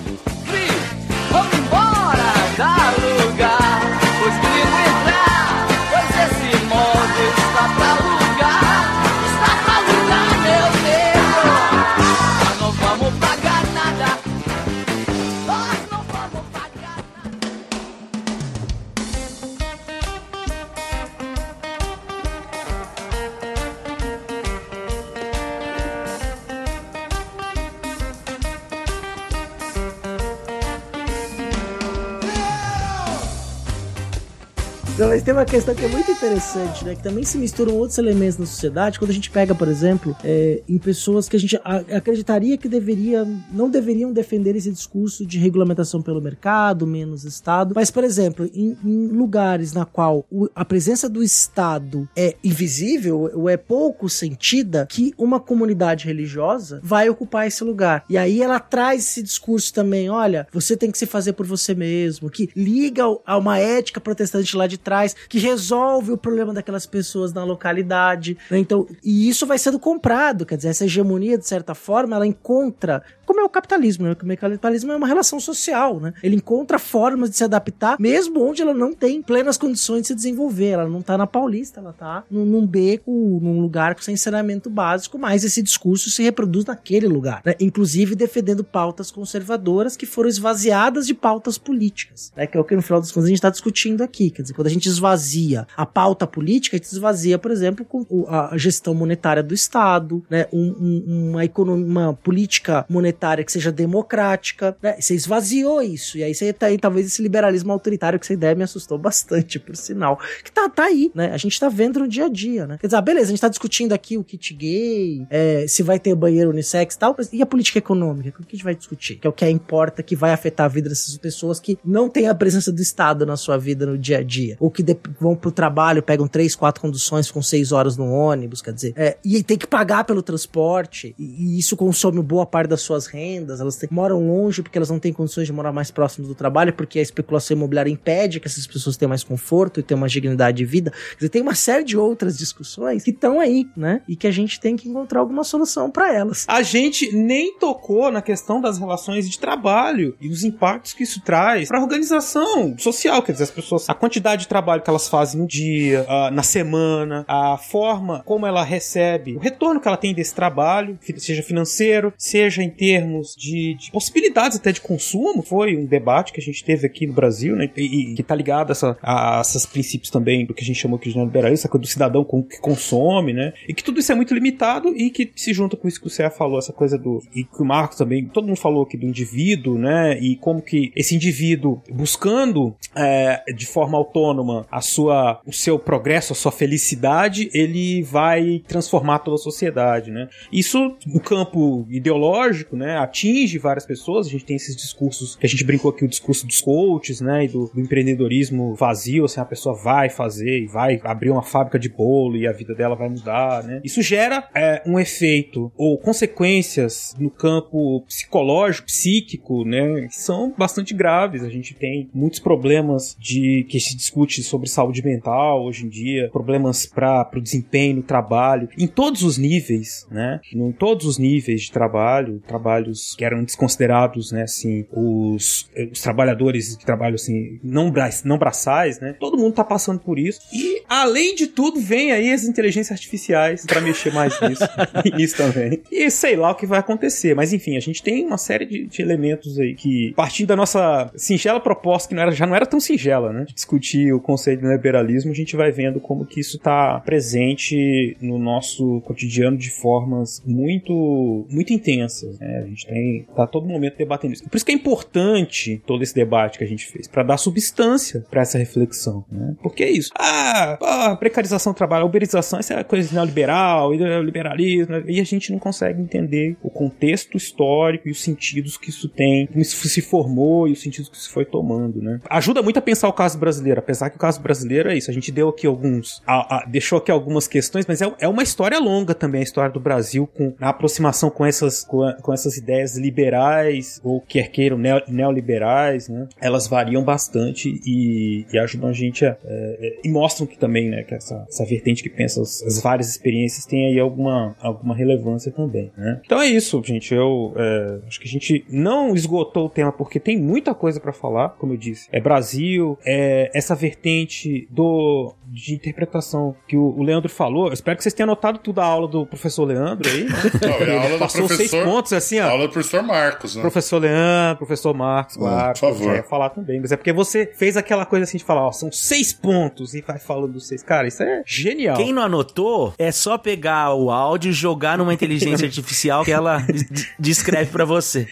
[35.39, 36.97] uma questão que é muito interessante, né?
[36.97, 38.99] Que também se misturam outros elementos na sociedade.
[38.99, 43.25] Quando a gente pega, por exemplo, é, em pessoas que a gente acreditaria que deveria,
[43.53, 47.73] não deveriam defender esse discurso de regulamentação pelo mercado, menos Estado.
[47.77, 53.31] Mas, por exemplo, em, em lugares na qual o- a presença do Estado é invisível
[53.33, 58.05] ou é pouco sentida, que uma comunidade religiosa vai ocupar esse lugar.
[58.11, 61.77] E aí ela traz esse discurso também, olha, você tem que se fazer por você
[61.77, 66.87] mesmo, que liga a uma ética protestante lá de trás, que resolve o problema daquelas
[66.87, 68.59] pessoas na localidade, né?
[68.59, 73.03] Então, e isso vai sendo comprado, quer dizer, essa hegemonia, de certa forma, ela encontra,
[73.29, 74.15] como é o capitalismo, né?
[74.15, 76.15] Como é o capitalismo é uma relação social, né?
[76.23, 80.15] Ele encontra formas de se adaptar, mesmo onde ela não tem plenas condições de se
[80.15, 83.11] desenvolver, ela não tá na Paulista, ela tá num, num beco,
[83.43, 87.55] num lugar sem saneamento básico, mas esse discurso se reproduz naquele lugar, né?
[87.61, 92.47] Inclusive defendendo pautas conservadoras que foram esvaziadas de pautas políticas, né?
[92.47, 94.55] Que é o que no final das contas a gente está discutindo aqui, quer dizer,
[94.55, 98.95] quando a gente esvazia a pauta política, a gente esvazia, por exemplo, com a gestão
[98.95, 100.47] monetária do Estado, né?
[100.51, 104.97] Um- um- uma economia, uma política monetária igualitária, que seja democrática, né?
[105.01, 106.17] Você esvaziou isso.
[106.17, 109.59] E aí você tá aí, talvez, esse liberalismo autoritário que essa ideia me assustou bastante,
[109.59, 110.19] por sinal.
[110.45, 111.33] Que tá, tá aí, né?
[111.33, 112.79] A gente tá vendo no dia a dia, né?
[112.81, 115.99] Quer dizer, ah, beleza, a gente tá discutindo aqui o kit gay, é, se vai
[115.99, 118.41] ter banheiro unissex e tal, mas e a política econômica?
[118.41, 119.17] O que a gente vai discutir?
[119.17, 122.29] Que é o que importa, que vai afetar a vida dessas pessoas que não têm
[122.29, 124.57] a presença do Estado na sua vida no dia a dia.
[124.61, 124.85] Ou que
[125.21, 128.93] vão pro trabalho, pegam três, quatro conduções, ficam seis horas no ônibus, quer dizer.
[128.97, 133.07] é, e tem que pagar pelo transporte, e, e isso consome boa parte das suas
[133.09, 133.61] rendas.
[133.61, 136.99] Elas moram longe porque elas não têm condições de morar mais próximo do trabalho, porque
[136.99, 140.65] a especulação imobiliária impede que essas pessoas tenham mais conforto e tenham mais dignidade de
[140.65, 140.91] vida.
[140.91, 144.03] Quer dizer, tem uma série de outras discussões que estão aí, né?
[144.09, 146.45] E que a gente tem que encontrar alguma solução para elas.
[146.49, 151.21] A gente nem tocou na questão das relações de trabalho e os impactos que isso
[151.23, 155.09] traz para a organização social, quer dizer, as pessoas, a quantidade de trabalho que elas
[155.09, 159.97] fazem no dia, ah, na semana, a forma como ela recebe, o retorno que ela
[159.97, 165.43] tem desse trabalho, seja financeiro, seja em termos de, de possibilidades até de consumo.
[165.43, 167.71] Foi um debate que a gente teve aqui no Brasil, né?
[167.77, 170.79] E, e que tá ligado a, essa, a esses princípios também do que a gente
[170.79, 173.53] chamou aqui de neoliberalismo, essa coisa do cidadão com- que consome, né?
[173.69, 176.11] E que tudo isso é muito limitado e que se junta com isso que o
[176.11, 177.23] Cé falou, essa coisa do.
[177.35, 180.19] E que o Marcos também, todo mundo falou aqui do indivíduo, né?
[180.21, 186.33] E como que esse indivíduo buscando é, de forma autônoma a sua, o seu progresso,
[186.33, 190.29] a sua felicidade, ele vai transformar toda a sociedade, né?
[190.53, 192.88] Isso no campo ideológico, né?
[192.97, 194.27] Atinge várias pessoas.
[194.27, 197.45] A gente tem esses discursos que a gente brincou aqui, o discurso dos coaches, né?
[197.45, 201.79] E do, do empreendedorismo vazio, assim, a pessoa vai fazer e vai abrir uma fábrica
[201.79, 203.81] de bolo e a vida dela vai mudar, né?
[203.85, 210.07] Isso gera é, um efeito ou consequências no campo psicológico, psíquico, né?
[210.09, 211.43] Que são bastante graves.
[211.43, 216.29] A gente tem muitos problemas de que se discute sobre saúde mental hoje em dia,
[216.33, 220.41] problemas para o desempenho trabalho, em todos os níveis, né?
[220.53, 224.43] Em todos os níveis de trabalho, trabalhos que eram desconsiderados, né?
[224.43, 229.15] Assim, os, os trabalhadores que trabalham assim, não, bra não braçais, né?
[229.19, 230.41] Todo mundo tá passando por isso.
[230.53, 234.65] E, além de tudo, vem aí as inteligências artificiais para mexer mais nisso.
[235.17, 235.83] nisso também.
[235.91, 237.35] E sei lá o que vai acontecer.
[237.35, 241.11] Mas enfim, a gente tem uma série de, de elementos aí que, partindo da nossa
[241.17, 243.45] singela proposta, que não era, já não era tão singela, né?
[243.45, 248.17] De discutir o conceito do liberalismo, a gente vai vendo como que isso tá presente
[248.21, 252.39] no nosso cotidiano de formas muito, muito intensas.
[252.39, 252.58] Né?
[252.61, 254.45] A gente tem, tá todo momento debatendo isso.
[254.49, 258.25] Por isso que é importante todo esse debate que a gente fez, para dar substância
[258.31, 259.25] para essa reflexão.
[259.31, 259.55] Né?
[259.63, 260.11] Porque é isso.
[260.15, 266.01] Ah, precarização do trabalho, uberização, essa é coisa neoliberal, neoliberalismo, e a gente não consegue
[266.01, 270.73] entender o contexto histórico e os sentidos que isso tem, como isso se formou e
[270.73, 272.21] os sentidos que isso foi tomando, né?
[272.29, 275.11] Ajuda muito a pensar o caso brasileiro, apesar que o caso brasileiro é isso.
[275.11, 278.43] A gente deu aqui alguns, a- a- deixou aqui algumas questões, mas é, é uma
[278.43, 282.48] história longa também a história do Brasil com a aproximação com essas com, com essas
[282.57, 286.29] ideias liberais ou quer queiram neo- neoliberais, né?
[286.41, 290.89] Elas variam bastante e, e ajudam a gente a, é, é, e mostram que também,
[290.89, 294.95] né, que essa, essa vertente que pensa as, as várias experiências tem aí alguma, alguma
[294.95, 296.21] relevância também, né?
[296.25, 297.15] Então é isso, gente.
[297.15, 301.13] Eu é, acho que a gente não esgotou o tema porque tem muita coisa pra
[301.13, 302.09] falar, como eu disse.
[302.13, 307.67] É Brasil, é essa vertente do de interpretação que o, o Leandro falou.
[307.69, 310.25] Eu espero que vocês tenham anotado tudo a aula do professor Leandro aí.
[310.25, 310.31] né?
[310.63, 312.47] Não, é a aula do Passou seis professor- pontos assim, ó.
[312.47, 313.63] A aula do professor Marcos, né?
[313.63, 315.73] Professor Leandro, professor Marcos, claro.
[315.73, 316.09] por favor.
[316.11, 316.81] Eu ia falar também.
[316.81, 320.01] Mas é porque você fez aquela coisa assim de falar, ó, são seis pontos e
[320.03, 320.83] vai falando dos seis.
[320.83, 321.97] Cara, isso é genial.
[321.97, 326.59] Quem não anotou, é só pegar o áudio e jogar numa inteligência artificial que ela
[327.19, 328.27] descreve pra você.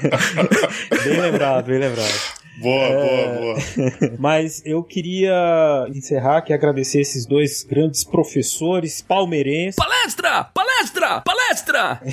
[1.04, 2.40] bem lembrado, bem lembrado.
[2.60, 3.56] Boa, É, boa, boa.
[4.18, 9.76] Mas eu queria encerrar aqui agradecer esses dois grandes professores palmeirenses.
[9.76, 10.44] Palestra!
[10.44, 11.22] Palestra!
[11.22, 12.00] Palestra!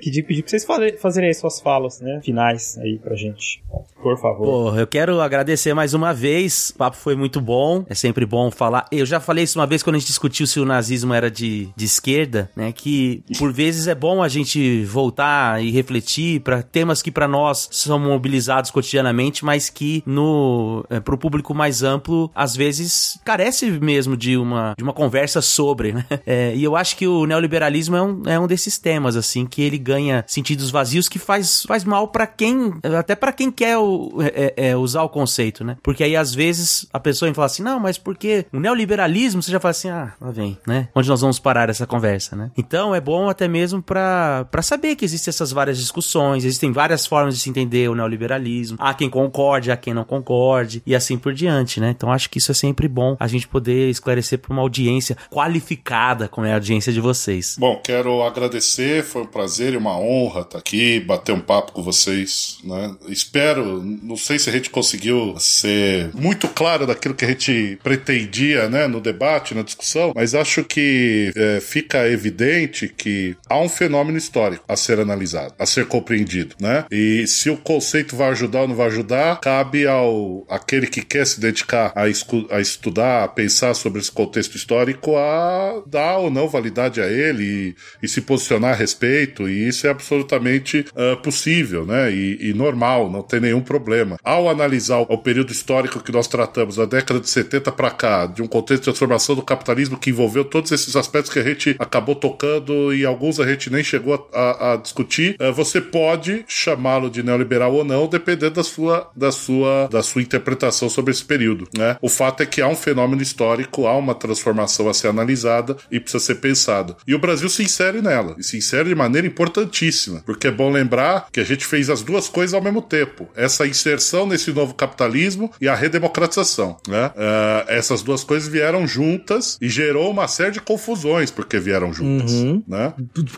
[0.00, 0.66] que pedir pra vocês
[1.00, 2.20] fazerem aí suas falas, né?
[2.22, 3.62] Finais aí pra gente.
[4.02, 4.44] Por favor.
[4.44, 6.70] Pô, eu quero agradecer mais uma vez.
[6.70, 7.84] O papo foi muito bom.
[7.88, 8.86] É sempre bom falar.
[8.90, 11.68] Eu já falei isso uma vez quando a gente discutiu se o nazismo era de,
[11.76, 12.72] de esquerda, né?
[12.72, 17.68] Que por vezes é bom a gente voltar e refletir para temas que para nós
[17.72, 24.16] são mobilizados cotidianamente, mas que no é, pro público mais amplo às vezes carece mesmo
[24.16, 26.04] de uma de uma conversa sobre, né?
[26.26, 29.62] É, e eu acho que o neoliberalismo é um, é um desses temas assim que
[29.62, 34.12] ele ganha sentidos vazios que faz faz mal para quem até para quem quer o-
[34.20, 35.76] é- é- usar o conceito, né?
[35.82, 39.58] Porque aí às vezes a pessoa fala assim, não, mas porque o neoliberalismo, você já
[39.58, 40.88] fala assim, ah, lá vem, né?
[40.94, 42.50] Onde nós vamos parar essa conversa, né?
[42.56, 47.34] Então é bom até mesmo pra saber que existem essas várias discussões, existem várias formas
[47.34, 48.76] de se entender o neoliberalismo.
[48.80, 51.90] Há quem concorde, há quem não concorde, e assim por diante, né?
[51.90, 56.28] Então acho que isso é sempre bom a gente poder esclarecer para uma audiência qualificada,
[56.28, 57.56] como é a audiência de vocês.
[57.58, 61.82] Bom, quero agradecer, foi um prazer e uma honra estar aqui, bater um papo com
[61.82, 62.94] vocês, né?
[63.08, 68.68] Espero, não sei se a gente conseguiu ser muito claro daquilo que a gente pretendia,
[68.68, 74.18] né, no debate, na discussão, mas acho que é, fica evidente que há um fenômeno
[74.18, 76.84] histórico a ser analisado, a ser compreendido, né?
[76.90, 81.26] E se o conceito vai ajudar ou não vai ajudar, cabe ao aquele que quer
[81.26, 86.48] se dedicar a, a estudar, a pensar sobre esse contexto histórico, a dar ou não
[86.48, 91.84] validade a ele e, e se posicionar a respeito, e isso é absolutamente ah, possível,
[91.86, 92.10] né?
[92.12, 94.16] E, e normal, não tem nenhum problema.
[94.22, 98.26] Ao analisar o, o período histórico que nós tratamos, da década de 70 para cá,
[98.26, 101.76] de um contexto de transformação do capitalismo que envolveu todos esses aspectos que a gente
[101.78, 106.44] acabou tocando e alguns a gente nem chegou a, a- a discutir, eh, você pode
[106.48, 111.24] chamá-lo de neoliberal ou não, dependendo da sua, da sua, da sua interpretação sobre esse
[111.24, 111.96] período, né?
[112.00, 115.98] O fato é que há um fenômeno histórico, há uma transformação a ser analisada e
[116.00, 116.96] precisa ser pensado.
[117.06, 120.70] E o Brasil se insere nela, e se insere de maneira importantíssima, porque é bom
[120.70, 123.28] lembrar que a gente fez as duas coisas ao mesmo tempo.
[123.34, 127.10] Essa inserção nesse novo capitalismo e a redemocratização, né?
[127.16, 132.32] Eh, essas duas coisas vieram juntas e gerou uma série de confusões porque vieram juntas,
[132.32, 132.62] Uhum.
[132.66, 132.92] né?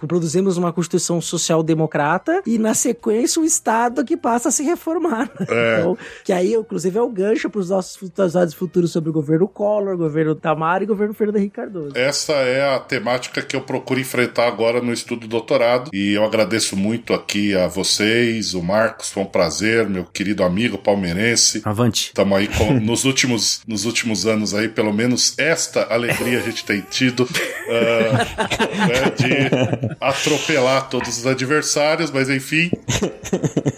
[0.06, 1.20] Produzimos uma Constituição
[1.72, 5.30] social-democrata e, na sequência, o Estado que passa a se reformar.
[5.48, 5.72] É.
[5.82, 9.48] Então, que aí, inclusive, é o gancho para os nossos episódios futuros sobre o governo
[9.48, 11.96] Collor, governo Tamar e governo Fernando Henrique Cardoso.
[11.96, 15.90] Essa é a temática que eu procuro enfrentar agora no estudo do doutorado.
[15.92, 20.76] E eu agradeço muito aqui a vocês, o Marcos, foi um prazer, meu querido amigo
[20.76, 21.62] palmeirense.
[21.64, 22.08] Avante.
[22.08, 26.64] Estamos aí com, nos, últimos, nos últimos anos aí, pelo menos esta alegria a gente
[26.64, 27.26] tem tido
[27.70, 28.24] ah,
[28.86, 31.51] né, de atropelar todos os adversários,
[32.12, 32.70] mas enfim.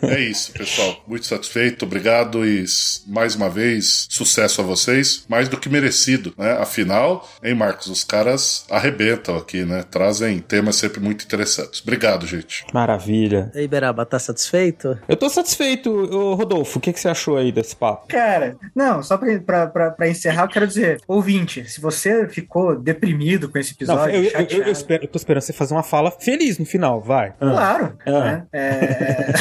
[0.03, 1.03] É isso, pessoal.
[1.07, 2.65] Muito satisfeito, obrigado e
[3.07, 5.25] mais uma vez, sucesso a vocês.
[5.29, 6.53] Mais do que merecido, né?
[6.59, 7.87] Afinal, hein, Marcos?
[7.87, 9.83] Os caras arrebentam aqui, né?
[9.91, 11.81] Trazem temas sempre muito interessantes.
[11.83, 12.65] Obrigado, gente.
[12.73, 13.51] Maravilha.
[13.55, 14.99] E aí, Beraba, tá satisfeito?
[15.09, 15.91] Eu tô satisfeito.
[15.91, 18.09] Ô, Rodolfo, o que, que você achou aí desse papo?
[18.09, 22.79] Cara, não, só pra, pra, pra, pra encerrar, eu quero dizer, ouvinte, se você ficou
[22.79, 25.53] deprimido com esse Não, episódio, eu, eu, eu, chateado, eu espero- eu tô esperando você
[25.53, 27.33] fazer uma fala feliz no final, vai.
[27.39, 27.57] Claro.
[27.59, 27.64] Ah.
[28.07, 28.47] Né?
[28.53, 29.33] É-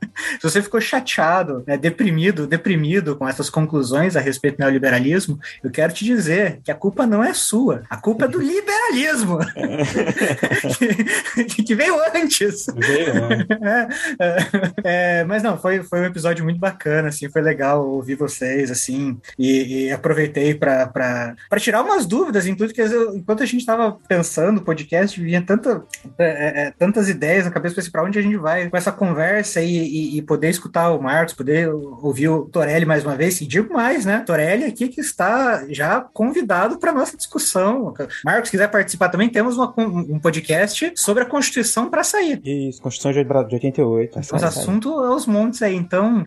[0.40, 5.70] Se você ficou chateado, né, deprimido, deprimido com essas conclusões a respeito do neoliberalismo, eu
[5.70, 9.38] quero te dizer que a culpa não é sua, a culpa é do liberalismo,
[11.48, 12.66] que, que veio antes.
[12.68, 13.88] É,
[14.20, 18.70] é, é, mas não, foi, foi um episódio muito bacana, assim, foi legal ouvir vocês,
[18.70, 23.92] assim, e, e aproveitei para tirar umas dúvidas tudo que eu- enquanto a gente estava
[24.06, 25.82] pensando o podcast, vinha tanta,
[26.18, 29.76] é, é, tantas ideias na cabeça, para onde a gente vai com essa conversa e,
[29.76, 33.72] e- e poder escutar o Marcos, poder ouvir o Torelli mais uma vez, e digo
[33.72, 34.22] mais, né?
[34.26, 37.94] Torelli aqui que está já convidado para nossa discussão.
[38.24, 42.40] Marcos, se quiser participar também, temos uma um podcast sobre a Constituição para sair.
[42.44, 44.18] Isso, Constituição de 88.
[44.18, 45.74] Os assuntos é os montes aí.
[45.74, 46.24] Então,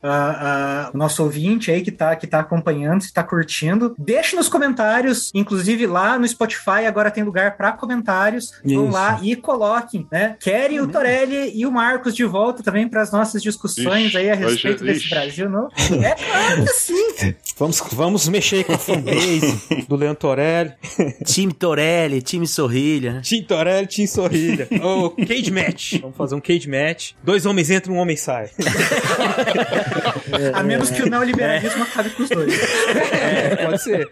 [0.93, 5.31] o nosso ouvinte aí que tá, que tá acompanhando, que tá curtindo, deixe nos comentários,
[5.33, 8.53] inclusive lá no Spotify agora tem lugar para comentários.
[8.63, 10.35] Vão lá e coloquem, né?
[10.39, 14.29] Querem o Torelli e o Marcos de volta também para as nossas discussões Ixi, aí
[14.29, 15.09] a hoje- respeito desse ixi.
[15.09, 15.69] Brasil, não?
[16.03, 17.35] É claro que sim.
[17.55, 20.71] Vamos, vamos mexer com a fanbase do Leandro Torelli.
[21.23, 23.21] Time Torelli, time Sorrilha.
[23.21, 24.67] Time Torelli, time Sorrilha.
[24.83, 25.99] Ô, cage match.
[26.01, 27.11] Vamos fazer um cage match.
[27.23, 28.49] Dois homens entram, um homem sai.
[30.53, 32.53] A menos que o neoliberalismo acabe com os dois.
[33.21, 34.09] É, pode ser.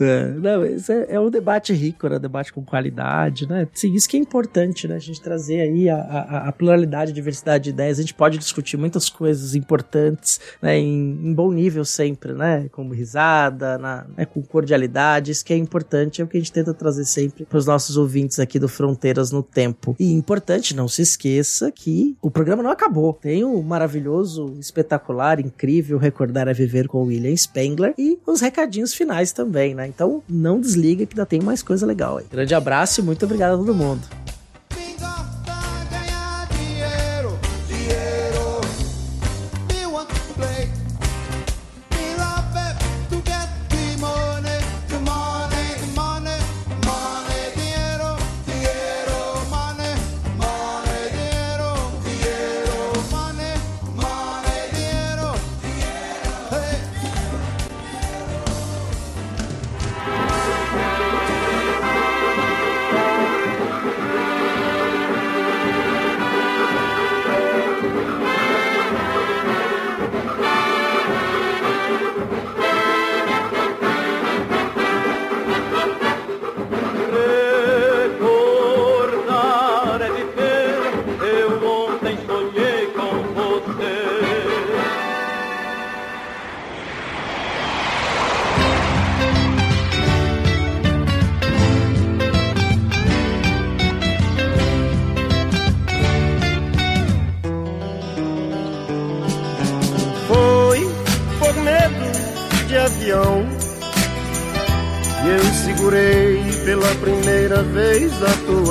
[0.00, 2.18] É, não, isso é, é um debate rico, né?
[2.18, 3.66] Debate com qualidade, né?
[3.74, 4.96] Sim, isso que é importante, né?
[4.96, 7.98] A gente trazer aí a, a, a pluralidade, a diversidade de ideias.
[7.98, 10.78] A gente pode discutir muitas coisas importantes, né?
[10.78, 12.68] Em, em bom nível sempre, né?
[12.72, 14.24] Como risada, na, né?
[14.24, 15.30] com cordialidade.
[15.30, 17.96] Isso que é importante, é o que a gente tenta trazer sempre para os nossos
[17.96, 19.96] ouvintes aqui do Fronteiras no Tempo.
[19.98, 23.12] E importante, não se esqueça que o programa não acabou.
[23.14, 29.32] Tem o maravilhoso, espetacular, incrível Recordar a Viver com William Spengler e os recadinhos finais
[29.32, 29.86] também, né?
[29.86, 32.26] Então não desliga que ainda tem mais coisa legal aí.
[32.30, 34.25] Grande abraço e muito obrigado a todo mundo.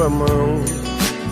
[0.06, 0.64] A tua mão.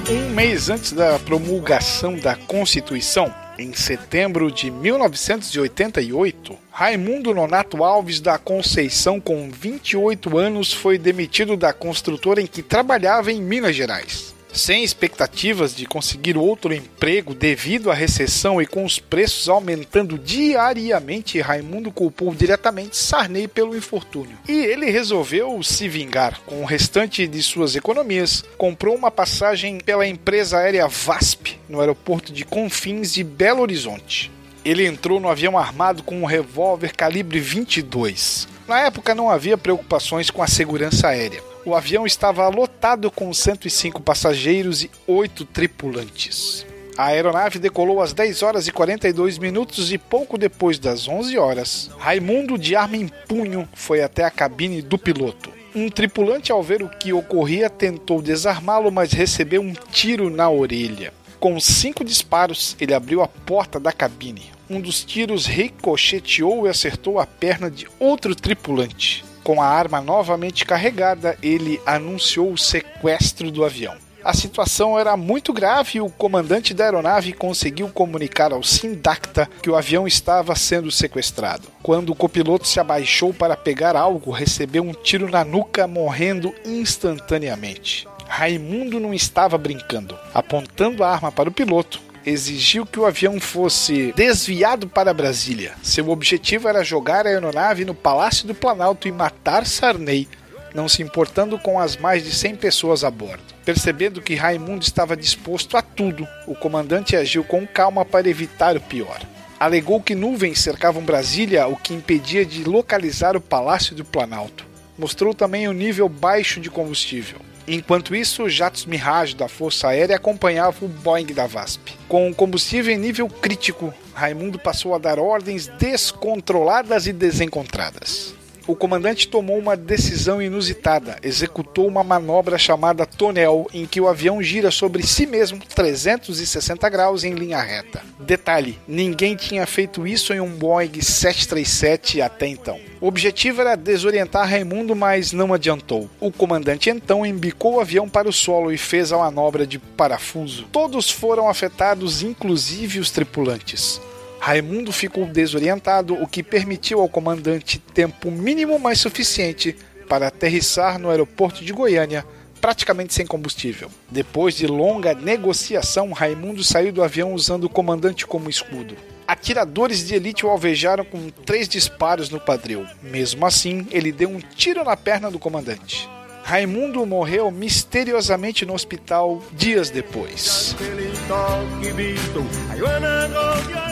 [0.10, 8.38] Um mês antes da promulgação da Constituição, em setembro de 1988, Raimundo Nonato Alves da
[8.38, 14.33] Conceição, com 28 anos, foi demitido da construtora em que trabalhava em Minas Gerais.
[14.54, 21.42] Sem expectativas de conseguir outro emprego devido à recessão e com os preços aumentando diariamente,
[21.42, 24.38] Raimundo culpou diretamente Sarney pelo infortúnio.
[24.48, 26.40] E ele resolveu se vingar.
[26.46, 32.32] Com o restante de suas economias, comprou uma passagem pela empresa aérea VASP no aeroporto
[32.32, 34.32] de Confins de Belo Horizonte.
[34.64, 38.48] Ele entrou no avião armado com um revólver calibre 22.
[38.68, 41.53] Na época não havia preocupações com a segurança aérea.
[41.66, 46.66] O avião estava lotado com 105 passageiros e 8 tripulantes.
[46.98, 51.90] A aeronave decolou às 10 horas e 42 minutos e pouco depois das 11 horas,
[51.98, 55.52] Raimundo de arma em punho foi até a cabine do piloto.
[55.74, 61.14] Um tripulante, ao ver o que ocorria, tentou desarmá-lo, mas recebeu um tiro na orelha.
[61.40, 64.52] Com cinco disparos, ele abriu a porta da cabine.
[64.70, 69.24] Um dos tiros ricocheteou e acertou a perna de outro tripulante.
[69.44, 73.96] Com a arma novamente carregada, ele anunciou o sequestro do avião.
[74.24, 79.70] A situação era muito grave e o comandante da aeronave conseguiu comunicar ao Sindacta que
[79.70, 81.68] o avião estava sendo sequestrado.
[81.84, 88.08] Quando o copiloto se abaixou para pegar algo, recebeu um tiro na nuca, morrendo instantaneamente.
[88.26, 90.18] Raimundo não estava brincando.
[90.34, 95.74] Apontando a arma para o piloto, exigiu que o avião fosse desviado para Brasília.
[95.84, 100.28] Seu objetivo era jogar a aeronave no Palácio do Planalto e matar Sarney,
[100.74, 103.44] não se importando com as mais de 100 pessoas a bordo.
[103.64, 108.82] Percebendo que Raimundo estava disposto a tudo, o comandante agiu com calma para evitar o
[108.82, 109.22] pior.
[109.60, 114.66] Alegou que nuvens cercavam Brasília, o que impedia de localizar o Palácio do Planalto.
[114.98, 117.40] Mostrou também o nível baixo de combustível.
[117.68, 121.94] Enquanto isso, jatos Mirage da Força Aérea acompanhavam o Boeing da VASP.
[122.10, 128.36] Com combustível em nível crítico, Raimundo passou a dar ordens descontroladas e desencontradas.
[128.66, 134.42] O comandante tomou uma decisão inusitada, executou uma manobra chamada tonel, em que o avião
[134.42, 138.02] gira sobre si mesmo 360 graus em linha reta.
[138.20, 142.80] Detalhe: ninguém tinha feito isso em um Boeing 737 até então.
[143.02, 146.10] O objetivo era desorientar Raimundo, mas não adiantou.
[146.22, 150.68] O comandante então embicou o avião para o solo e fez a manobra de parafuso.
[150.72, 154.00] Todos foram afetados, inclusive os tripulantes.
[154.46, 159.74] Raimundo ficou desorientado, o que permitiu ao comandante tempo mínimo mais suficiente
[160.10, 162.26] para aterrissar no aeroporto de Goiânia,
[162.60, 163.90] praticamente sem combustível.
[164.12, 168.98] Depois de longa negociação, Raimundo saiu do avião usando o comandante como escudo.
[169.26, 172.86] Atiradores de elite o alvejaram com três disparos no padril.
[173.02, 176.10] Mesmo assim, ele deu um tiro na perna do comandante.
[176.44, 180.76] Raimundo morreu misteriosamente no hospital dias depois.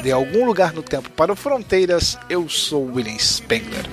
[0.03, 3.85] De algum lugar no tempo para o Fronteiras, eu sou William Spengler.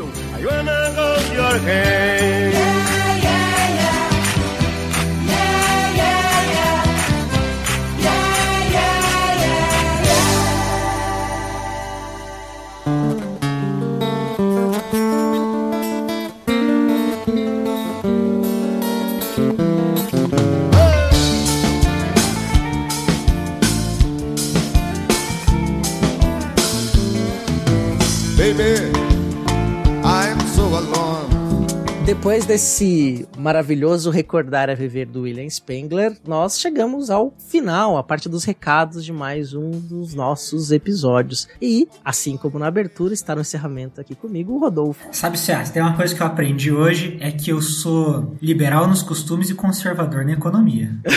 [32.06, 38.26] Depois desse maravilhoso recordar a viver do William Spengler, nós chegamos ao final, a parte
[38.26, 41.46] dos recados de mais um dos nossos episódios.
[41.60, 45.06] E, assim como na abertura, está no encerramento aqui comigo o Rodolfo.
[45.12, 49.02] Sabe, César, tem uma coisa que eu aprendi hoje, é que eu sou liberal nos
[49.02, 50.96] costumes e conservador na economia.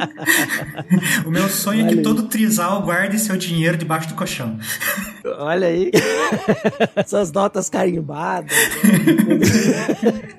[1.26, 4.58] o meu sonho é que todo trisal guarde seu dinheiro debaixo do colchão.
[5.24, 5.90] Olha aí,
[6.96, 8.52] essas notas carimbadas.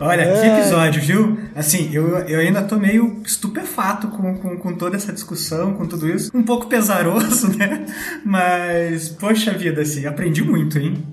[0.00, 1.38] Olha, que episódio, viu?
[1.54, 6.08] Assim, eu, eu ainda tô meio estupefato com, com, com toda essa discussão, com tudo
[6.08, 6.30] isso.
[6.34, 7.86] Um pouco pesaroso, né?
[8.24, 11.06] Mas, poxa vida, assim, aprendi muito, hein?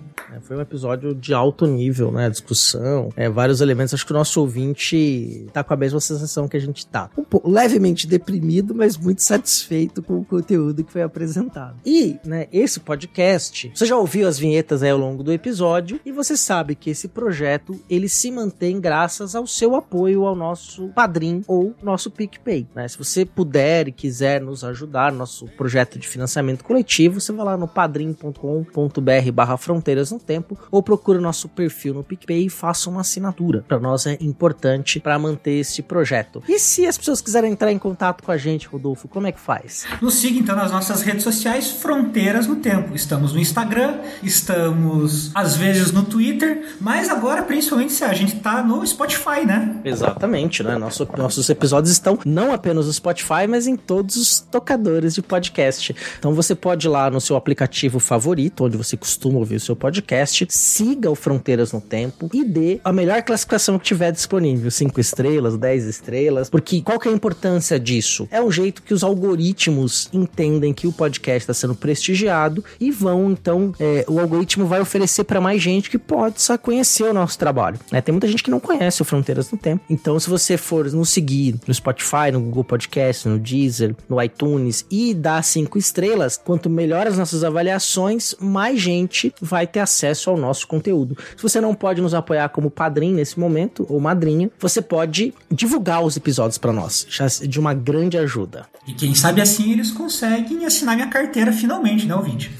[0.52, 2.30] Foi um episódio de alto nível, né?
[2.30, 3.94] Discussão, é, vários elementos.
[3.94, 7.10] Acho que o nosso ouvinte tá com a mesma sensação que a gente tá.
[7.18, 11.78] Um pouco, levemente deprimido, mas muito satisfeito com o conteúdo que foi apresentado.
[11.86, 16.12] E, né, esse podcast, você já ouviu as vinhetas aí ao longo do episódio e
[16.12, 21.46] você sabe que esse projeto, ele se mantém graças ao seu apoio ao nosso Padrim
[21.48, 22.90] ou nosso PicPay, né?
[22.90, 27.46] Se você puder e quiser nos ajudar no nosso projeto de financiamento coletivo, você vai
[27.46, 32.46] lá no padrim.com.br barra fronteiras no tempo Tempo ou procure o nosso perfil no PicPay
[32.46, 33.64] e faça uma assinatura.
[33.68, 36.44] Para nós é importante para manter este projeto.
[36.48, 39.40] E se as pessoas quiserem entrar em contato com a gente, Rodolfo, como é que
[39.40, 39.86] faz?
[40.02, 42.96] Nos siga então nas nossas redes sociais Fronteiras no Tempo.
[42.96, 48.86] Estamos no Instagram, estamos às vezes no Twitter, mas agora principalmente a gente tá no
[48.86, 49.80] Spotify, né?
[49.86, 50.78] Exatamente, né?
[50.78, 55.96] Nosso, nossos episódios estão não apenas no Spotify, mas em todos os tocadores de podcast.
[56.18, 59.76] Então você pode ir lá no seu aplicativo favorito, onde você costuma ouvir o seu
[59.76, 65.00] podcast, siga o Fronteiras no Tempo e dê a melhor classificação que tiver disponível, 5
[65.00, 68.28] estrelas, 10 estrelas, porque qual que é a importância disso?
[68.32, 73.32] É um jeito que os algoritmos entendem que o podcast está sendo prestigiado e vão,
[73.32, 77.38] então, é, o algoritmo vai oferecer para mais gente que pode só conhecer o nosso
[77.38, 77.80] trabalho.
[77.92, 78.02] né?
[78.02, 79.84] Tem muita gente que não conhece o Fronteiras no Tempo.
[79.90, 84.86] Então, se você for nos seguir no Spotify, no Google Podcast, no Deezer, no iTunes
[84.90, 90.38] e dar cinco estrelas, quanto melhor as nossas avaliações, mais gente vai ter acesso ao
[90.38, 91.18] nosso conteúdo.
[91.36, 96.04] Se você não pode nos apoiar como padrinho nesse momento, ou madrinha, você pode divulgar
[96.04, 97.08] os episódios para nós.
[97.20, 98.66] É de uma grande ajuda.
[98.88, 102.52] E quem sabe assim eles conseguem assinar minha carteira finalmente, né, ouvinte?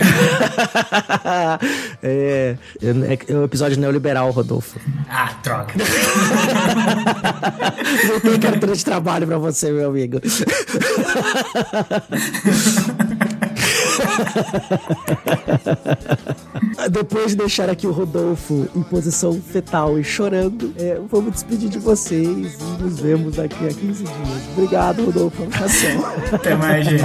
[2.02, 4.80] é, é, é o episódio neoliberal, Rodolfo.
[5.08, 5.74] Ah, droga.
[8.08, 10.20] Não tem carteira de trabalho pra você, meu amigo.
[16.90, 21.78] Depois de deixar aqui o Rodolfo em posição fetal e chorando, é, vamos despedir de
[21.78, 24.48] vocês e nos vemos daqui a 15 dias.
[24.56, 25.42] Obrigado, Rodolfo.
[25.42, 26.04] Abração.
[26.32, 27.04] Até mais, gente.